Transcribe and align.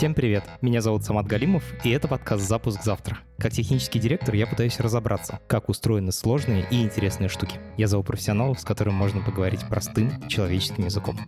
Всем 0.00 0.14
привет! 0.14 0.44
Меня 0.62 0.80
зовут 0.80 1.04
Самат 1.04 1.26
Галимов, 1.26 1.62
и 1.84 1.90
это 1.90 2.08
подкаст 2.08 2.48
«Запуск 2.48 2.82
завтра». 2.82 3.18
Как 3.36 3.52
технический 3.52 3.98
директор 3.98 4.34
я 4.34 4.46
пытаюсь 4.46 4.80
разобраться, 4.80 5.40
как 5.46 5.68
устроены 5.68 6.10
сложные 6.10 6.66
и 6.70 6.82
интересные 6.82 7.28
штуки. 7.28 7.60
Я 7.76 7.86
зову 7.86 8.02
профессионалов, 8.02 8.58
с 8.58 8.64
которыми 8.64 8.94
можно 8.94 9.20
поговорить 9.20 9.60
простым 9.68 10.26
человеческим 10.26 10.86
языком. 10.86 11.18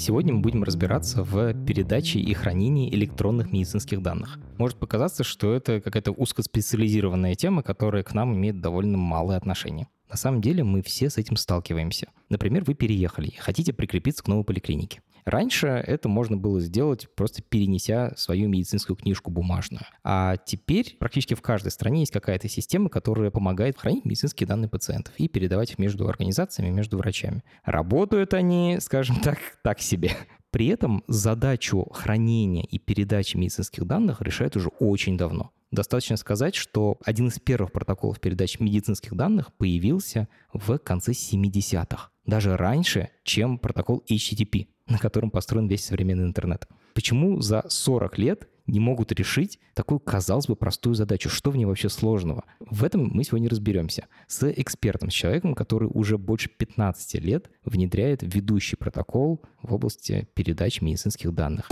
Сегодня 0.00 0.32
мы 0.32 0.40
будем 0.40 0.64
разбираться 0.64 1.22
в 1.22 1.52
передаче 1.66 2.20
и 2.20 2.32
хранении 2.32 2.90
электронных 2.94 3.52
медицинских 3.52 4.00
данных. 4.00 4.38
Может 4.56 4.78
показаться, 4.78 5.24
что 5.24 5.52
это 5.52 5.82
какая-то 5.82 6.12
узкоспециализированная 6.12 7.34
тема, 7.34 7.62
которая 7.62 8.02
к 8.02 8.14
нам 8.14 8.34
имеет 8.34 8.62
довольно 8.62 8.96
малое 8.96 9.36
отношение. 9.36 9.88
На 10.08 10.16
самом 10.16 10.40
деле 10.40 10.64
мы 10.64 10.80
все 10.80 11.10
с 11.10 11.18
этим 11.18 11.36
сталкиваемся. 11.36 12.08
Например, 12.30 12.64
вы 12.64 12.72
переехали 12.72 13.28
и 13.28 13.36
хотите 13.36 13.74
прикрепиться 13.74 14.24
к 14.24 14.28
новой 14.28 14.44
поликлинике. 14.44 15.02
Раньше 15.24 15.66
это 15.66 16.08
можно 16.08 16.36
было 16.36 16.60
сделать, 16.60 17.08
просто 17.14 17.42
перенеся 17.42 18.12
свою 18.16 18.48
медицинскую 18.48 18.96
книжку 18.96 19.30
бумажную. 19.30 19.84
А 20.04 20.36
теперь 20.36 20.96
практически 20.98 21.34
в 21.34 21.42
каждой 21.42 21.70
стране 21.70 22.00
есть 22.00 22.12
какая-то 22.12 22.48
система, 22.48 22.88
которая 22.88 23.30
помогает 23.30 23.78
хранить 23.78 24.04
медицинские 24.04 24.46
данные 24.46 24.68
пациентов 24.68 25.14
и 25.18 25.28
передавать 25.28 25.72
их 25.72 25.78
между 25.78 26.08
организациями, 26.08 26.70
между 26.70 26.98
врачами. 26.98 27.42
Работают 27.64 28.34
они, 28.34 28.78
скажем 28.80 29.20
так, 29.20 29.38
так 29.62 29.80
себе. 29.80 30.12
При 30.50 30.66
этом 30.66 31.04
задачу 31.06 31.86
хранения 31.92 32.64
и 32.64 32.78
передачи 32.78 33.36
медицинских 33.36 33.84
данных 33.86 34.20
решают 34.20 34.56
уже 34.56 34.68
очень 34.80 35.16
давно. 35.16 35.52
Достаточно 35.70 36.16
сказать, 36.16 36.56
что 36.56 36.98
один 37.04 37.28
из 37.28 37.38
первых 37.38 37.70
протоколов 37.70 38.18
передачи 38.18 38.60
медицинских 38.60 39.14
данных 39.14 39.52
появился 39.54 40.28
в 40.52 40.78
конце 40.78 41.12
70-х. 41.12 42.10
Даже 42.26 42.56
раньше, 42.56 43.10
чем 43.22 43.58
протокол 43.58 44.04
HTTP 44.10 44.66
на 44.90 44.98
котором 44.98 45.30
построен 45.30 45.68
весь 45.68 45.84
современный 45.84 46.24
интернет. 46.24 46.66
Почему 46.94 47.40
за 47.40 47.64
40 47.66 48.18
лет 48.18 48.48
не 48.66 48.80
могут 48.80 49.12
решить 49.12 49.58
такую, 49.74 50.00
казалось 50.00 50.46
бы, 50.46 50.56
простую 50.56 50.94
задачу? 50.94 51.30
Что 51.30 51.50
в 51.50 51.56
ней 51.56 51.64
вообще 51.64 51.88
сложного? 51.88 52.44
В 52.58 52.84
этом 52.84 53.08
мы 53.08 53.24
сегодня 53.24 53.48
разберемся 53.48 54.06
с 54.26 54.50
экспертом, 54.50 55.10
с 55.10 55.14
человеком, 55.14 55.54
который 55.54 55.88
уже 55.90 56.18
больше 56.18 56.50
15 56.50 57.14
лет 57.22 57.50
внедряет 57.64 58.22
ведущий 58.22 58.76
протокол 58.76 59.42
в 59.62 59.72
области 59.72 60.28
передачи 60.34 60.82
медицинских 60.82 61.32
данных. 61.34 61.68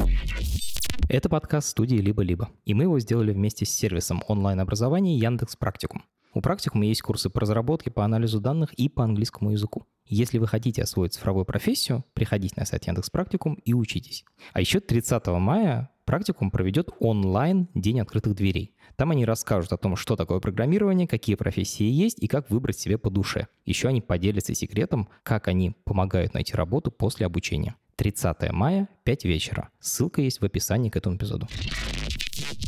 Это 1.09 1.29
подкаст 1.29 1.69
студии 1.69 1.97
«Либо-либо», 1.97 2.51
и 2.65 2.75
мы 2.75 2.85
его 2.85 2.99
сделали 3.01 3.33
вместе 3.33 3.65
с 3.65 3.71
сервисом 3.71 4.23
онлайн-образования 4.29 5.17
Яндекс 5.19 5.57
Практикум. 5.57 6.05
У 6.35 6.41
Практикума 6.41 6.85
есть 6.85 7.03
курсы 7.03 7.31
по 7.31 7.41
разработке, 7.41 7.91
по 7.91 8.05
анализу 8.05 8.41
данных 8.41 8.75
и 8.75 8.89
по 8.89 9.05
английскому 9.05 9.53
языку. 9.53 9.87
Если 10.07 10.39
вы 10.39 10.47
хотите 10.47 10.83
освоить 10.83 11.15
цифровую 11.15 11.45
профессию, 11.45 12.05
приходите 12.15 12.55
на 12.57 12.65
сайт 12.65 12.87
Яндекс 12.87 13.11
Практикум 13.11 13.55
и 13.65 13.75
учитесь. 13.75 14.25
А 14.53 14.61
еще 14.61 14.81
30 14.81 15.27
мая 15.27 15.91
практикум 16.05 16.51
проведет 16.51 16.91
онлайн 17.01 17.69
День 17.75 18.01
открытых 18.01 18.35
дверей. 18.35 18.75
Там 18.97 19.11
они 19.11 19.25
расскажут 19.25 19.73
о 19.73 19.77
том, 19.77 19.97
что 19.97 20.17
такое 20.17 20.41
программирование, 20.41 21.07
какие 21.07 21.37
профессии 21.37 21.85
есть 21.85 22.23
и 22.23 22.27
как 22.27 22.51
выбрать 22.51 22.79
себе 22.79 22.99
по 22.99 23.11
душе. 23.11 23.49
Еще 23.65 23.89
они 23.89 24.01
поделятся 24.01 24.55
секретом, 24.55 25.09
как 25.23 25.49
они 25.49 25.77
помогают 25.85 26.35
найти 26.35 26.55
работу 26.55 26.91
после 26.91 27.27
обучения. 27.27 27.77
30 27.97 28.53
мая, 28.53 28.89
5 29.05 29.25
вечера. 29.25 29.71
Ссылка 29.81 30.23
есть 30.23 30.41
в 30.41 30.45
описании 30.45 30.89
к 30.89 30.97
этому 30.97 31.17
эпизоду. 31.17 31.49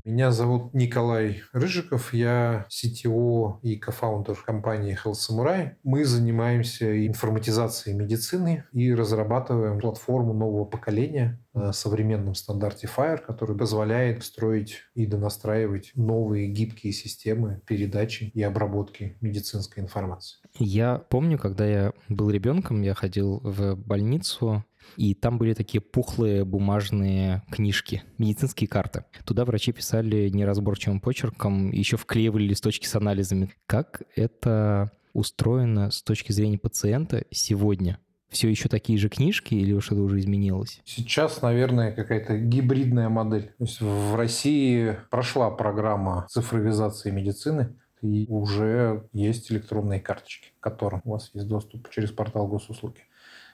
Меня 0.05 0.31
зовут 0.33 0.75
Николай 0.75 1.43
Рыжиков, 1.53 2.15
я 2.15 2.67
CTO 2.69 3.61
и 3.63 3.77
кофаундер 3.77 4.37
компании 4.45 4.99
Health 5.05 5.15
Samurai. 5.15 5.73
Мы 5.83 6.05
занимаемся 6.05 7.07
информатизацией 7.07 7.97
медицины 7.97 8.65
и 8.73 8.95
разрабатываем 8.95 9.79
платформу 9.79 10.33
нового 10.33 10.65
поколения 10.65 11.39
на 11.53 11.73
современном 11.73 12.35
стандарте 12.35 12.89
FIRE, 12.89 13.19
который 13.19 13.57
позволяет 13.57 14.25
строить 14.25 14.79
и 14.95 15.07
донастраивать 15.07 15.93
новые 15.95 16.49
гибкие 16.49 16.93
системы 16.93 17.61
передачи 17.67 18.31
и 18.35 18.43
обработки 18.43 19.17
медицинской 19.21 19.83
информации. 19.83 20.39
Я 20.59 20.99
помню, 20.99 21.39
когда 21.39 21.67
я 21.67 21.93
был 22.09 22.31
ребенком, 22.31 22.83
я 22.83 22.95
ходил 22.95 23.41
в 23.43 23.77
больницу, 23.77 24.65
и 24.97 25.15
там 25.15 25.39
были 25.39 25.55
такие 25.55 25.81
пухлые 25.81 26.45
бумажные 26.45 27.43
книжки, 27.51 28.03
медицинские 28.19 28.69
карты. 28.69 29.05
Туда 29.25 29.45
врачи 29.45 29.73
писали 29.73 30.29
неразборчивым 30.29 31.01
почерком, 31.01 31.71
еще 31.71 31.97
вклеивали 31.97 32.45
листочки 32.45 32.87
с 32.87 32.95
анализами. 32.95 33.51
Как 33.67 34.03
это 34.17 34.93
устроено 35.13 35.91
с 35.91 36.03
точки 36.03 36.33
зрения 36.33 36.59
пациента 36.59 37.25
сегодня? 37.31 37.99
Все 38.29 38.49
еще 38.49 38.69
такие 38.69 38.97
же 38.97 39.09
книжки 39.09 39.55
или 39.55 39.79
что-то 39.81 40.03
уже 40.03 40.21
изменилось? 40.21 40.81
Сейчас, 40.85 41.43
наверное, 41.43 41.91
какая-то 41.91 42.39
гибридная 42.39 43.09
модель. 43.09 43.53
То 43.59 43.65
есть 43.65 43.81
в 43.81 44.15
России 44.15 44.97
прошла 45.11 45.51
программа 45.51 46.27
цифровизации 46.31 47.11
медицины, 47.11 47.75
и 48.03 48.27
уже 48.29 49.09
есть 49.13 49.51
электронные 49.51 50.01
карточки, 50.01 50.53
к 50.59 50.63
которым 50.63 51.03
у 51.05 51.11
вас 51.11 51.31
есть 51.35 51.49
доступ 51.49 51.91
через 51.91 52.13
портал 52.13 52.47
госуслуги 52.47 53.01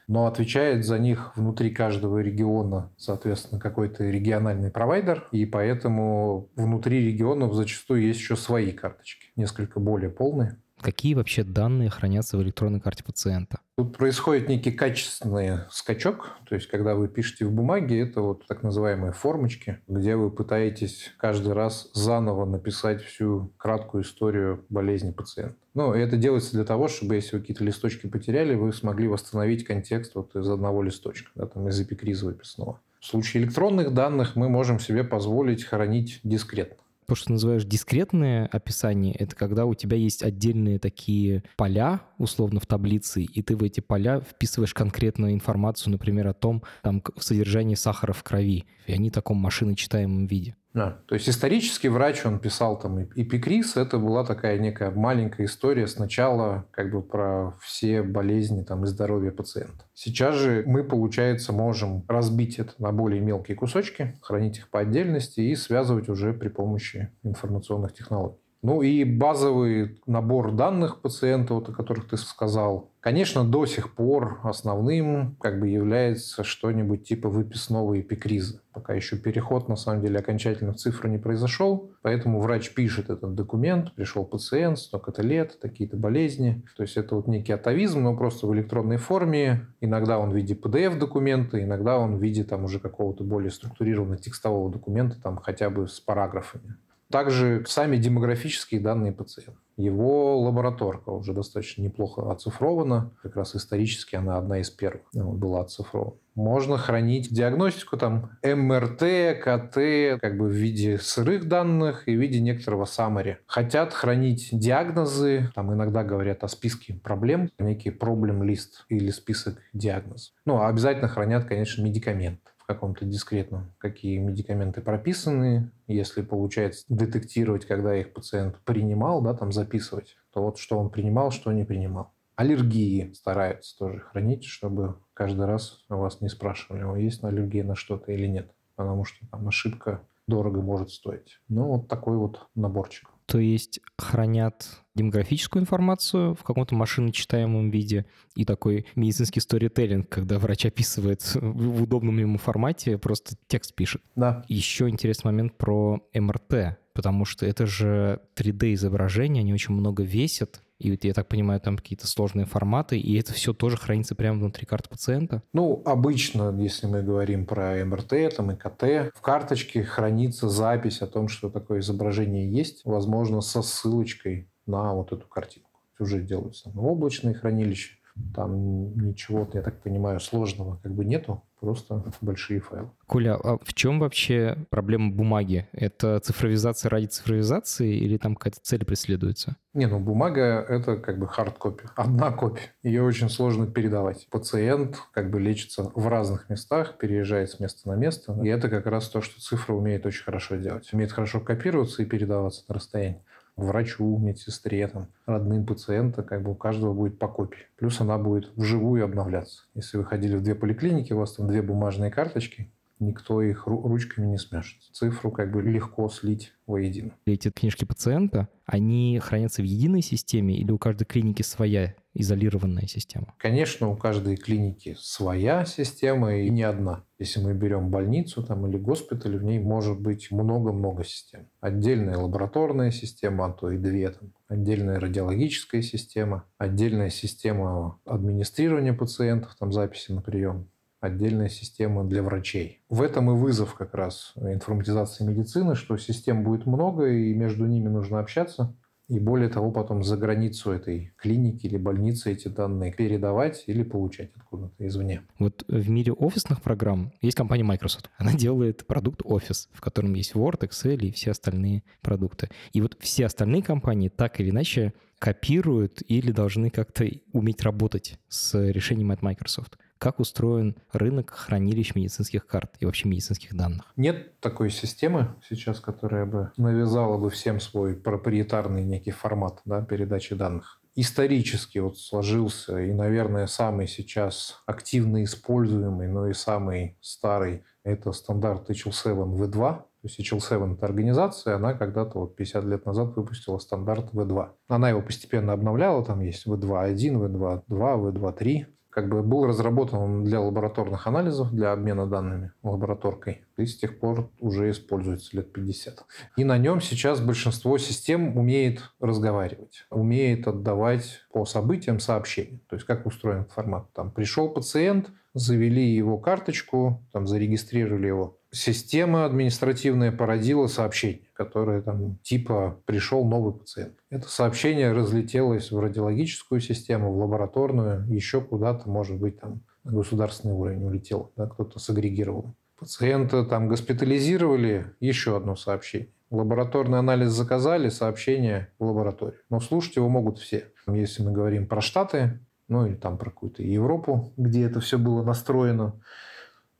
но 0.08 0.26
отвечает 0.26 0.84
за 0.84 0.98
них 0.98 1.36
внутри 1.36 1.70
каждого 1.70 2.18
региона, 2.18 2.92
соответственно, 2.96 3.60
какой-то 3.60 4.04
региональный 4.04 4.70
провайдер, 4.70 5.28
и 5.32 5.46
поэтому 5.46 6.50
внутри 6.54 7.06
регионов 7.06 7.54
зачастую 7.54 8.02
есть 8.02 8.20
еще 8.20 8.36
свои 8.36 8.72
карточки, 8.72 9.32
несколько 9.36 9.80
более 9.80 10.10
полные. 10.10 10.58
Какие 10.86 11.14
вообще 11.14 11.42
данные 11.42 11.90
хранятся 11.90 12.36
в 12.36 12.42
электронной 12.44 12.78
карте 12.78 13.02
пациента? 13.02 13.58
Тут 13.76 13.96
происходит 13.96 14.48
некий 14.48 14.70
качественный 14.70 15.62
скачок, 15.68 16.36
то 16.48 16.54
есть 16.54 16.68
когда 16.68 16.94
вы 16.94 17.08
пишете 17.08 17.44
в 17.44 17.50
бумаге, 17.50 18.00
это 18.00 18.20
вот 18.20 18.46
так 18.46 18.62
называемые 18.62 19.12
формочки, 19.12 19.80
где 19.88 20.14
вы 20.14 20.30
пытаетесь 20.30 21.12
каждый 21.18 21.54
раз 21.54 21.90
заново 21.92 22.44
написать 22.44 23.02
всю 23.02 23.52
краткую 23.56 24.04
историю 24.04 24.64
болезни 24.68 25.10
пациента. 25.10 25.56
Ну, 25.74 25.92
и 25.92 25.98
это 25.98 26.16
делается 26.16 26.52
для 26.52 26.64
того, 26.64 26.86
чтобы 26.86 27.16
если 27.16 27.34
вы 27.34 27.40
какие-то 27.40 27.64
листочки 27.64 28.06
потеряли, 28.06 28.54
вы 28.54 28.72
смогли 28.72 29.08
восстановить 29.08 29.64
контекст 29.64 30.14
вот 30.14 30.36
из 30.36 30.48
одного 30.48 30.84
листочка, 30.84 31.32
да, 31.34 31.46
там 31.46 31.68
из 31.68 31.80
эпикриза 31.80 32.26
выписанного. 32.26 32.80
В 33.00 33.06
случае 33.06 33.42
электронных 33.42 33.92
данных 33.92 34.36
мы 34.36 34.48
можем 34.48 34.78
себе 34.78 35.02
позволить 35.02 35.64
хранить 35.64 36.20
дискретно. 36.22 36.85
То, 37.06 37.14
что 37.14 37.32
называешь 37.32 37.64
дискретное 37.64 38.46
описание, 38.46 39.14
это 39.14 39.36
когда 39.36 39.64
у 39.64 39.74
тебя 39.74 39.96
есть 39.96 40.24
отдельные 40.24 40.80
такие 40.80 41.44
поля, 41.56 42.00
условно, 42.18 42.58
в 42.58 42.66
таблице, 42.66 43.22
и 43.22 43.42
ты 43.42 43.56
в 43.56 43.62
эти 43.62 43.80
поля 43.80 44.20
вписываешь 44.20 44.74
конкретную 44.74 45.32
информацию, 45.32 45.92
например, 45.92 46.26
о 46.26 46.34
том, 46.34 46.64
там, 46.82 47.02
содержании 47.18 47.76
сахара 47.76 48.12
в 48.12 48.24
крови, 48.24 48.64
и 48.86 48.92
они 48.92 49.10
в 49.10 49.12
таком 49.12 49.36
машиночитаемом 49.36 50.26
виде. 50.26 50.56
Да. 50.76 50.98
То 51.06 51.14
есть 51.14 51.26
исторический 51.26 51.88
врач, 51.88 52.26
он 52.26 52.38
писал 52.38 52.78
там 52.78 53.02
эпикриз, 53.02 53.78
это 53.78 53.98
была 53.98 54.26
такая 54.26 54.58
некая 54.58 54.90
маленькая 54.90 55.46
история 55.46 55.86
сначала 55.86 56.66
как 56.70 56.90
бы 56.90 57.00
про 57.00 57.54
все 57.62 58.02
болезни 58.02 58.62
там, 58.62 58.84
и 58.84 58.86
здоровье 58.86 59.32
пациента. 59.32 59.86
Сейчас 59.94 60.34
же 60.34 60.64
мы, 60.66 60.84
получается, 60.84 61.54
можем 61.54 62.04
разбить 62.08 62.58
это 62.58 62.74
на 62.76 62.92
более 62.92 63.22
мелкие 63.22 63.56
кусочки, 63.56 64.18
хранить 64.20 64.58
их 64.58 64.68
по 64.68 64.80
отдельности 64.80 65.40
и 65.40 65.56
связывать 65.56 66.10
уже 66.10 66.34
при 66.34 66.48
помощи 66.48 67.10
информационных 67.22 67.94
технологий. 67.94 68.45
Ну 68.62 68.82
и 68.82 69.04
базовый 69.04 70.00
набор 70.06 70.52
данных 70.52 71.00
пациента, 71.00 71.54
вот, 71.54 71.68
о 71.68 71.72
которых 71.72 72.08
ты 72.08 72.16
сказал, 72.16 72.90
конечно, 73.00 73.44
до 73.44 73.66
сих 73.66 73.94
пор 73.94 74.40
основным 74.42 75.36
как 75.36 75.60
бы 75.60 75.68
является 75.68 76.42
что-нибудь 76.42 77.06
типа 77.06 77.28
выписного 77.28 78.00
эпикриза. 78.00 78.62
Пока 78.72 78.94
еще 78.94 79.16
переход, 79.16 79.68
на 79.68 79.76
самом 79.76 80.02
деле, 80.02 80.18
окончательно 80.18 80.72
в 80.72 80.76
цифру 80.76 81.08
не 81.08 81.18
произошел, 81.18 81.92
поэтому 82.02 82.40
врач 82.40 82.74
пишет 82.74 83.08
этот 83.08 83.34
документ, 83.34 83.94
пришел 83.94 84.24
пациент, 84.24 84.78
столько-то 84.78 85.22
лет, 85.22 85.60
такие-то 85.60 85.96
болезни. 85.96 86.64
То 86.76 86.82
есть 86.82 86.96
это 86.96 87.14
вот 87.14 87.28
некий 87.28 87.52
атовизм, 87.52 88.02
но 88.02 88.16
просто 88.16 88.46
в 88.46 88.54
электронной 88.54 88.96
форме. 88.96 89.68
Иногда 89.80 90.18
он 90.18 90.30
в 90.30 90.34
виде 90.34 90.54
PDF-документа, 90.54 91.62
иногда 91.62 91.98
он 91.98 92.16
в 92.16 92.22
виде 92.22 92.42
там 92.42 92.64
уже 92.64 92.80
какого-то 92.80 93.22
более 93.22 93.50
структурированного 93.50 94.20
текстового 94.20 94.72
документа, 94.72 95.20
там 95.22 95.36
хотя 95.36 95.70
бы 95.70 95.86
с 95.86 96.00
параграфами. 96.00 96.76
Также 97.10 97.64
сами 97.66 97.96
демографические 97.96 98.80
данные 98.80 99.12
пациента. 99.12 99.60
Его 99.76 100.40
лабораторка 100.40 101.10
уже 101.10 101.34
достаточно 101.34 101.82
неплохо 101.82 102.32
оцифрована. 102.32 103.12
Как 103.22 103.36
раз 103.36 103.54
исторически 103.54 104.16
она 104.16 104.38
одна 104.38 104.60
из 104.60 104.70
первых 104.70 105.02
ну, 105.12 105.32
была 105.32 105.60
оцифрована. 105.60 106.16
Можно 106.34 106.76
хранить 106.78 107.32
диагностику, 107.32 107.96
там, 107.96 108.30
МРТ, 108.42 109.38
КТ, 109.42 110.20
как 110.20 110.36
бы 110.36 110.48
в 110.48 110.52
виде 110.52 110.98
сырых 110.98 111.48
данных 111.48 112.08
и 112.08 112.16
в 112.16 112.20
виде 112.20 112.40
некоторого 112.40 112.84
summary. 112.84 113.36
Хотят 113.46 113.94
хранить 113.94 114.48
диагнозы, 114.52 115.50
там 115.54 115.72
иногда 115.72 116.04
говорят 116.04 116.44
о 116.44 116.48
списке 116.48 116.94
проблем, 116.94 117.50
некий 117.58 117.90
проблем 117.90 118.42
лист 118.42 118.84
или 118.88 119.10
список 119.10 119.58
диагнозов. 119.72 120.34
Ну, 120.44 120.56
а 120.56 120.68
обязательно 120.68 121.08
хранят, 121.08 121.44
конечно, 121.44 121.82
медикаменты 121.82 122.50
каком-то 122.66 123.04
дискретном, 123.04 123.72
какие 123.78 124.18
медикаменты 124.18 124.80
прописаны, 124.80 125.70
если 125.86 126.22
получается 126.22 126.84
детектировать, 126.88 127.64
когда 127.64 127.96
их 127.96 128.12
пациент 128.12 128.58
принимал, 128.64 129.22
да, 129.22 129.34
там 129.34 129.52
записывать, 129.52 130.16
то 130.32 130.42
вот 130.42 130.58
что 130.58 130.78
он 130.78 130.90
принимал, 130.90 131.30
что 131.30 131.52
не 131.52 131.64
принимал. 131.64 132.12
Аллергии 132.34 133.12
стараются 133.14 133.78
тоже 133.78 134.00
хранить, 134.00 134.44
чтобы 134.44 134.96
каждый 135.14 135.46
раз 135.46 135.84
у 135.88 135.96
вас 135.96 136.20
не 136.20 136.28
спрашивали, 136.28 137.02
есть 137.02 137.24
аллергия 137.24 137.64
на 137.64 137.74
что-то 137.74 138.12
или 138.12 138.26
нет. 138.26 138.50
Потому 138.74 139.04
что 139.04 139.26
там 139.30 139.48
ошибка 139.48 140.02
дорого 140.26 140.60
может 140.60 140.90
стоить. 140.90 141.40
Ну, 141.48 141.64
вот 141.64 141.88
такой 141.88 142.18
вот 142.18 142.48
наборчик. 142.54 143.08
То 143.26 143.38
есть 143.38 143.80
хранят 143.98 144.68
демографическую 144.94 145.62
информацию 145.62 146.34
в 146.34 146.42
каком-то 146.42 146.74
машиночитаемом 146.74 147.70
виде 147.70 148.06
и 148.34 148.44
такой 148.44 148.86
медицинский 148.94 149.40
сторителлинг, 149.40 150.08
когда 150.08 150.38
врач 150.38 150.66
описывает 150.66 151.22
в 151.34 151.82
удобном 151.82 152.18
ему 152.18 152.38
формате, 152.38 152.98
просто 152.98 153.36
текст 153.48 153.74
пишет. 153.74 154.02
Да. 154.14 154.44
Еще 154.48 154.88
интересный 154.88 155.32
момент 155.32 155.58
про 155.58 156.00
МРТ, 156.14 156.78
потому 156.94 157.24
что 157.24 157.44
это 157.46 157.66
же 157.66 158.20
3D-изображения, 158.36 159.40
они 159.40 159.52
очень 159.52 159.74
много 159.74 160.02
весят, 160.02 160.62
и 160.78 160.90
вот, 160.90 161.04
я 161.04 161.14
так 161.14 161.28
понимаю, 161.28 161.60
там 161.60 161.76
какие-то 161.76 162.06
сложные 162.06 162.44
форматы, 162.44 162.98
и 162.98 163.18
это 163.18 163.32
все 163.32 163.54
тоже 163.54 163.76
хранится 163.76 164.14
прямо 164.14 164.38
внутри 164.38 164.66
карты 164.66 164.90
пациента? 164.90 165.42
Ну, 165.52 165.82
обычно, 165.84 166.54
если 166.58 166.86
мы 166.86 167.02
говорим 167.02 167.46
про 167.46 167.84
МРТ, 167.84 168.36
там, 168.36 168.52
ИКТ, 168.52 169.12
в 169.14 169.20
карточке 169.22 169.82
хранится 169.82 170.48
запись 170.48 171.00
о 171.00 171.06
том, 171.06 171.28
что 171.28 171.48
такое 171.48 171.80
изображение 171.80 172.50
есть, 172.50 172.82
возможно, 172.84 173.40
со 173.40 173.62
ссылочкой 173.62 174.48
на 174.66 174.92
вот 174.94 175.12
эту 175.12 175.26
картинку. 175.26 175.70
Уже 175.98 176.20
делаются 176.20 176.70
в 176.74 176.84
облачные 176.84 177.34
хранилища, 177.34 177.96
там 178.34 178.96
ничего, 178.96 179.48
я 179.52 179.62
так 179.62 179.80
понимаю, 179.82 180.20
сложного 180.20 180.78
как 180.82 180.92
бы 180.92 181.04
нету, 181.04 181.42
просто 181.60 182.02
большие 182.20 182.60
файлы. 182.60 182.90
Коля, 183.06 183.34
а 183.42 183.58
в 183.62 183.74
чем 183.74 183.98
вообще 183.98 184.56
проблема 184.70 185.10
бумаги? 185.10 185.68
Это 185.72 186.20
цифровизация 186.20 186.90
ради 186.90 187.06
цифровизации 187.06 187.96
или 187.96 188.16
там 188.16 188.34
какая-то 188.36 188.60
цель 188.62 188.84
преследуется? 188.84 189.56
Не, 189.74 189.86
ну 189.86 189.98
бумага— 189.98 190.64
это 190.68 190.96
как 190.96 191.18
бы 191.18 191.26
хардкопи, 191.26 191.84
одна 191.96 192.30
копия. 192.30 192.72
Ее 192.82 193.02
очень 193.02 193.28
сложно 193.28 193.66
передавать. 193.66 194.26
Пациент 194.30 194.96
как 195.12 195.30
бы 195.30 195.40
лечится 195.40 195.90
в 195.94 196.08
разных 196.08 196.48
местах, 196.48 196.98
переезжает 196.98 197.50
с 197.50 197.60
места 197.60 197.88
на 197.88 197.94
место. 197.94 198.38
И 198.42 198.48
это 198.48 198.68
как 198.68 198.86
раз 198.86 199.08
то, 199.08 199.20
что 199.20 199.40
цифра 199.40 199.74
умеет 199.74 200.06
очень 200.06 200.24
хорошо 200.24 200.56
делать. 200.56 200.92
Умеет 200.92 201.12
хорошо 201.12 201.40
копироваться 201.40 202.02
и 202.02 202.06
передаваться 202.06 202.64
на 202.68 202.74
расстоянии 202.74 203.22
врачу, 203.56 204.18
медсестре, 204.18 204.86
там, 204.88 205.08
родным 205.26 205.66
пациента, 205.66 206.22
как 206.22 206.42
бы 206.42 206.52
у 206.52 206.54
каждого 206.54 206.92
будет 206.92 207.18
по 207.18 207.28
копии. 207.28 207.66
Плюс 207.76 208.00
она 208.00 208.18
будет 208.18 208.50
вживую 208.56 209.04
обновляться. 209.04 209.62
Если 209.74 209.96
вы 209.96 210.04
ходили 210.04 210.36
в 210.36 210.42
две 210.42 210.54
поликлиники, 210.54 211.12
у 211.12 211.18
вас 211.18 211.34
там 211.34 211.48
две 211.48 211.62
бумажные 211.62 212.10
карточки, 212.10 212.70
никто 212.98 213.42
их 213.42 213.66
ручками 213.66 214.26
не 214.26 214.38
смешит. 214.38 214.80
Цифру 214.92 215.30
как 215.30 215.52
бы 215.52 215.62
легко 215.62 216.08
слить 216.08 216.52
воедино. 216.66 217.12
Эти 217.26 217.50
книжки 217.50 217.84
пациента, 217.84 218.48
они 218.64 219.18
хранятся 219.22 219.62
в 219.62 219.64
единой 219.64 220.02
системе 220.02 220.56
или 220.56 220.70
у 220.70 220.78
каждой 220.78 221.04
клиники 221.04 221.42
своя 221.42 221.94
изолированная 222.20 222.86
система? 222.86 223.34
Конечно, 223.38 223.90
у 223.90 223.96
каждой 223.96 224.36
клиники 224.36 224.96
своя 224.98 225.64
система 225.64 226.36
и 226.36 226.50
не 226.50 226.62
одна. 226.62 227.04
Если 227.18 227.40
мы 227.40 227.54
берем 227.54 227.90
больницу 227.90 228.42
там, 228.42 228.66
или 228.66 228.76
госпиталь, 228.76 229.38
в 229.38 229.42
ней 229.42 229.58
может 229.58 230.00
быть 230.00 230.30
много-много 230.30 231.04
систем. 231.04 231.46
Отдельная 231.60 232.18
лабораторная 232.18 232.90
система, 232.90 233.46
а 233.46 233.52
то 233.52 233.70
и 233.70 233.78
две. 233.78 234.10
Там. 234.10 234.32
Отдельная 234.48 235.00
радиологическая 235.00 235.82
система, 235.82 236.44
отдельная 236.58 237.10
система 237.10 237.98
администрирования 238.04 238.92
пациентов, 238.92 239.56
там 239.58 239.72
записи 239.72 240.12
на 240.12 240.20
прием, 240.20 240.68
отдельная 241.00 241.48
система 241.48 242.04
для 242.04 242.22
врачей. 242.22 242.82
В 242.88 243.02
этом 243.02 243.30
и 243.30 243.34
вызов 243.34 243.74
как 243.74 243.94
раз 243.94 244.32
информатизации 244.36 245.24
медицины, 245.24 245.74
что 245.74 245.96
систем 245.96 246.44
будет 246.44 246.66
много, 246.66 247.08
и 247.08 247.34
между 247.34 247.66
ними 247.66 247.88
нужно 247.88 248.20
общаться. 248.20 248.74
И 249.08 249.20
более 249.20 249.48
того, 249.48 249.70
потом 249.70 250.02
за 250.02 250.16
границу 250.16 250.72
этой 250.72 251.12
клиники 251.16 251.66
или 251.66 251.76
больницы 251.76 252.32
эти 252.32 252.48
данные 252.48 252.92
передавать 252.92 253.62
или 253.66 253.84
получать 253.84 254.32
откуда-то 254.34 254.86
извне. 254.86 255.22
Вот 255.38 255.64
в 255.68 255.88
мире 255.88 256.12
офисных 256.12 256.60
программ 256.60 257.12
есть 257.20 257.36
компания 257.36 257.62
Microsoft. 257.62 258.10
Она 258.18 258.34
делает 258.34 258.84
продукт 258.86 259.20
Office, 259.22 259.68
в 259.72 259.80
котором 259.80 260.14
есть 260.14 260.34
Word, 260.34 260.68
Excel 260.68 260.96
и 260.96 261.12
все 261.12 261.30
остальные 261.30 261.84
продукты. 262.00 262.48
И 262.72 262.80
вот 262.80 262.96
все 262.98 263.26
остальные 263.26 263.62
компании 263.62 264.08
так 264.08 264.40
или 264.40 264.50
иначе 264.50 264.92
копируют 265.20 266.02
или 266.08 266.32
должны 266.32 266.70
как-то 266.70 267.08
уметь 267.32 267.62
работать 267.62 268.18
с 268.28 268.60
решением 268.70 269.12
от 269.12 269.22
Microsoft 269.22 269.78
как 269.98 270.20
устроен 270.20 270.76
рынок 270.92 271.30
хранилищ 271.30 271.94
медицинских 271.94 272.46
карт 272.46 272.72
и 272.80 272.86
вообще 272.86 273.08
медицинских 273.08 273.56
данных? 273.56 273.92
Нет 273.96 274.38
такой 274.40 274.70
системы 274.70 275.34
сейчас, 275.48 275.80
которая 275.80 276.26
бы 276.26 276.52
навязала 276.56 277.18
бы 277.18 277.30
всем 277.30 277.60
свой 277.60 277.94
проприетарный 277.96 278.84
некий 278.84 279.12
формат 279.12 279.60
да, 279.64 279.82
передачи 279.82 280.34
данных 280.34 280.80
исторически 280.96 281.78
вот 281.78 281.98
сложился 281.98 282.78
и, 282.78 282.92
наверное, 282.92 283.46
самый 283.46 283.86
сейчас 283.86 284.62
активно 284.66 285.22
используемый, 285.22 286.08
но 286.08 286.26
и 286.26 286.32
самый 286.32 286.96
старый– 287.00 287.62
это 287.84 288.12
стандарт 288.12 288.68
HL7 288.70 289.36
V2. 289.36 289.52
То 289.52 289.84
есть 290.02 290.20
HL7– 290.20 290.74
это 290.76 290.86
организация, 290.86 291.56
она 291.56 291.74
когда-то 291.74 292.20
вот 292.20 292.36
50 292.36 292.64
лет 292.64 292.86
назад 292.86 293.14
выпустила 293.14 293.58
стандарт 293.58 294.12
V2. 294.12 294.48
Она 294.68 294.88
его 294.88 295.02
постепенно 295.02 295.52
обновляла, 295.52 296.04
там 296.04 296.20
есть 296.20 296.46
V2.1, 296.46 296.96
V2.2, 296.96 297.66
V2.3 297.68 298.66
как 298.96 299.10
бы 299.10 299.22
был 299.22 299.44
разработан 299.44 300.24
для 300.24 300.40
лабораторных 300.40 301.06
анализов, 301.06 301.52
для 301.52 301.72
обмена 301.72 302.06
данными 302.06 302.52
лабораторкой, 302.62 303.44
и 303.58 303.66
с 303.66 303.76
тех 303.76 304.00
пор 304.00 304.30
уже 304.40 304.70
используется 304.70 305.36
лет 305.36 305.52
50. 305.52 306.06
И 306.38 306.44
на 306.44 306.56
нем 306.56 306.80
сейчас 306.80 307.20
большинство 307.20 307.76
систем 307.76 308.38
умеет 308.38 308.94
разговаривать, 308.98 309.84
умеет 309.90 310.48
отдавать 310.48 311.20
по 311.30 311.44
событиям 311.44 312.00
сообщения. 312.00 312.60
То 312.70 312.76
есть 312.76 312.86
как 312.86 313.04
устроен 313.04 313.44
формат. 313.44 313.92
Там 313.92 314.10
пришел 314.10 314.48
пациент, 314.48 315.10
завели 315.36 315.94
его 315.94 316.16
карточку, 316.18 317.04
там 317.12 317.26
зарегистрировали 317.26 318.06
его. 318.06 318.38
Система 318.50 319.26
административная 319.26 320.10
породила 320.10 320.66
сообщение, 320.66 321.28
которое 321.34 321.82
там 321.82 322.16
типа 322.22 322.80
пришел 322.86 323.26
новый 323.28 323.52
пациент. 323.52 323.94
Это 324.08 324.28
сообщение 324.30 324.92
разлетелось 324.92 325.70
в 325.70 325.78
радиологическую 325.78 326.62
систему, 326.62 327.12
в 327.12 327.18
лабораторную, 327.18 328.06
еще 328.08 328.40
куда-то, 328.40 328.88
может 328.88 329.18
быть, 329.18 329.38
там 329.38 329.60
на 329.84 329.92
государственный 329.92 330.54
уровень 330.54 330.84
улетел, 330.84 331.32
да, 331.36 331.46
кто-то 331.46 331.78
сагрегировал. 331.78 332.54
Пациента 332.78 333.44
там 333.44 333.68
госпитализировали, 333.68 334.94
еще 335.00 335.36
одно 335.36 335.54
сообщение. 335.54 336.08
Лабораторный 336.30 336.98
анализ 336.98 337.28
заказали, 337.30 337.90
сообщение 337.90 338.72
в 338.78 338.86
лабораторию. 338.86 339.40
Но 339.50 339.60
слушать 339.60 339.96
его 339.96 340.08
могут 340.08 340.38
все. 340.38 340.72
Если 340.88 341.22
мы 341.22 341.32
говорим 341.32 341.66
про 341.66 341.80
Штаты, 341.80 342.40
ну 342.68 342.86
или 342.86 342.94
там 342.94 343.18
про 343.18 343.30
какую-то 343.30 343.62
Европу, 343.62 344.32
где 344.36 344.64
это 344.64 344.80
все 344.80 344.98
было 344.98 345.22
настроено, 345.22 346.00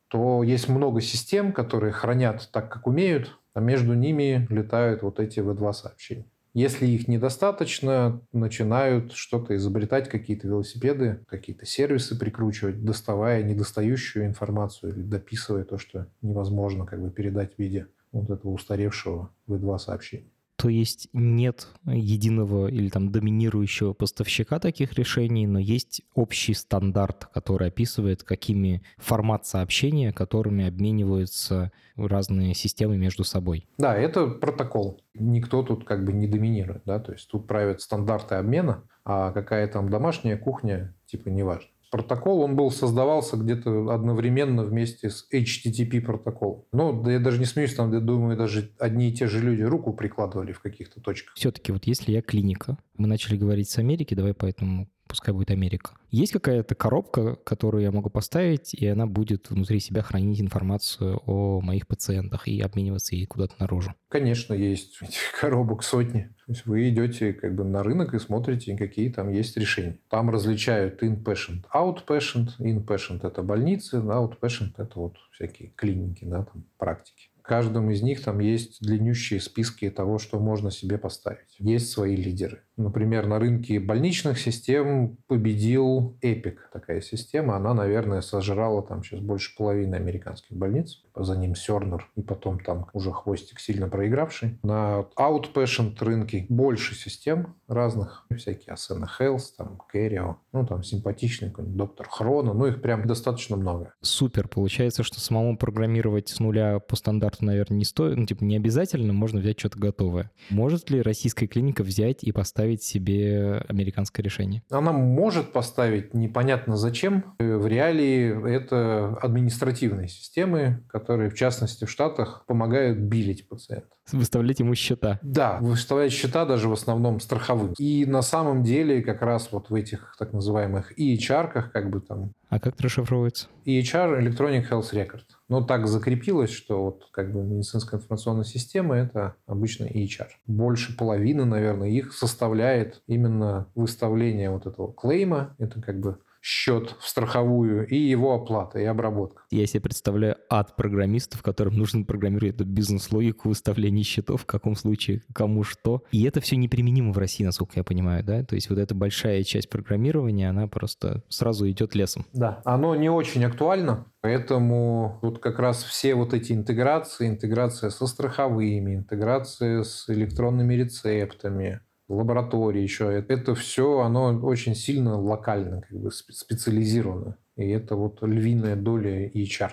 то 0.07 0.43
есть 0.43 0.69
много 0.69 1.01
систем, 1.01 1.51
которые 1.51 1.91
хранят 1.91 2.49
так, 2.51 2.71
как 2.71 2.87
умеют, 2.87 3.37
а 3.53 3.59
между 3.59 3.93
ними 3.93 4.47
летают 4.49 5.01
вот 5.01 5.19
эти 5.19 5.39
V2 5.39 5.73
сообщения. 5.73 6.25
Если 6.53 6.87
их 6.87 7.07
недостаточно, 7.07 8.21
начинают 8.31 9.11
что-то 9.11 9.55
изобретать, 9.55 10.09
какие-то 10.09 10.47
велосипеды, 10.47 11.23
какие-то 11.27 11.65
сервисы 11.65 12.17
прикручивать, 12.17 12.83
доставая 12.83 13.43
недостающую 13.43 14.25
информацию 14.25 14.93
или 14.93 15.03
дописывая 15.03 15.65
то, 15.65 15.77
что 15.77 16.07
невозможно 16.21 16.85
как 16.85 17.01
бы 17.01 17.11
передать 17.11 17.55
в 17.55 17.59
виде 17.59 17.87
вот 18.11 18.31
этого 18.31 18.51
устаревшего 18.51 19.29
V2 19.47 19.77
сообщения. 19.77 20.31
То 20.57 20.69
есть 20.69 21.07
нет 21.13 21.67
единого 21.85 22.67
или 22.67 22.89
там 22.89 23.11
доминирующего 23.11 23.93
поставщика 23.93 24.59
таких 24.59 24.93
решений, 24.93 25.45
но 25.45 25.59
есть 25.59 26.01
общий 26.15 26.55
стандарт, 26.55 27.25
который 27.31 27.67
описывает, 27.67 28.23
какими 28.23 28.81
формат 28.97 29.45
сообщения, 29.45 30.11
которыми 30.11 30.67
обмениваются 30.67 31.71
разные 31.95 32.55
системы 32.55 32.97
между 32.97 33.23
собой. 33.23 33.67
Да, 33.77 33.95
это 33.95 34.27
протокол. 34.27 34.99
Никто 35.13 35.61
тут 35.61 35.85
как 35.85 36.03
бы 36.03 36.11
не 36.11 36.27
доминирует, 36.27 36.81
да, 36.85 36.99
то 36.99 37.11
есть 37.11 37.29
тут 37.29 37.47
правят 37.47 37.81
стандарты 37.81 38.35
обмена, 38.35 38.83
а 39.05 39.31
какая 39.31 39.67
там 39.67 39.89
домашняя 39.89 40.37
кухня, 40.37 40.95
типа, 41.05 41.29
неважно 41.29 41.69
протокол, 41.91 42.41
он 42.41 42.55
был, 42.55 42.71
создавался 42.71 43.37
где-то 43.37 43.93
одновременно 43.93 44.63
вместе 44.63 45.09
с 45.09 45.27
HTTP 45.33 46.01
протоколом. 46.01 46.65
Ну, 46.71 47.01
да 47.01 47.11
я 47.11 47.19
даже 47.19 47.39
не 47.39 47.45
смеюсь, 47.45 47.75
там, 47.75 47.93
я 47.93 47.99
думаю, 47.99 48.37
даже 48.37 48.71
одни 48.79 49.09
и 49.09 49.13
те 49.13 49.27
же 49.27 49.39
люди 49.39 49.61
руку 49.61 49.93
прикладывали 49.93 50.51
в 50.51 50.59
каких-то 50.59 51.01
точках. 51.01 51.33
Все-таки 51.35 51.71
вот 51.71 51.85
если 51.85 52.11
я 52.11 52.21
клиника, 52.21 52.77
мы 52.97 53.07
начали 53.07 53.37
говорить 53.37 53.69
с 53.69 53.77
Америки, 53.77 54.13
давай 54.13 54.33
поэтому 54.33 54.89
пускай 55.07 55.33
будет 55.33 55.51
Америка. 55.51 55.91
Есть 56.09 56.33
какая-то 56.33 56.75
коробка, 56.75 57.35
которую 57.35 57.83
я 57.83 57.91
могу 57.91 58.09
поставить, 58.09 58.73
и 58.73 58.87
она 58.87 59.05
будет 59.05 59.49
внутри 59.49 59.79
себя 59.79 60.01
хранить 60.01 60.39
информацию 60.39 61.21
о 61.25 61.61
моих 61.61 61.87
пациентах 61.87 62.47
и 62.47 62.61
обмениваться 62.61 63.15
ей 63.15 63.25
куда-то 63.25 63.55
наружу? 63.59 63.93
Конечно, 64.09 64.53
есть 64.53 64.97
этих 65.01 65.31
коробок 65.39 65.83
сотни. 65.83 66.29
То 66.45 66.51
есть 66.51 66.65
вы 66.65 66.89
идете 66.89 67.33
как 67.33 67.55
бы 67.55 67.63
на 67.63 67.83
рынок 67.83 68.13
и 68.13 68.19
смотрите, 68.19 68.77
какие 68.77 69.11
там 69.11 69.29
есть 69.29 69.57
решения. 69.57 69.99
Там 70.09 70.29
различают 70.29 71.03
inpatient, 71.03 71.65
outpatient. 71.73 72.51
Inpatient– 72.59 73.19
это 73.27 73.41
больницы, 73.41 73.97
outpatient– 73.97 74.73
это 74.77 74.99
вот 74.99 75.15
всякие 75.31 75.69
клиники, 75.75 76.25
да, 76.25 76.43
там, 76.43 76.63
практики 76.77 77.29
каждом 77.47 77.89
из 77.89 78.01
них 78.01 78.23
там 78.23 78.39
есть 78.39 78.81
длиннющие 78.81 79.39
списки 79.39 79.89
того, 79.89 80.19
что 80.19 80.39
можно 80.39 80.69
себе 80.69 80.97
поставить. 80.97 81.55
Есть 81.57 81.89
свои 81.89 82.15
лидеры. 82.15 82.61
Например, 82.75 83.25
на 83.25 83.39
рынке 83.39 83.79
больничных 83.79 84.37
систем 84.37 85.17
победил 85.27 86.17
Epic. 86.21 86.57
Такая 86.71 87.01
система, 87.01 87.55
она, 87.55 87.73
наверное, 87.73 88.21
сожрала 88.21 88.83
там 88.83 89.03
сейчас 89.03 89.19
больше 89.19 89.55
половины 89.57 89.95
американских 89.95 90.55
больниц. 90.55 91.03
За 91.15 91.35
ним 91.35 91.53
Cerner 91.53 92.01
и 92.15 92.21
потом 92.21 92.59
там 92.59 92.87
уже 92.93 93.11
хвостик 93.11 93.59
сильно 93.59 93.87
проигравший. 93.87 94.59
На 94.61 95.05
outpatient 95.17 95.95
рынке 96.01 96.45
больше 96.49 96.93
систем 96.93 97.55
разных. 97.67 98.27
Всякие 98.35 98.75
Ascena 98.75 99.07
Health, 99.19 99.55
там 99.57 99.81
Kerio, 99.91 100.35
ну 100.51 100.65
там 100.65 100.83
симпатичный 100.83 101.51
доктор 101.57 102.07
Хрона, 102.07 102.53
ну 102.53 102.67
их 102.67 102.81
прям 102.81 103.07
достаточно 103.07 103.55
много. 103.55 103.93
Супер. 104.01 104.47
Получается, 104.47 105.01
что 105.03 105.19
самому 105.19 105.57
программировать 105.57 106.29
с 106.29 106.39
нуля 106.39 106.79
по 106.79 106.95
стандарту, 106.95 107.36
наверное, 107.45 107.77
не 107.77 107.85
стоит, 107.85 108.17
ну 108.17 108.25
типа 108.25 108.43
не 108.43 108.55
обязательно, 108.55 109.13
можно 109.13 109.39
взять 109.39 109.59
что-то 109.59 109.79
готовое. 109.79 110.31
Может 110.49 110.89
ли 110.89 111.01
российская 111.01 111.47
клиника 111.47 111.83
взять 111.83 112.23
и 112.23 112.31
поставить 112.31 112.57
поставить 112.57 112.83
себе 112.83 113.63
американское 113.67 114.23
решение? 114.23 114.63
Она 114.69 114.91
может 114.91 115.51
поставить 115.51 116.13
непонятно 116.13 116.75
зачем. 116.77 117.35
В 117.39 117.67
реалии 117.67 118.55
это 118.55 119.17
административные 119.21 120.07
системы, 120.07 120.83
которые, 120.89 121.29
в 121.29 121.35
частности, 121.35 121.85
в 121.85 121.89
Штатах 121.91 122.43
помогают 122.47 122.99
билить 122.99 123.47
пациента. 123.47 123.87
Выставлять 124.11 124.59
ему 124.59 124.73
счета. 124.75 125.19
Да, 125.21 125.59
выставлять 125.59 126.11
счета 126.11 126.45
даже 126.45 126.69
в 126.69 126.73
основном 126.73 127.19
страховым. 127.19 127.73
И 127.77 128.05
на 128.05 128.21
самом 128.21 128.63
деле 128.63 129.01
как 129.01 129.21
раз 129.21 129.49
вот 129.51 129.69
в 129.69 129.75
этих 129.75 130.15
так 130.17 130.33
называемых 130.33 130.97
EHR-ках, 130.97 131.71
как 131.71 131.89
бы 131.89 132.01
там... 132.01 132.31
А 132.49 132.59
как 132.59 132.75
это 132.75 132.83
расшифровывается? 132.83 133.47
EHR– 133.65 134.19
Electronic 134.21 134.69
Health 134.69 134.93
Record. 134.93 135.25
Но 135.49 135.61
так 135.61 135.87
закрепилось, 135.87 136.49
что 136.49 136.83
вот 136.83 137.07
как 137.11 137.31
бы 137.31 137.41
медицинская 137.41 137.99
информационная 137.99 138.43
система– 138.43 138.95
это 138.97 139.35
обычно 139.45 139.85
EHR. 139.85 140.27
Больше 140.45 140.95
половины, 140.97 141.45
наверное, 141.45 141.89
их 141.89 142.13
составляет 142.13 143.01
именно 143.07 143.67
выставление 143.73 144.49
вот 144.49 144.65
этого 144.65 144.91
клейма. 144.91 145.55
Это 145.57 145.81
как 145.81 145.99
бы 145.99 146.19
счет 146.47 146.95
в 147.01 147.09
страховую 147.09 147.85
и 147.85 147.97
его 147.97 148.33
оплата 148.33 148.79
и 148.79 148.85
обработка. 148.85 149.43
Я 149.51 149.67
себе 149.67 149.81
представляю 149.81 150.37
ад 150.49 150.77
программистов, 150.77 151.43
которым 151.43 151.73
нужно 151.73 152.05
программировать 152.05 152.55
эту 152.55 152.63
бизнес-логику 152.63 153.49
выставления 153.49 154.03
счетов, 154.03 154.43
в 154.43 154.45
каком 154.45 154.77
случае, 154.77 155.23
кому 155.33 155.63
что. 155.63 156.03
И 156.11 156.23
это 156.23 156.39
все 156.39 156.55
неприменимо 156.55 157.11
в 157.11 157.17
России, 157.17 157.43
насколько 157.43 157.73
я 157.75 157.83
понимаю, 157.83 158.23
да? 158.23 158.45
То 158.45 158.55
есть 158.55 158.69
вот 158.69 158.79
эта 158.79 158.95
большая 158.95 159.43
часть 159.43 159.69
программирования, 159.69 160.49
она 160.49 160.67
просто 160.67 161.21
сразу 161.27 161.69
идет 161.69 161.95
лесом. 161.95 162.25
Да, 162.31 162.61
оно 162.63 162.95
не 162.95 163.09
очень 163.09 163.43
актуально, 163.43 164.05
Поэтому 164.21 165.19
тут 165.21 165.39
как 165.39 165.57
раз 165.57 165.83
все 165.83 166.13
вот 166.13 166.33
эти 166.33 166.51
интеграции, 166.51 167.29
интеграция 167.29 167.89
со 167.91 168.07
страховыми, 168.07 168.95
интеграция 168.95 169.83
с 169.83 170.09
электронными 170.09 170.73
рецептами, 170.73 171.79
лаборатории 172.07 172.81
еще. 172.81 173.11
Это 173.27 173.55
все, 173.55 173.99
оно 173.99 174.39
очень 174.41 174.75
сильно 174.75 175.19
локально, 175.19 175.81
как 175.81 175.99
бы 175.99 176.11
специализировано. 176.11 177.37
И 177.55 177.67
это 177.67 177.95
вот 177.95 178.21
львиная 178.21 178.75
доля 178.75 179.27
HR. 179.29 179.71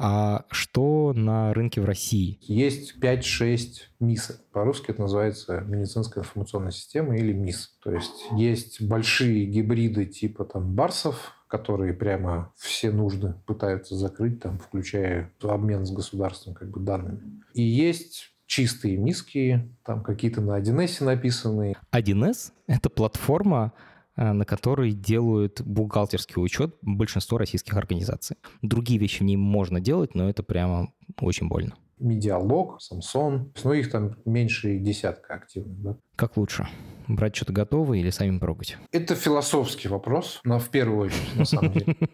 А 0.00 0.44
что 0.50 1.12
на 1.12 1.52
рынке 1.52 1.80
в 1.80 1.84
России? 1.84 2.38
Есть 2.42 2.98
5-6 3.00 3.68
МИС. 3.98 4.40
По-русски 4.52 4.92
это 4.92 5.00
называется 5.02 5.64
медицинская 5.66 6.22
информационная 6.22 6.70
система 6.70 7.16
или 7.16 7.32
МИС. 7.32 7.76
То 7.82 7.92
есть 7.92 8.26
есть 8.30 8.80
большие 8.80 9.46
гибриды 9.46 10.06
типа 10.06 10.44
там 10.44 10.72
Барсов, 10.72 11.32
которые 11.48 11.94
прямо 11.94 12.52
все 12.56 12.92
нужды 12.92 13.34
пытаются 13.44 13.96
закрыть, 13.96 14.40
там, 14.40 14.58
включая 14.58 15.32
обмен 15.42 15.84
с 15.84 15.90
государством 15.90 16.54
как 16.54 16.70
бы 16.70 16.78
данными. 16.78 17.42
И 17.54 17.62
есть 17.62 18.30
чистые 18.48 18.96
миски, 18.96 19.70
там 19.84 20.02
какие-то 20.02 20.40
на 20.40 20.58
1С 20.58 21.04
написанные. 21.04 21.76
1С— 21.92 22.52
это 22.66 22.88
платформа, 22.88 23.72
э, 24.16 24.32
на 24.32 24.44
которой 24.44 24.92
делают 24.92 25.60
бухгалтерский 25.60 26.42
учет 26.42 26.74
большинство 26.80 27.38
российских 27.38 27.76
организаций. 27.76 28.36
Другие 28.62 28.98
вещи 28.98 29.18
в 29.18 29.26
ней 29.26 29.36
можно 29.36 29.80
делать, 29.80 30.14
но 30.14 30.28
это 30.28 30.42
прямо 30.42 30.92
очень 31.20 31.46
больно. 31.46 31.74
Медиалог, 32.00 32.80
Самсон, 32.80 33.52
ну 33.62 33.72
их 33.72 33.90
там 33.90 34.16
меньше 34.24 34.78
десятка 34.78 35.34
активных. 35.34 35.78
Да? 35.82 35.96
Как 36.16 36.36
лучше? 36.36 36.66
Брать 37.06 37.36
что-то 37.36 37.52
готовое 37.52 37.98
или 37.98 38.10
самим 38.10 38.38
прогать? 38.40 38.76
Это 38.92 39.14
философский 39.14 39.88
вопрос, 39.88 40.40
но 40.44 40.58
в 40.58 40.68
первую 40.68 41.06
очередь, 41.06 41.36
на 41.36 41.44
самом 41.44 41.72
деле. 41.72 41.96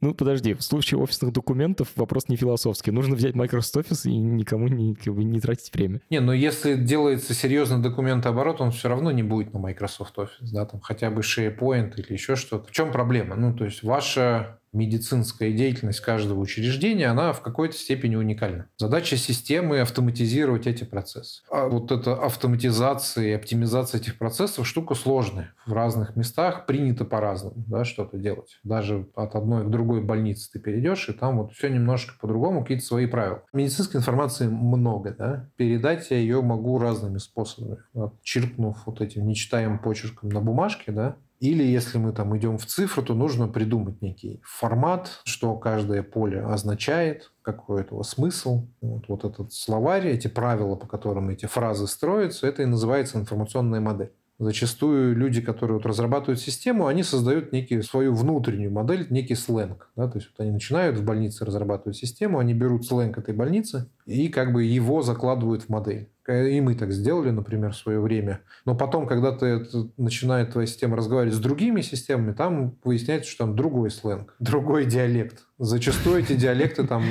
Ну, 0.00 0.14
подожди, 0.14 0.54
в 0.54 0.62
случае 0.62 0.98
офисных 0.98 1.32
документов 1.32 1.88
вопрос 1.96 2.28
не 2.28 2.36
философский. 2.36 2.90
Нужно 2.90 3.14
взять 3.14 3.34
Microsoft 3.34 3.76
Office 3.76 4.10
и 4.10 4.16
никому 4.16 4.66
не, 4.66 4.94
как 4.94 5.14
бы, 5.14 5.22
не 5.22 5.40
тратить 5.40 5.72
время. 5.72 6.00
Не, 6.10 6.20
но 6.20 6.32
если 6.32 6.74
делается 6.74 7.34
серьезный 7.34 7.80
документооборот, 7.80 8.60
он 8.60 8.72
все 8.72 8.88
равно 8.88 9.12
не 9.12 9.22
будет 9.22 9.52
на 9.52 9.60
Microsoft 9.60 10.16
Office, 10.18 10.50
да, 10.52 10.66
там 10.66 10.80
хотя 10.80 11.10
бы 11.10 11.20
SharePoint 11.20 11.94
или 11.96 12.12
еще 12.12 12.36
что-то. 12.36 12.68
В 12.68 12.72
чем 12.72 12.90
проблема? 12.90 13.36
Ну, 13.36 13.54
то 13.54 13.64
есть 13.64 13.82
ваша 13.82 14.58
медицинская 14.72 15.52
деятельность 15.52 16.00
каждого 16.00 16.40
учреждения, 16.40 17.08
она 17.08 17.32
в 17.32 17.42
какой-то 17.42 17.76
степени 17.76 18.16
уникальна. 18.16 18.68
Задача 18.78 19.16
системы 19.16 19.80
автоматизировать 19.80 20.66
эти 20.66 20.84
процессы. 20.84 21.42
А 21.50 21.68
вот 21.68 21.92
эта 21.92 22.14
автоматизация 22.14 23.26
и 23.26 23.32
оптимизация 23.32 24.00
этих 24.00 24.18
процессов 24.18 24.66
штука 24.66 24.94
сложная. 24.94 25.54
В 25.66 25.72
разных 25.72 26.16
местах 26.16 26.66
принято 26.66 27.04
по-разному 27.04 27.64
да, 27.66 27.84
что-то 27.84 28.18
делать. 28.18 28.58
Даже 28.64 29.08
от 29.14 29.34
одной 29.34 29.64
к 29.64 29.70
другой 29.70 30.02
больницы 30.02 30.50
ты 30.52 30.58
перейдешь, 30.58 31.08
и 31.08 31.12
там 31.12 31.38
вот 31.38 31.52
все 31.52 31.68
немножко 31.68 32.14
по-другому, 32.20 32.62
какие-то 32.62 32.84
свои 32.84 33.06
правила. 33.06 33.42
Медицинской 33.52 34.00
информации 34.00 34.48
много, 34.48 35.14
да. 35.16 35.50
Передать 35.56 36.10
я 36.10 36.18
ее 36.18 36.42
могу 36.42 36.78
разными 36.78 37.18
способами. 37.18 37.78
Черпнув 38.22 38.86
вот 38.86 39.00
этим 39.00 39.26
нечитаемым 39.26 39.78
почерком 39.78 40.30
на 40.30 40.40
бумажке, 40.40 40.92
да, 40.92 41.16
или 41.42 41.64
если 41.64 41.98
мы 41.98 42.12
там 42.12 42.38
идем 42.38 42.56
в 42.56 42.66
цифру, 42.66 43.02
то 43.02 43.14
нужно 43.14 43.48
придумать 43.48 44.00
некий 44.00 44.40
формат, 44.44 45.22
что 45.24 45.56
каждое 45.56 46.04
поле 46.04 46.40
означает, 46.40 47.32
какой 47.42 47.80
этого 47.80 48.04
смысл. 48.04 48.68
Вот, 48.80 49.08
вот 49.08 49.24
этот 49.24 49.52
словарь, 49.52 50.06
эти 50.06 50.28
правила, 50.28 50.76
по 50.76 50.86
которым 50.86 51.30
эти 51.30 51.46
фразы 51.46 51.88
строятся, 51.88 52.46
это 52.46 52.62
и 52.62 52.66
называется 52.66 53.18
информационная 53.18 53.80
модель. 53.80 54.12
Зачастую 54.38 55.16
люди, 55.16 55.40
которые 55.40 55.78
вот 55.78 55.86
разрабатывают 55.86 56.38
систему, 56.38 56.86
они 56.86 57.02
создают 57.02 57.50
некий, 57.50 57.82
свою 57.82 58.14
внутреннюю 58.14 58.70
модель, 58.70 59.08
некий 59.10 59.34
сленг. 59.34 59.90
Да? 59.96 60.06
То 60.06 60.18
есть 60.18 60.30
вот 60.30 60.44
они 60.44 60.52
начинают 60.52 60.96
в 60.96 61.04
больнице 61.04 61.44
разрабатывать 61.44 61.96
систему, 61.96 62.38
они 62.38 62.54
берут 62.54 62.86
сленг 62.86 63.18
этой 63.18 63.34
больницы 63.34 63.90
и 64.06 64.28
как 64.28 64.52
бы 64.52 64.62
его 64.62 65.02
закладывают 65.02 65.64
в 65.64 65.68
модель. 65.70 66.08
И 66.28 66.60
мы 66.60 66.74
так 66.74 66.92
сделали, 66.92 67.30
например, 67.30 67.72
в 67.72 67.76
свое 67.76 68.00
время. 68.00 68.40
Но 68.64 68.74
потом, 68.74 69.06
когда 69.06 69.32
ты 69.32 69.46
это, 69.46 69.88
начинает 69.96 70.52
твоя 70.52 70.66
система 70.66 70.96
разговаривать 70.96 71.34
с 71.34 71.40
другими 71.40 71.80
системами, 71.80 72.32
там 72.32 72.76
выясняется, 72.84 73.30
что 73.30 73.44
там 73.46 73.56
другой 73.56 73.90
сленг, 73.90 74.34
другой 74.38 74.86
диалект. 74.86 75.44
Зачастую 75.58 76.20
эти 76.20 76.34
диалекты 76.34 76.86
там, 76.86 77.02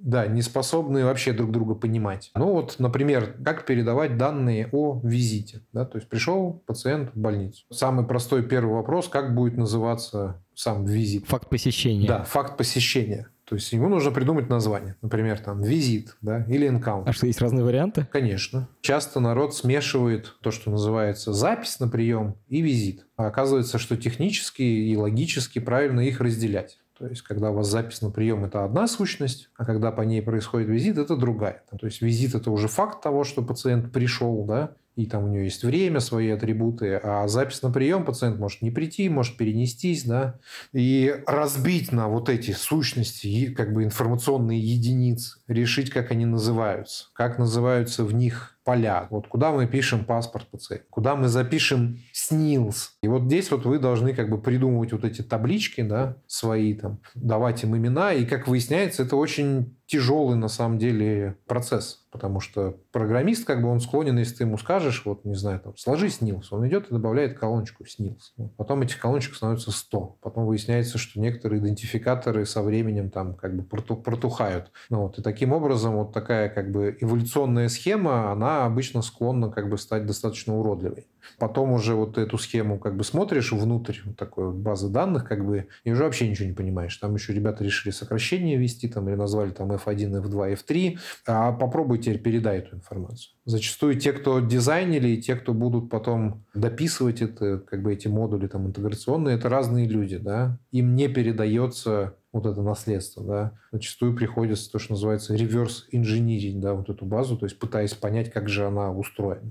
да, 0.00 0.26
не 0.26 0.42
способны 0.42 1.04
вообще 1.04 1.32
друг 1.32 1.50
друга 1.50 1.74
понимать. 1.74 2.30
Ну 2.34 2.52
вот, 2.52 2.76
например, 2.78 3.36
как 3.44 3.66
передавать 3.66 4.16
данные 4.16 4.68
о 4.72 5.00
визите. 5.02 5.62
Да? 5.72 5.84
То 5.84 5.98
есть 5.98 6.08
пришел 6.08 6.62
пациент 6.66 7.14
в 7.14 7.18
больницу. 7.18 7.64
Самый 7.70 8.06
простой 8.06 8.42
первый 8.42 8.74
вопрос, 8.74 9.08
как 9.08 9.34
будет 9.34 9.56
называться 9.56 10.42
сам 10.54 10.84
визит. 10.84 11.26
Факт 11.26 11.48
посещения. 11.48 12.06
Да, 12.06 12.24
факт 12.24 12.56
посещения. 12.56 13.28
То 13.50 13.56
есть 13.56 13.72
ему 13.72 13.88
нужно 13.88 14.12
придумать 14.12 14.48
название. 14.48 14.94
Например, 15.02 15.36
там 15.36 15.60
визит 15.60 16.16
да, 16.20 16.44
или 16.44 16.68
энкаунтер. 16.68 17.10
А 17.10 17.12
что, 17.12 17.26
есть 17.26 17.40
разные 17.40 17.64
варианты? 17.64 18.06
Конечно. 18.12 18.68
Часто 18.80 19.18
народ 19.18 19.56
смешивает 19.56 20.36
то, 20.40 20.52
что 20.52 20.70
называется 20.70 21.32
запись 21.32 21.80
на 21.80 21.88
прием 21.88 22.36
и 22.46 22.60
визит. 22.60 23.06
А 23.16 23.26
оказывается, 23.26 23.78
что 23.78 23.96
технически 23.96 24.62
и 24.62 24.96
логически 24.96 25.58
правильно 25.58 25.98
их 25.98 26.20
разделять. 26.20 26.78
То 26.96 27.08
есть, 27.08 27.22
когда 27.22 27.50
у 27.50 27.54
вас 27.54 27.68
запись 27.68 28.02
на 28.02 28.12
прием– 28.12 28.44
это 28.46 28.62
одна 28.62 28.86
сущность, 28.86 29.48
а 29.56 29.64
когда 29.64 29.90
по 29.90 30.02
ней 30.02 30.22
происходит 30.22 30.68
визит– 30.68 30.96
это 30.98 31.16
другая. 31.16 31.64
То 31.76 31.86
есть, 31.86 32.02
визит– 32.02 32.34
это 32.36 32.52
уже 32.52 32.68
факт 32.68 33.02
того, 33.02 33.24
что 33.24 33.42
пациент 33.42 33.90
пришел, 33.90 34.44
да, 34.44 34.76
и 34.96 35.06
там 35.06 35.24
у 35.24 35.28
нее 35.28 35.44
есть 35.44 35.64
время, 35.64 36.00
свои 36.00 36.30
атрибуты, 36.30 37.00
а 37.02 37.26
запись 37.28 37.62
на 37.62 37.70
прием 37.70 38.04
пациент 38.04 38.38
может 38.38 38.62
не 38.62 38.70
прийти, 38.70 39.08
может 39.08 39.36
перенестись, 39.36 40.04
да, 40.04 40.38
и 40.72 41.14
разбить 41.26 41.92
на 41.92 42.08
вот 42.08 42.28
эти 42.28 42.52
сущности, 42.52 43.52
как 43.52 43.72
бы 43.72 43.84
информационные 43.84 44.60
единицы, 44.60 45.38
решить, 45.48 45.90
как 45.90 46.10
они 46.10 46.26
называются, 46.26 47.06
как 47.14 47.38
называются 47.38 48.04
в 48.04 48.12
них 48.12 48.56
поля. 48.64 49.08
Вот 49.10 49.26
куда 49.26 49.52
мы 49.52 49.66
пишем 49.66 50.04
паспорт 50.04 50.46
пациента, 50.48 50.84
куда 50.90 51.16
мы 51.16 51.28
запишем 51.28 51.98
СНИЛС. 52.12 52.98
И 53.02 53.08
вот 53.08 53.22
здесь 53.24 53.50
вот 53.50 53.64
вы 53.64 53.78
должны 53.78 54.14
как 54.14 54.30
бы 54.30 54.40
придумывать 54.40 54.92
вот 54.92 55.04
эти 55.04 55.22
таблички, 55.22 55.80
да, 55.80 56.16
свои 56.26 56.74
там, 56.74 57.00
давать 57.14 57.64
им 57.64 57.76
имена. 57.76 58.12
И 58.12 58.24
как 58.26 58.46
выясняется, 58.46 59.02
это 59.02 59.16
очень 59.16 59.76
тяжелый 59.86 60.36
на 60.36 60.48
самом 60.48 60.78
деле 60.78 61.36
процесс, 61.46 62.06
потому 62.10 62.40
что 62.40 62.76
программист, 62.92 63.46
как 63.46 63.62
бы 63.62 63.68
он 63.68 63.80
склонен, 63.80 64.18
если 64.18 64.36
ты 64.36 64.44
ему 64.44 64.58
скажешь, 64.58 65.02
вот, 65.04 65.24
не 65.24 65.34
знаю, 65.34 65.60
там, 65.60 65.76
сложи 65.76 66.08
снилс, 66.08 66.52
он 66.52 66.66
идет 66.68 66.88
и 66.88 66.94
добавляет 66.94 67.38
колоночку 67.38 67.86
снилс. 67.86 68.34
Потом 68.56 68.82
этих 68.82 68.98
колоночек 68.98 69.34
становится 69.34 69.70
100. 69.70 70.18
Потом 70.20 70.46
выясняется, 70.46 70.98
что 70.98 71.20
некоторые 71.20 71.60
идентификаторы 71.60 72.46
со 72.46 72.62
временем 72.62 73.10
там 73.10 73.34
как 73.34 73.56
бы 73.56 73.62
протухают. 73.62 74.70
Ну, 74.88 75.02
вот, 75.02 75.18
и 75.18 75.22
таким 75.22 75.52
образом 75.52 75.96
вот 75.96 76.12
такая 76.12 76.48
как 76.48 76.70
бы 76.70 76.96
эволюционная 77.00 77.68
схема, 77.68 78.32
она 78.32 78.64
обычно 78.64 79.02
склонна 79.02 79.50
как 79.50 79.68
бы 79.68 79.78
стать 79.78 80.06
достаточно 80.06 80.56
уродливой. 80.58 81.06
Потом 81.38 81.72
уже 81.72 81.94
вот 81.94 82.18
эту 82.18 82.38
схему 82.38 82.78
как 82.78 82.96
бы 82.96 83.04
смотришь 83.04 83.52
внутрь 83.52 83.98
вот 84.04 84.16
такой 84.16 84.46
вот 84.46 84.56
базы 84.56 84.88
данных, 84.88 85.26
как 85.28 85.44
бы, 85.44 85.68
и 85.84 85.92
уже 85.92 86.04
вообще 86.04 86.28
ничего 86.28 86.48
не 86.48 86.54
понимаешь. 86.54 86.96
Там 86.96 87.14
еще 87.14 87.32
ребята 87.32 87.62
решили 87.62 87.92
сокращение 87.92 88.56
ввести, 88.56 88.88
там, 88.88 89.08
или 89.08 89.16
назвали 89.16 89.50
там 89.50 89.70
F1, 89.72 90.22
F2, 90.22 90.54
F3. 90.54 90.98
А 91.26 91.52
попробуй 91.52 91.98
теперь 92.00 92.20
передай 92.20 92.58
эту 92.58 92.76
информацию. 92.76 93.32
Зачастую 93.44 93.98
те, 93.98 94.12
кто 94.12 94.40
дизайнили, 94.40 95.08
и 95.08 95.22
те, 95.22 95.36
кто 95.36 95.54
будут 95.54 95.90
потом 95.90 96.44
дописывать 96.54 97.22
это, 97.22 97.58
как 97.58 97.82
бы 97.82 97.92
эти 97.92 98.08
модули 98.08 98.46
там 98.46 98.66
интеграционные, 98.66 99.36
это 99.36 99.48
разные 99.48 99.86
люди, 99.86 100.16
да. 100.16 100.58
Им 100.72 100.94
не 100.94 101.08
передается 101.08 102.14
вот 102.32 102.46
это 102.46 102.62
наследство, 102.62 103.24
да, 103.24 103.52
зачастую 103.72 104.14
приходится 104.14 104.70
то, 104.70 104.78
что 104.78 104.92
называется 104.92 105.34
реверс 105.34 105.86
инжинирить, 105.90 106.60
да, 106.60 106.74
вот 106.74 106.88
эту 106.88 107.04
базу, 107.04 107.36
то 107.36 107.46
есть 107.46 107.58
пытаясь 107.58 107.94
понять, 107.94 108.30
как 108.30 108.48
же 108.48 108.66
она 108.66 108.92
устроена. 108.92 109.50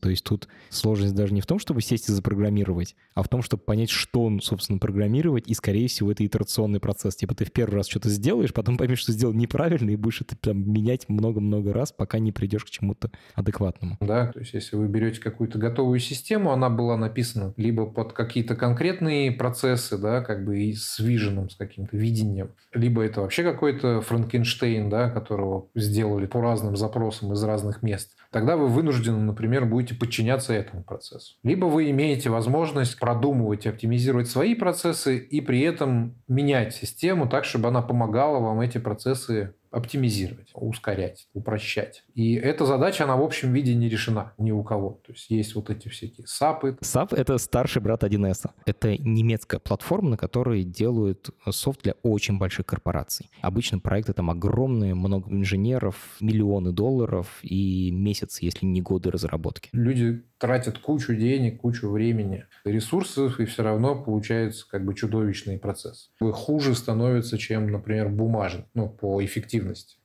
То 0.00 0.10
есть 0.10 0.24
тут 0.24 0.48
сложность 0.68 1.14
даже 1.14 1.32
не 1.32 1.40
в 1.40 1.46
том, 1.46 1.58
чтобы 1.58 1.80
сесть 1.80 2.08
и 2.08 2.12
запрограммировать, 2.12 2.96
а 3.14 3.22
в 3.22 3.28
том, 3.28 3.42
чтобы 3.42 3.62
понять, 3.62 3.90
что 3.90 4.24
он, 4.24 4.40
собственно, 4.40 4.78
программировать, 4.78 5.48
и, 5.48 5.54
скорее 5.54 5.88
всего, 5.88 6.12
это 6.12 6.24
итерационный 6.24 6.80
процесс. 6.80 7.16
Типа 7.16 7.34
ты 7.34 7.44
в 7.44 7.52
первый 7.52 7.76
раз 7.76 7.88
что-то 7.88 8.10
сделаешь, 8.10 8.52
потом 8.52 8.76
поймешь, 8.76 8.98
что 8.98 9.12
сделал 9.12 9.32
неправильно, 9.32 9.90
и 9.90 9.96
будешь 9.96 10.20
это 10.20 10.36
там 10.36 10.70
менять 10.70 11.08
много-много 11.08 11.72
раз, 11.72 11.92
пока 11.92 12.18
не 12.18 12.30
придешь 12.32 12.64
к 12.64 12.70
чему-то 12.70 13.10
адекватному. 13.34 13.96
Да, 14.00 14.32
то 14.32 14.40
есть 14.40 14.52
если 14.52 14.76
вы 14.76 14.86
берете 14.88 15.20
какую-то 15.20 15.58
готовую 15.58 15.98
систему, 15.98 16.52
она 16.52 16.68
была 16.68 16.96
написана 16.96 17.54
либо 17.56 17.86
под 17.86 18.12
какие-то 18.12 18.54
конкретные 18.54 19.32
процессы, 19.32 19.96
да, 19.96 20.20
как 20.20 20.44
бы 20.44 20.58
и 20.62 20.74
с 20.74 20.98
виженом, 20.98 21.48
с 21.48 21.56
каким-то 21.56 21.96
видением, 21.96 22.50
либо 22.72 23.02
это 23.02 23.22
вообще 23.22 23.42
какой-то 23.42 24.02
Франкенштейн, 24.02 24.90
да, 24.90 25.10
которого 25.10 25.68
сделали 25.74 26.26
по 26.26 26.40
разным 26.40 26.76
запросам 26.76 27.32
из 27.32 27.42
разных 27.42 27.82
мест 27.82 28.16
тогда 28.36 28.58
вы 28.58 28.68
вынуждены, 28.68 29.16
например, 29.16 29.64
будете 29.64 29.94
подчиняться 29.94 30.52
этому 30.52 30.84
процессу. 30.84 31.36
Либо 31.42 31.64
вы 31.64 31.88
имеете 31.88 32.28
возможность 32.28 32.98
продумывать 33.00 33.64
и 33.64 33.70
оптимизировать 33.70 34.28
свои 34.28 34.54
процессы 34.54 35.16
и 35.16 35.40
при 35.40 35.62
этом 35.62 36.22
менять 36.28 36.74
систему 36.74 37.30
так, 37.30 37.46
чтобы 37.46 37.68
она 37.68 37.80
помогала 37.80 38.38
вам 38.38 38.60
эти 38.60 38.76
процессы 38.76 39.54
оптимизировать, 39.70 40.50
ускорять, 40.54 41.28
упрощать. 41.34 42.04
И 42.14 42.34
эта 42.34 42.66
задача, 42.66 43.04
она 43.04 43.16
в 43.16 43.22
общем 43.22 43.52
виде 43.52 43.74
не 43.74 43.88
решена 43.88 44.32
ни 44.38 44.50
у 44.50 44.62
кого. 44.62 45.00
То 45.06 45.12
есть 45.12 45.30
есть 45.30 45.54
вот 45.54 45.70
эти 45.70 45.88
всякие 45.88 46.26
SAP 46.26 46.76
ы. 46.80 46.93
SAP— 46.93 47.12
это 47.14 47.38
старший 47.38 47.82
брат 47.82 48.04
1С. 48.04 48.50
Это 48.64 48.96
немецкая 48.96 49.58
платформа, 49.58 50.10
на 50.10 50.16
которой 50.16 50.64
делают 50.64 51.30
софт 51.50 51.82
для 51.82 51.94
очень 52.02 52.38
больших 52.38 52.66
корпораций. 52.66 53.30
Обычно 53.40 53.78
проекты 53.78 54.12
там 54.12 54.30
огромные, 54.30 54.94
много 54.94 55.30
инженеров, 55.30 56.16
миллионы 56.20 56.72
долларов 56.72 57.38
и 57.42 57.90
месяц, 57.90 58.40
если 58.40 58.66
не 58.66 58.82
годы 58.82 59.10
разработки. 59.10 59.70
Люди 59.72 60.22
тратят 60.38 60.78
кучу 60.78 61.14
денег, 61.14 61.60
кучу 61.60 61.88
времени, 61.88 62.44
ресурсов, 62.64 63.40
и 63.40 63.46
все 63.46 63.62
равно 63.62 64.00
получается 64.02 64.66
как 64.68 64.84
бы 64.84 64.94
чудовищный 64.94 65.58
процесс. 65.58 66.10
Хуже 66.20 66.74
становится, 66.74 67.38
чем, 67.38 67.70
например, 67.70 68.08
бумажный, 68.08 68.66
ну, 68.74 68.88
по 68.88 69.24
эффективности. 69.24 69.56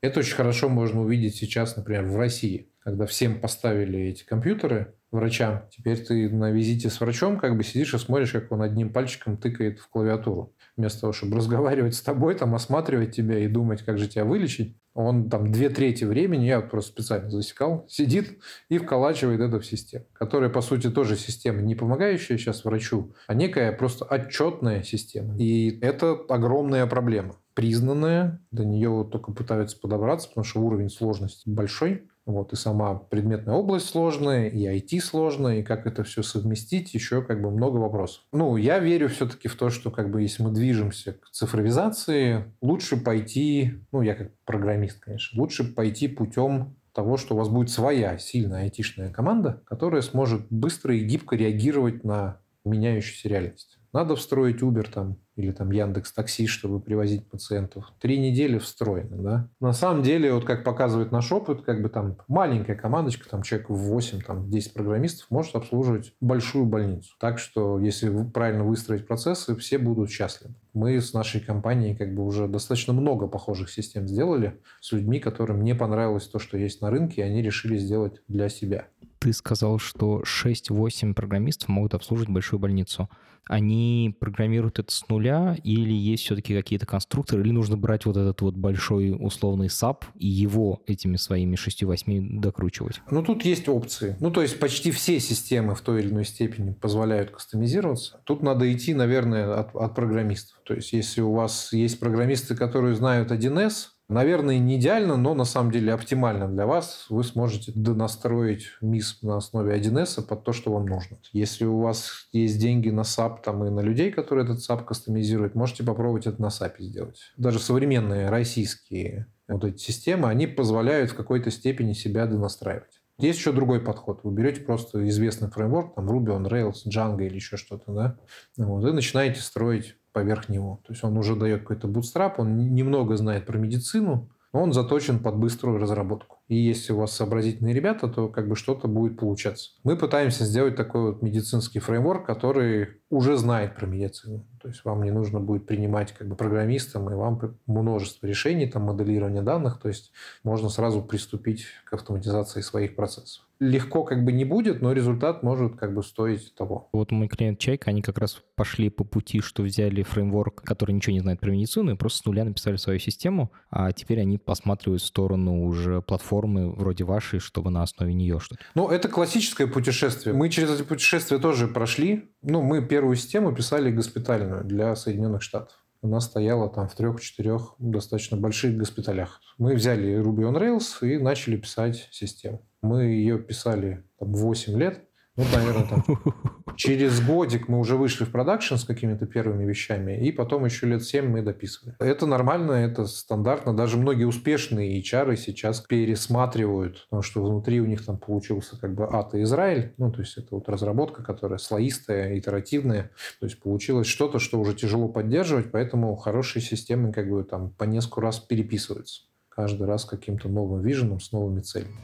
Это 0.02 0.20
очень 0.20 0.36
хорошо 0.36 0.70
можно 0.70 1.02
увидеть 1.02 1.36
сейчас, 1.36 1.76
например, 1.76 2.06
в 2.06 2.18
России, 2.18 2.70
когда 2.80 3.06
всем 3.06 3.40
поставили 3.40 4.00
эти 4.00 4.24
компьютеры, 4.24 4.94
врачам. 5.12 5.64
Теперь 5.70 5.98
ты 5.98 6.30
на 6.30 6.52
визите 6.52 6.90
с 6.90 7.00
врачом 7.00 7.38
как 7.38 7.58
бы 7.58 7.64
сидишь 7.64 7.94
и 7.94 7.98
смотришь, 7.98 8.32
как 8.32 8.52
он 8.52 8.62
одним 8.62 8.92
пальчиком 8.92 9.38
тыкает 9.38 9.80
в 9.80 9.90
клавиатуру. 9.90 10.56
Вместо 10.78 11.02
того, 11.02 11.14
чтобы 11.14 11.38
разговаривать 11.38 11.96
с 11.96 12.02
тобой, 12.02 12.36
там, 12.36 12.56
осматривать 12.56 13.16
тебя 13.16 13.38
и 13.40 13.48
думать, 13.48 13.84
как 13.84 13.98
же 13.98 14.08
тебя 14.08 14.24
вылечить, 14.24 14.78
он 14.94 15.30
там 15.30 15.52
две 15.52 15.70
трети 15.70 16.04
времени, 16.04 16.46
я 16.46 16.62
просто 16.62 16.92
специально 16.92 17.30
засекал, 17.30 17.86
сидит 17.88 18.40
и 18.70 18.78
вколачивает 18.78 19.40
это 19.40 19.60
в 19.60 19.66
систему, 19.66 20.06
которая, 20.14 20.50
по 20.50 20.62
сути, 20.62 20.90
тоже 20.90 21.16
система, 21.16 21.62
не 21.62 21.76
помогающая 21.76 22.38
сейчас 22.38 22.66
врачу, 22.66 23.14
а 23.28 23.34
некая 23.34 23.72
просто 23.72 24.06
отчетная 24.06 24.84
система. 24.84 25.38
И 25.38 25.80
это 25.82 26.18
огромная 26.28 26.88
проблема 26.88 27.41
признанная, 27.54 28.40
до 28.52 28.66
нее 28.66 29.08
только 29.12 29.32
пытаются 29.32 29.80
подобраться, 29.80 30.28
потому 30.30 30.44
что 30.46 30.62
уровень 30.62 30.90
сложности 30.90 31.50
большой. 31.50 32.08
Вот, 32.28 32.54
и 32.54 32.56
сама 32.56 32.94
предметная 32.96 33.56
область 33.56 33.90
сложная, 33.90 34.48
и 34.48 34.68
IT 34.68 35.00
сложная, 35.00 35.60
и 35.60 35.64
как 35.64 35.88
это 35.88 36.04
все 36.04 36.22
совместить, 36.22 36.94
еще 36.94 37.24
как 37.24 37.42
бы 37.42 37.50
много 37.50 37.78
вопросов. 37.78 38.24
Ну, 38.32 38.58
я 38.58 38.78
верю 38.78 39.10
все-таки 39.10 39.48
в 39.48 39.56
то, 39.56 39.72
что 39.72 39.90
как 39.90 40.12
бы 40.12 40.22
если 40.22 40.44
мы 40.44 40.52
движемся 40.52 41.14
к 41.14 41.32
цифровизации, 41.32 42.46
лучше 42.62 42.98
пойти, 42.98 43.82
ну, 43.92 44.04
я 44.04 44.14
как 44.14 44.32
программист, 44.46 45.00
конечно, 45.00 45.42
лучше 45.42 45.64
пойти 45.64 46.08
путем 46.08 46.76
того, 46.94 47.18
что 47.18 47.34
у 47.34 47.38
вас 47.38 47.50
будет 47.50 47.72
своя 47.72 48.18
сильная 48.20 48.64
айтишная 48.64 49.12
команда, 49.12 49.64
которая 49.66 50.02
сможет 50.02 50.46
быстро 50.50 50.96
и 50.96 51.04
гибко 51.04 51.36
реагировать 51.36 52.04
на 52.04 52.40
меняющуюся 52.66 53.30
реальность. 53.30 53.80
Надо 53.94 54.16
встроить 54.16 54.62
Uber 54.62 54.90
там 54.90 55.18
или 55.36 55.52
там 55.52 55.72
Яндекс 55.72 56.14
Такси, 56.14 56.48
чтобы 56.48 56.80
привозить 56.80 57.30
пациентов. 57.30 57.92
Три 58.00 58.20
недели 58.20 58.58
встроено, 58.58 59.18
да. 59.18 59.50
На 59.60 59.74
самом 59.74 60.04
деле, 60.04 60.34
вот 60.34 60.46
как 60.46 60.64
показывает 60.64 61.12
наш 61.12 61.32
опыт, 61.32 61.62
как 61.64 61.82
бы 61.82 61.90
там 61.90 62.18
маленькая 62.28 62.76
командочка, 62.76 63.30
там 63.30 63.42
человек 63.42 63.70
в 63.70 63.76
8, 63.76 64.22
там 64.22 64.50
10 64.50 64.74
программистов 64.74 65.28
может 65.30 65.56
обслуживать 65.56 66.14
большую 66.22 66.66
больницу. 66.66 67.14
Так 67.20 67.40
что, 67.40 67.80
если 67.80 68.24
правильно 68.32 68.64
выстроить 68.64 69.08
процессы, 69.08 69.56
все 69.56 69.78
будут 69.78 70.10
счастливы. 70.10 70.54
Мы 70.74 71.00
с 71.02 71.14
нашей 71.14 71.42
компанией 71.42 71.96
как 71.96 72.14
бы 72.14 72.24
уже 72.26 72.48
достаточно 72.48 72.94
много 72.94 73.28
похожих 73.28 73.70
систем 73.70 74.08
сделали 74.08 74.60
с 74.80 74.92
людьми, 74.92 75.20
которым 75.20 75.64
не 75.64 75.76
понравилось 75.76 76.28
то, 76.28 76.40
что 76.40 76.58
есть 76.58 76.82
на 76.82 76.90
рынке, 76.90 77.22
и 77.22 77.26
они 77.26 77.42
решили 77.42 77.78
сделать 77.78 78.22
для 78.28 78.48
себя. 78.50 78.88
Ты 79.22 79.34
сказал, 79.34 79.78
что 79.78 80.24
6-8 80.24 81.14
программистов 81.14 81.70
могут 81.70 81.94
обслуживать 81.94 82.32
большую 82.32 82.60
больницу. 82.60 83.08
Они 83.46 84.16
программируют 84.20 84.80
это 84.80 84.92
с 84.92 85.08
нуля 85.10 85.56
или 85.64 85.94
есть 85.94 86.24
все-таки 86.24 86.56
какие-то 86.56 86.88
конструкторы, 86.88 87.44
или 87.44 87.52
нужно 87.52 87.78
брать 87.78 88.08
вот 88.08 88.18
этот 88.18 88.42
вот 88.42 88.56
большой 88.56 89.16
условный 89.16 89.68
SAP 89.68 90.06
и 90.16 90.26
его 90.26 90.82
этими 90.88 91.18
своими 91.18 91.56
6-8 91.56 92.40
докручивать? 92.40 93.02
Ну, 93.12 93.22
тут 93.22 93.46
есть 93.46 93.70
опции. 93.70 94.16
Ну, 94.20 94.32
то 94.32 94.42
есть 94.42 94.60
почти 94.60 94.90
все 94.90 95.20
системы 95.20 95.76
в 95.76 95.82
той 95.82 96.02
или 96.02 96.10
иной 96.10 96.26
степени 96.26 96.72
позволяют 96.74 97.30
кастомизироваться. 97.30 98.22
Тут 98.24 98.42
надо 98.42 98.72
идти, 98.74 98.96
наверное, 98.96 99.54
от, 99.54 99.76
от 99.76 99.94
программистов. 99.94 100.60
То 100.64 100.74
есть 100.74 100.94
если 100.94 101.22
у 101.22 101.34
вас 101.34 101.74
есть 101.74 102.00
программисты, 102.00 102.56
которые 102.56 102.96
знают 102.96 103.32
1С, 103.32 103.90
Наверное, 104.12 104.60
не 104.60 104.76
идеально, 104.76 105.16
но 105.16 105.34
на 105.34 105.46
самом 105.46 105.72
деле 105.72 105.94
оптимально 105.94 106.50
для 106.50 106.66
вас. 106.66 107.06
Вы 107.10 107.24
сможете 107.24 107.72
донастроить 107.74 108.66
МИС 108.82 109.20
на 109.22 109.38
основе 109.38 109.74
1С 109.80 110.22
под 110.22 110.44
то, 110.44 110.52
что 110.52 110.74
вам 110.74 110.86
нужно. 110.86 111.18
Если 111.32 111.64
у 111.64 111.80
вас 111.80 112.28
есть 112.34 112.60
деньги 112.60 112.90
на 112.90 113.02
SAP 113.02 113.38
там, 113.42 113.64
и 113.64 113.70
на 113.70 113.80
людей, 113.80 114.12
которые 114.12 114.44
этот 114.44 114.60
SAP 114.60 114.84
кастомизируют, 114.84 115.56
можете 115.56 115.86
попробовать 115.86 116.28
это 116.28 116.42
на 116.42 116.48
SAP 116.48 116.74
сделать. 116.80 117.22
Даже 117.38 117.60
современные 117.60 118.30
российские 118.30 119.28
вот 119.48 119.64
эти 119.64 119.78
системы, 119.78 120.28
они 120.28 120.46
позволяют 120.46 121.12
в 121.12 121.16
какой-то 121.16 121.50
степени 121.50 121.94
себя 121.94 122.26
донастраивать. 122.26 123.02
Есть 123.18 123.40
еще 123.40 123.54
другой 123.54 123.80
подход. 123.80 124.22
Вы 124.24 124.34
берете 124.34 124.60
просто 124.60 125.08
известный 125.08 125.50
фреймворк, 125.50 125.96
там 125.96 126.10
Ruby 126.10 126.38
on 126.38 126.50
Rails, 126.50 126.86
Django 126.86 127.26
или 127.26 127.36
еще 127.36 127.56
что-то, 127.56 127.94
да, 127.94 128.18
вот, 128.58 128.86
и 128.86 128.92
начинаете 128.92 129.40
строить 129.40 129.96
поверх 130.12 130.50
него. 130.50 130.82
То 130.86 130.94
есть 130.94 131.04
он 131.04 131.18
уже 131.18 131.36
дает 131.36 131.62
какой-то 131.62 131.88
бутстрап, 131.88 132.40
он 132.40 132.74
немного 132.74 133.16
знает 133.18 133.46
про 133.46 133.58
медицину, 133.58 134.30
но 134.54 134.64
он 134.64 134.74
заточен 134.74 135.20
под 135.20 135.38
быструю 135.38 135.78
разработку. 135.78 136.40
И 136.48 136.56
если 136.56 136.92
у 136.92 136.98
вас 136.98 137.14
сообразительные 137.14 137.74
ребята, 137.74 138.10
то 138.10 138.28
как 138.28 138.50
бы 138.50 138.56
что-то 138.56 138.88
будет 138.88 139.18
получаться. 139.18 139.72
Мы 139.84 139.96
пытаемся 139.96 140.44
сделать 140.44 140.76
такой 140.76 141.04
вот 141.04 141.22
медицинский 141.22 141.80
фреймворк, 141.80 142.26
который 142.26 143.02
уже 143.10 143.38
знает 143.38 143.76
про 143.76 143.86
медицину. 143.86 144.46
То 144.62 144.68
есть 144.68 144.84
вам 144.84 145.04
не 145.04 145.12
нужно 145.12 145.40
будет 145.40 145.66
принимать 145.66 146.12
как 146.12 146.28
бы 146.28 146.36
программистам, 146.36 147.10
и 147.10 147.16
вам 147.16 147.40
множество 147.66 148.28
решений, 148.28 148.68
там 148.68 148.84
моделирование 148.84 149.42
данных. 149.42 149.80
То 149.80 149.88
есть 149.88 150.12
можно 150.44 150.68
сразу 150.68 151.02
приступить 151.02 151.66
к 151.86 151.94
автоматизации 151.94 152.60
своих 152.60 152.96
процессов. 152.98 153.46
Легко 153.62 154.04
как 154.04 154.26
бы 154.26 154.32
не 154.32 154.44
будет, 154.44 154.82
но 154.82 154.92
результат 154.92 155.44
может 155.44 155.76
как 155.76 155.94
бы 155.94 156.02
стоить 156.04 156.54
того. 156.56 156.90
Вот 156.92 157.12
мой 157.12 157.28
клиент 157.28 157.60
Чайка, 157.60 157.92
они 157.92 158.02
как 158.02 158.18
раз 158.18 158.42
пошли 158.56 158.90
по 158.90 159.04
пути, 159.04 159.40
что 159.40 159.62
взяли 159.62 160.02
фреймворк, 160.02 160.64
который 160.64 160.94
ничего 160.94 161.14
не 161.14 161.20
знает 161.20 161.40
про 161.40 161.52
медицину, 161.52 161.94
и 161.94 161.96
просто 161.96 162.20
с 162.20 162.26
нуля 162.26 162.44
написали 162.44 162.78
свою 162.78 162.98
систему, 162.98 163.52
а 163.70 163.92
теперь 163.92 164.20
они 164.20 164.40
посматривают 164.40 165.04
в 165.04 165.06
сторону 165.06 165.64
уже 165.64 166.02
платформы 166.02 166.72
вроде 166.72 167.04
вашей, 167.04 167.40
чтобы 167.40 167.70
на 167.70 167.84
основе 167.84 168.16
нее 168.16 168.40
что-то. 168.40 168.64
Ну, 168.74 168.90
это 168.90 169.08
классическое 169.08 169.68
путешествие. 169.68 170.34
Мы 170.34 170.50
через 170.50 170.72
эти 170.72 170.82
путешествия 170.82 171.38
тоже 171.38 171.68
прошли. 171.68 172.32
Ну, 172.42 172.64
мы 172.64 172.84
первую 172.84 173.16
систему 173.16 173.54
писали 173.54 173.92
госпитальную 173.92 174.66
для 174.66 174.96
Соединенных 174.96 175.44
Штатов 175.44 175.78
она 176.04 176.20
стояла 176.20 176.68
там 176.68 176.88
в 176.88 176.96
трех-четырех 176.96 177.76
достаточно 177.78 178.36
больших 178.36 178.76
госпиталях. 178.76 179.40
Мы 179.60 179.76
взяли 179.76 180.20
Ruby 180.20 180.52
on 180.52 180.60
Rails 180.60 181.08
и 181.08 181.20
начали 181.20 181.58
писать 181.58 182.10
систему. 182.12 182.66
Мы 182.82 183.04
ее 183.04 183.38
писали 183.40 184.04
там, 184.20 184.34
8 184.34 184.78
лет. 184.78 185.02
Ну, 185.38 185.46
наверное, 185.54 185.88
там 185.88 186.04
через 186.76 187.26
годик 187.26 187.70
мы 187.70 187.80
уже 187.80 187.96
вышли 187.96 188.26
в 188.26 188.32
продакшн 188.32 188.76
с 188.76 188.84
какими-то 188.84 189.26
первыми 189.26 189.64
вещами, 189.64 190.20
и 190.20 190.32
потом 190.32 190.66
еще 190.66 190.88
лет 190.88 191.04
7 191.04 191.26
мы 191.26 191.42
дописывали. 191.42 191.96
Это 192.00 192.26
нормально, 192.26 192.74
это 192.74 193.06
стандартно. 193.06 193.74
Даже 193.74 193.98
многие 193.98 194.26
успешные 194.26 195.02
HR 195.02 195.38
сейчас 195.38 195.80
пересматривают, 195.82 197.06
потому 197.06 197.22
что 197.22 197.44
внутри 197.44 197.80
у 197.80 197.86
них 197.86 198.06
там 198.06 198.18
получился 198.18 198.78
как 198.78 198.94
бы 198.94 199.08
ад 199.10 199.34
и 199.34 199.44
Израиль. 199.44 199.94
Ну, 199.98 200.12
то 200.12 200.20
есть 200.20 200.38
это 200.38 200.48
вот 200.52 200.68
разработка, 200.68 201.24
которая 201.24 201.60
слоистая, 201.60 202.38
итеративная. 202.38 203.12
То 203.40 203.46
есть 203.46 203.62
получилось 203.62 204.08
что-то, 204.08 204.40
что 204.40 204.60
уже 204.60 204.74
тяжело 204.74 205.08
поддерживать, 205.08 205.72
поэтому 205.72 206.16
хорошие 206.18 206.62
системы 206.62 207.14
как 207.14 207.30
бы 207.30 207.44
там 207.46 207.70
по 207.70 207.86
несколько 207.86 208.22
раз 208.22 208.40
переписываются. 208.40 209.24
Каждый 209.48 209.88
раз 209.88 210.04
каким-то 210.04 210.50
новым 210.50 210.82
виженом, 210.82 211.20
с 211.22 211.32
новыми 211.32 211.62
целями. 211.62 211.96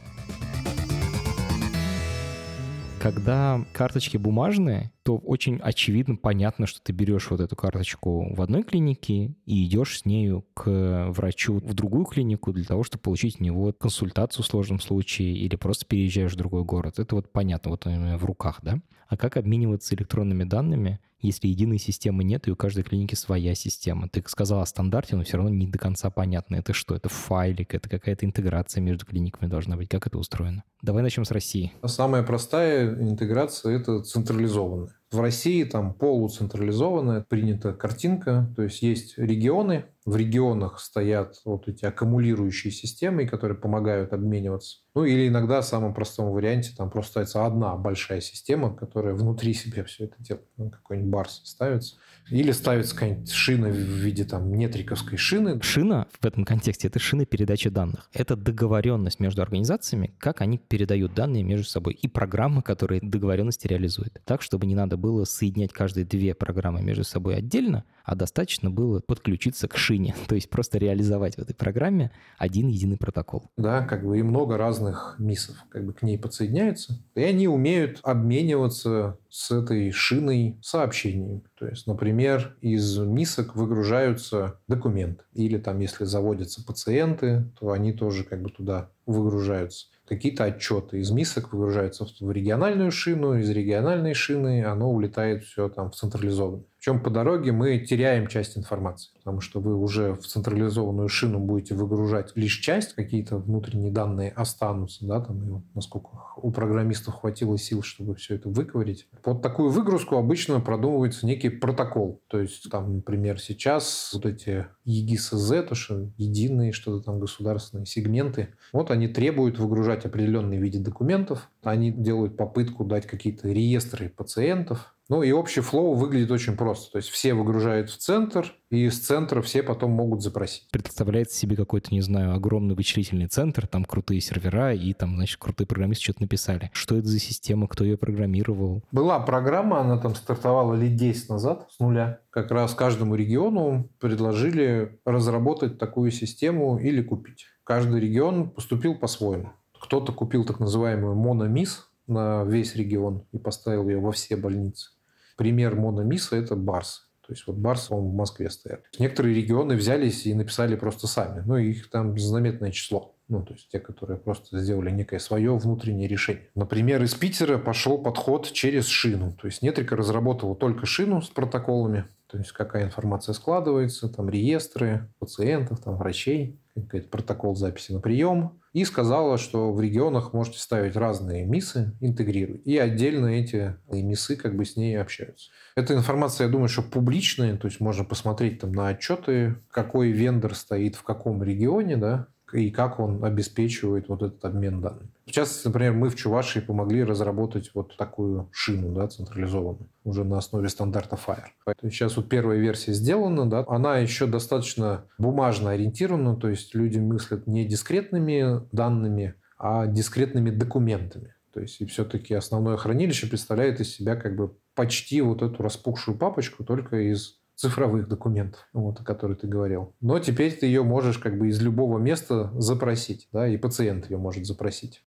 Когда 3.08 3.64
карточки 3.72 4.18
бумажные, 4.18 4.92
то 5.08 5.16
очень 5.16 5.56
очевидно, 5.56 6.16
понятно, 6.16 6.66
что 6.66 6.82
ты 6.82 6.92
берешь 6.92 7.30
вот 7.30 7.40
эту 7.40 7.56
карточку 7.56 8.34
в 8.34 8.42
одной 8.42 8.62
клинике 8.62 9.34
и 9.46 9.64
идешь 9.64 10.00
с 10.00 10.04
нею 10.04 10.44
к 10.52 11.06
врачу 11.08 11.60
в 11.60 11.72
другую 11.72 12.04
клинику 12.04 12.52
для 12.52 12.66
того, 12.66 12.82
чтобы 12.82 13.00
получить 13.00 13.40
у 13.40 13.44
него 13.44 13.72
консультацию 13.72 14.44
в 14.44 14.46
сложном 14.46 14.80
случае 14.80 15.34
или 15.34 15.56
просто 15.56 15.86
переезжаешь 15.86 16.34
в 16.34 16.36
другой 16.36 16.62
город. 16.64 16.98
Это 16.98 17.14
вот 17.14 17.32
понятно, 17.32 17.70
вот 17.70 17.86
в 17.86 18.24
руках, 18.26 18.58
да? 18.60 18.82
А 19.06 19.16
как 19.16 19.38
обмениваться 19.38 19.94
электронными 19.94 20.44
данными, 20.44 21.00
если 21.22 21.48
единой 21.48 21.78
системы 21.78 22.22
нет, 22.22 22.46
и 22.46 22.50
у 22.50 22.56
каждой 22.56 22.84
клиники 22.84 23.14
своя 23.14 23.54
система? 23.54 24.10
Ты 24.10 24.22
сказал 24.26 24.60
о 24.60 24.66
стандарте, 24.66 25.16
но 25.16 25.24
все 25.24 25.38
равно 25.38 25.50
не 25.50 25.66
до 25.66 25.78
конца 25.78 26.10
понятно. 26.10 26.56
Это 26.56 26.74
что? 26.74 26.94
Это 26.94 27.08
файлик? 27.08 27.74
Это 27.74 27.88
какая-то 27.88 28.26
интеграция 28.26 28.82
между 28.82 29.06
клиниками 29.06 29.48
должна 29.48 29.76
быть? 29.76 29.88
Как 29.88 30.06
это 30.06 30.18
устроено? 30.18 30.64
Давай 30.82 31.02
начнем 31.02 31.24
с 31.24 31.30
России. 31.30 31.72
Самая 31.86 32.22
простая 32.22 32.92
интеграция– 33.02 33.78
это 33.80 34.02
централизованная. 34.02 34.90
В 35.10 35.20
России 35.20 35.64
там 35.64 35.94
полуцентрализованная 35.94 37.24
принята 37.26 37.72
картинка, 37.72 38.52
то 38.56 38.62
есть 38.62 38.82
есть 38.82 39.16
регионы, 39.16 39.86
в 40.04 40.16
регионах 40.16 40.80
стоят 40.80 41.40
вот 41.46 41.66
эти 41.66 41.86
аккумулирующие 41.86 42.70
системы, 42.70 43.26
которые 43.26 43.56
помогают 43.56 44.12
обмениваться. 44.12 44.80
Ну 44.94 45.04
или 45.04 45.28
иногда 45.28 45.60
в 45.60 45.64
самом 45.64 45.94
простом 45.94 46.30
варианте 46.32 46.72
там 46.76 46.90
просто 46.90 47.10
ставится 47.10 47.46
одна 47.46 47.76
большая 47.76 48.20
система, 48.20 48.74
которая 48.74 49.14
внутри 49.14 49.54
себя 49.54 49.84
все 49.84 50.04
это 50.04 50.16
делает. 50.18 50.46
Ну, 50.56 50.70
какой-нибудь 50.70 51.10
барс 51.10 51.40
ставится. 51.44 51.96
Или 52.30 52.52
ставится 52.52 52.94
какая-нибудь 52.94 53.30
шина 53.30 53.68
в 53.68 53.74
виде 53.74 54.24
там 54.24 54.52
нетриковской 54.52 55.16
шины. 55.16 55.60
Шина 55.62 56.06
в 56.20 56.24
этом 56.24 56.44
контексте— 56.44 56.88
это 56.88 56.98
шина 56.98 57.26
передачи 57.26 57.70
данных. 57.70 58.08
Это 58.12 58.34
договоренность 58.36 59.20
между 59.20 59.42
организациями, 59.42 60.14
как 60.18 60.40
они 60.40 60.58
передают 60.58 61.14
данные 61.14 61.42
между 61.42 61.66
собой. 61.66 61.94
И 61.94 62.08
программы, 62.08 62.62
которые 62.62 63.00
договоренности 63.00 63.66
реализуют. 63.66 64.20
Так, 64.24 64.42
чтобы 64.42 64.66
не 64.66 64.74
надо 64.74 64.96
было 64.96 65.24
соединять 65.24 65.72
каждые 65.72 66.04
две 66.04 66.34
программы 66.34 66.82
между 66.82 67.04
собой 67.04 67.36
отдельно, 67.36 67.84
а 68.08 68.14
достаточно 68.14 68.70
было 68.70 69.00
подключиться 69.00 69.68
к 69.68 69.76
шине, 69.76 70.14
то 70.28 70.34
есть 70.34 70.48
просто 70.48 70.78
реализовать 70.78 71.34
в 71.36 71.40
этой 71.40 71.54
программе 71.54 72.10
один 72.38 72.68
единый 72.68 72.96
протокол. 72.96 73.50
Да, 73.58 73.82
как 73.82 74.06
бы 74.06 74.18
и 74.18 74.22
много 74.22 74.56
разных 74.56 75.16
мисов 75.18 75.56
как 75.68 75.84
бы 75.84 75.92
к 75.92 76.02
ней 76.02 76.18
подсоединяются, 76.18 76.98
и 77.14 77.22
они 77.22 77.48
умеют 77.48 78.00
обмениваться 78.02 79.18
с 79.28 79.50
этой 79.50 79.90
шиной 79.90 80.58
сообщениями. 80.62 81.42
То 81.58 81.66
есть, 81.66 81.86
например, 81.86 82.56
из 82.62 82.96
мисок 82.96 83.54
выгружаются 83.54 84.58
документы. 84.68 85.24
Или 85.34 85.58
там, 85.58 85.78
если 85.80 86.04
заводятся 86.04 86.64
пациенты, 86.64 87.44
то 87.60 87.72
они 87.72 87.92
тоже 87.92 88.24
как 88.24 88.40
бы 88.40 88.48
туда 88.48 88.88
выгружаются 89.04 89.86
какие-то 90.08 90.44
отчеты. 90.44 91.00
Из 91.00 91.10
мисок 91.10 91.52
выгружаются 91.52 92.06
в 92.20 92.30
региональную 92.32 92.90
шину, 92.90 93.34
из 93.34 93.50
региональной 93.50 94.14
шины 94.14 94.64
оно 94.64 94.90
улетает 94.90 95.44
все 95.44 95.68
там 95.68 95.90
в 95.90 95.94
централизованную. 95.94 96.64
Причем 96.88 97.02
по 97.02 97.10
дороге 97.10 97.52
мы 97.52 97.78
теряем 97.80 98.28
часть 98.28 98.56
информации, 98.56 99.10
потому 99.18 99.42
что 99.42 99.60
вы 99.60 99.76
уже 99.76 100.14
в 100.14 100.22
централизованную 100.22 101.10
шину 101.10 101.38
будете 101.38 101.74
выгружать 101.74 102.32
лишь 102.34 102.56
часть, 102.60 102.94
какие-то 102.94 103.36
внутренние 103.36 103.92
данные 103.92 104.30
останутся, 104.30 105.04
да, 105.06 105.20
там, 105.20 105.58
и 105.58 105.62
насколько 105.74 106.08
у 106.38 106.50
программистов 106.50 107.16
хватило 107.16 107.58
сил, 107.58 107.82
чтобы 107.82 108.14
все 108.14 108.36
это 108.36 108.48
выковырить. 108.48 109.06
Под 109.22 109.42
такую 109.42 109.68
выгрузку 109.68 110.16
обычно 110.16 110.60
продумывается 110.60 111.26
некий 111.26 111.50
протокол. 111.50 112.22
То 112.26 112.40
есть, 112.40 112.70
там, 112.70 112.96
например, 112.96 113.38
сейчас 113.38 114.10
вот 114.14 114.24
эти 114.24 114.66
EGSZ, 114.86 115.64
то, 115.64 115.74
что 115.74 116.10
единые 116.16 116.72
что-то 116.72 117.04
там 117.04 117.20
государственные 117.20 117.84
сегменты, 117.84 118.54
вот 118.72 118.90
они 118.90 119.08
требуют 119.08 119.58
выгружать 119.58 120.06
определенные 120.06 120.58
виды 120.58 120.78
документов, 120.78 121.50
они 121.62 121.90
делают 121.90 122.38
попытку 122.38 122.82
дать 122.82 123.06
какие-то 123.06 123.48
реестры 123.48 124.08
пациентов, 124.08 124.94
ну 125.08 125.22
и 125.22 125.32
общий 125.32 125.62
флоу 125.62 125.94
выглядит 125.94 126.30
очень 126.30 126.54
просто. 126.54 126.92
То 126.92 126.98
есть 126.98 127.08
все 127.08 127.32
выгружают 127.32 127.88
в 127.88 127.96
центр, 127.96 128.54
и 128.68 128.84
из 128.84 128.98
центра 128.98 129.40
все 129.40 129.62
потом 129.62 129.90
могут 129.92 130.22
запросить. 130.22 130.68
Представляется 130.70 131.38
себе 131.38 131.56
какой-то, 131.56 131.88
не 131.92 132.02
знаю, 132.02 132.34
огромный 132.34 132.74
вычислительный 132.74 133.26
центр, 133.26 133.66
там 133.66 133.86
крутые 133.86 134.20
сервера, 134.20 134.74
и 134.74 134.92
там, 134.92 135.16
значит, 135.16 135.38
крутые 135.38 135.66
программисты 135.66 136.04
что-то 136.04 136.22
написали. 136.22 136.70
Что 136.74 136.96
это 136.96 137.08
за 137.08 137.18
система, 137.18 137.68
кто 137.68 137.84
ее 137.84 137.96
программировал? 137.96 138.82
Была 138.92 139.18
программа, 139.20 139.80
она 139.80 139.96
там 139.96 140.14
стартовала 140.14 140.74
лет 140.74 140.96
10 140.96 141.30
назад 141.30 141.68
с 141.70 141.78
нуля. 141.78 142.20
Как 142.28 142.50
раз 142.50 142.74
каждому 142.74 143.14
региону 143.14 143.88
предложили 144.00 145.00
разработать 145.06 145.78
такую 145.78 146.10
систему 146.10 146.78
или 146.78 147.02
купить. 147.02 147.46
Каждый 147.64 148.00
регион 148.00 148.50
поступил 148.50 148.94
по-своему. 148.94 149.52
Кто-то 149.80 150.12
купил 150.12 150.44
так 150.44 150.60
называемую 150.60 151.14
мономис 151.14 151.88
на 152.06 152.44
весь 152.44 152.74
регион 152.74 153.24
и 153.32 153.38
поставил 153.38 153.88
ее 153.88 154.00
во 154.00 154.12
все 154.12 154.36
больницы 154.36 154.90
пример 155.38 155.76
мономиса– 155.76 156.36
это 156.36 156.54
Барс. 156.56 157.08
То 157.26 157.32
есть 157.32 157.46
вот 157.46 157.56
Барс, 157.56 157.90
он 157.90 158.08
в 158.08 158.14
Москве 158.14 158.50
стоят. 158.50 158.84
Некоторые 158.98 159.34
регионы 159.34 159.76
взялись 159.76 160.26
и 160.26 160.34
написали 160.34 160.76
просто 160.76 161.06
сами. 161.06 161.42
Ну, 161.46 161.56
их 161.56 161.88
там 161.90 162.18
заметное 162.18 162.72
число. 162.72 163.14
Ну, 163.28 163.42
то 163.42 163.52
есть 163.52 163.68
те, 163.68 163.78
которые 163.78 164.18
просто 164.18 164.58
сделали 164.58 164.90
некое 164.90 165.18
свое 165.18 165.54
внутреннее 165.56 166.08
решение. 166.08 166.48
Например, 166.54 167.02
из 167.02 167.14
Питера 167.14 167.58
пошел 167.58 167.98
подход 167.98 168.50
через 168.50 168.86
шину. 168.86 169.32
То 169.32 169.46
есть 169.46 169.60
Нетрика 169.62 169.94
разработала 169.94 170.56
только 170.56 170.86
шину 170.86 171.20
с 171.20 171.28
протоколами. 171.28 172.06
То 172.30 172.38
есть 172.38 172.52
какая 172.52 172.84
информация 172.84 173.32
складывается, 173.32 174.08
там 174.08 174.28
реестры 174.28 175.08
пациентов, 175.18 175.80
там 175.80 175.96
врачей, 175.96 176.60
какой-то 176.74 177.08
протокол 177.08 177.56
записи 177.56 177.92
на 177.92 178.00
прием 178.00 178.60
и 178.72 178.84
сказала, 178.84 179.38
что 179.38 179.72
в 179.72 179.80
регионах 179.80 180.32
можете 180.32 180.58
ставить 180.58 180.94
разные 180.94 181.44
мисы, 181.44 181.96
интегрируют. 182.00 182.66
И 182.66 182.76
отдельно 182.76 183.26
эти 183.26 183.76
мисы 183.90 184.36
как 184.36 184.56
бы 184.56 184.64
с 184.64 184.76
ней 184.76 185.00
общаются. 185.00 185.50
Эта 185.74 185.94
информация, 185.94 186.46
я 186.46 186.52
думаю, 186.52 186.68
что 186.68 186.82
публичная, 186.82 187.56
то 187.56 187.66
есть 187.66 187.80
можно 187.80 188.04
посмотреть 188.04 188.60
там 188.60 188.72
на 188.72 188.88
отчеты, 188.88 189.56
какой 189.70 190.10
вендор 190.10 190.54
стоит 190.54 190.96
в 190.96 191.02
каком 191.02 191.42
регионе, 191.42 191.96
да, 191.96 192.28
и 192.52 192.70
как 192.70 193.00
он 193.00 193.24
обеспечивает 193.24 194.08
вот 194.08 194.22
этот 194.22 194.44
обмен 194.44 194.80
данными. 194.80 195.10
Частности, 195.26 195.66
например, 195.66 195.92
мы 195.92 196.08
в 196.08 196.16
Чувашии 196.16 196.60
помогли 196.60 197.04
разработать 197.04 197.70
вот 197.74 197.96
такую 197.96 198.48
шину 198.50 198.94
да, 198.94 199.08
централизованную, 199.08 199.88
уже 200.04 200.24
на 200.24 200.38
основе 200.38 200.68
стандарта. 200.68 201.18
Поэтому 201.64 201.90
сейчас 201.90 202.16
вот 202.16 202.28
первая 202.28 202.58
версия 202.58 202.92
сделана, 202.92 203.48
да, 203.48 203.64
она 203.68 203.98
еще 203.98 204.26
достаточно 204.26 205.04
бумажно 205.18 205.70
ориентирована, 205.70 206.36
то 206.36 206.48
есть 206.48 206.74
люди 206.74 206.98
мыслят 206.98 207.46
не 207.46 207.66
дискретными 207.66 208.62
данными, 208.72 209.34
а 209.58 209.86
дискретными 209.86 210.50
документами. 210.50 211.34
То 211.52 211.60
есть 211.60 211.80
и 211.80 211.86
все-таки 211.86 212.34
основное 212.34 212.76
хранилище 212.76 213.26
представляет 213.26 213.80
из 213.80 213.94
себя 213.94 214.16
как 214.16 214.36
бы 214.36 214.54
почти 214.74 215.20
вот 215.20 215.42
эту 215.42 215.62
распухшую 215.62 216.16
папочку, 216.16 216.64
только 216.64 217.10
из 217.10 217.38
цифровых 217.58 218.06
документов, 218.08 218.68
вот, 218.72 219.00
о 219.00 219.04
которых 219.04 219.40
ты 219.40 219.48
говорил. 219.48 219.96
Но 220.00 220.20
теперь 220.20 220.52
ты 220.52 220.66
ее 220.66 220.84
можешь 220.84 221.18
как 221.18 221.36
бы 221.36 221.48
из 221.48 221.60
любого 221.60 221.98
места 221.98 222.52
запросить, 222.54 223.28
да, 223.32 223.48
и 223.48 223.56
пациент 223.56 224.08
ее 224.08 224.16
может 224.16 224.46
запросить. 224.46 225.02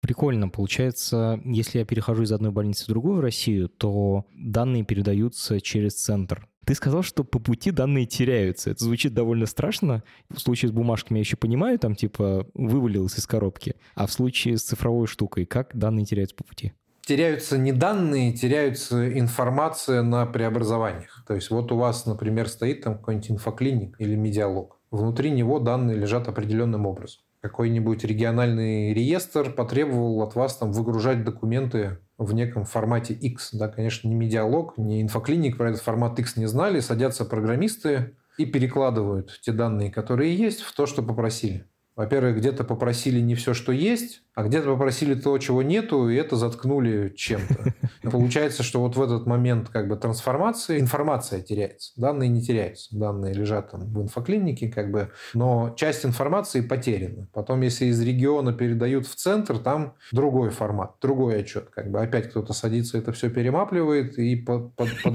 Прикольно. 0.00 0.48
Получается, 0.48 1.40
если 1.44 1.78
я 1.78 1.84
перехожу 1.84 2.24
из 2.24 2.32
одной 2.32 2.50
больницы 2.50 2.84
в 2.84 2.88
другую 2.88 3.18
в 3.18 3.20
Россию, 3.20 3.68
то 3.68 4.26
данные 4.34 4.84
передаются 4.84 5.60
через 5.60 5.94
центр. 5.94 6.48
Ты 6.64 6.74
сказал, 6.74 7.02
что 7.02 7.22
по 7.22 7.38
пути 7.38 7.70
данные 7.70 8.06
теряются. 8.06 8.70
Это 8.70 8.84
звучит 8.84 9.14
довольно 9.14 9.46
страшно. 9.46 10.02
В 10.28 10.40
случае 10.40 10.70
с 10.70 10.72
бумажками 10.72 11.18
я 11.18 11.20
еще 11.20 11.36
понимаю, 11.36 11.78
там 11.78 11.94
типа 11.94 12.48
вывалилось 12.54 13.18
из 13.18 13.26
коробки. 13.26 13.76
А 13.94 14.08
в 14.08 14.12
случае 14.12 14.58
с 14.58 14.64
цифровой 14.64 15.06
штукой, 15.06 15.46
как 15.46 15.76
данные 15.76 16.06
теряются 16.06 16.34
по 16.34 16.42
пути? 16.42 16.72
Теряются 17.06 17.56
не 17.56 17.72
данные, 17.72 18.32
теряются 18.32 19.18
информация 19.18 20.02
на 20.02 20.26
преобразованиях. 20.26 21.24
То 21.26 21.34
есть 21.34 21.50
вот 21.50 21.70
у 21.70 21.76
вас, 21.76 22.04
например, 22.04 22.48
стоит 22.48 22.82
там 22.82 22.98
какой-нибудь 22.98 23.30
инфоклиник 23.30 23.96
или 24.00 24.16
медиалог. 24.16 24.80
Внутри 24.90 25.30
него 25.30 25.60
данные 25.60 25.96
лежат 25.96 26.26
определенным 26.26 26.84
образом. 26.84 27.22
Какой-нибудь 27.42 28.02
региональный 28.02 28.92
реестр 28.92 29.52
потребовал 29.52 30.20
от 30.22 30.34
вас 30.34 30.56
там 30.56 30.72
выгружать 30.72 31.22
документы 31.22 31.98
в 32.18 32.34
неком 32.34 32.64
формате 32.64 33.14
X. 33.14 33.50
Да, 33.52 33.68
конечно, 33.68 34.08
не 34.08 34.16
медиалог, 34.16 34.76
не 34.76 35.00
инфоклиник 35.00 35.56
про 35.56 35.70
этот 35.70 35.82
формат 35.82 36.18
X 36.18 36.36
не 36.36 36.46
знали. 36.46 36.80
Садятся 36.80 37.24
программисты 37.24 38.16
и 38.36 38.46
перекладывают 38.46 39.38
те 39.42 39.52
данные, 39.52 39.92
которые 39.92 40.34
есть, 40.34 40.62
в 40.62 40.74
то, 40.74 40.86
что 40.86 41.02
попросили. 41.02 41.66
Во-первых, 41.94 42.36
где-то 42.38 42.64
попросили 42.64 43.20
не 43.20 43.34
все, 43.36 43.54
что 43.54 43.70
есть, 43.72 44.22
а 44.36 44.42
где-то 44.42 44.66
попросили 44.70 45.14
то, 45.14 45.36
чего 45.38 45.62
нету, 45.62 46.10
и 46.10 46.14
это 46.14 46.36
заткнули 46.36 47.08
чем-то. 47.16 47.72
Получается, 48.10 48.62
что 48.62 48.80
вот 48.80 48.94
в 48.94 49.02
этот 49.02 49.26
момент 49.26 49.70
как 49.70 49.88
бы 49.88 49.96
трансформации 49.96 50.78
информация 50.78 51.40
теряется, 51.40 51.92
данные 51.96 52.28
не 52.28 52.42
теряются, 52.42 52.94
данные 52.94 53.32
лежат 53.32 53.70
там 53.70 53.80
в 53.94 54.02
инфоклинике, 54.02 54.68
как 54.68 54.90
бы, 54.90 55.10
но 55.32 55.74
часть 55.74 56.04
информации 56.04 56.60
потеряна. 56.60 57.28
Потом, 57.32 57.62
если 57.62 57.86
из 57.86 57.98
региона 58.02 58.52
передают 58.52 59.06
в 59.06 59.14
центр, 59.14 59.58
там 59.58 59.94
другой 60.12 60.50
формат, 60.50 60.96
другой 61.00 61.40
отчет, 61.40 61.70
как 61.70 61.90
бы 61.90 62.02
опять 62.02 62.28
кто-то 62.28 62.52
садится, 62.52 62.98
это 62.98 63.12
все 63.12 63.30
перемапливает, 63.30 64.18
и 64.18 64.36
по, 64.36 64.58
по, 64.58 64.84
по, 65.02 65.14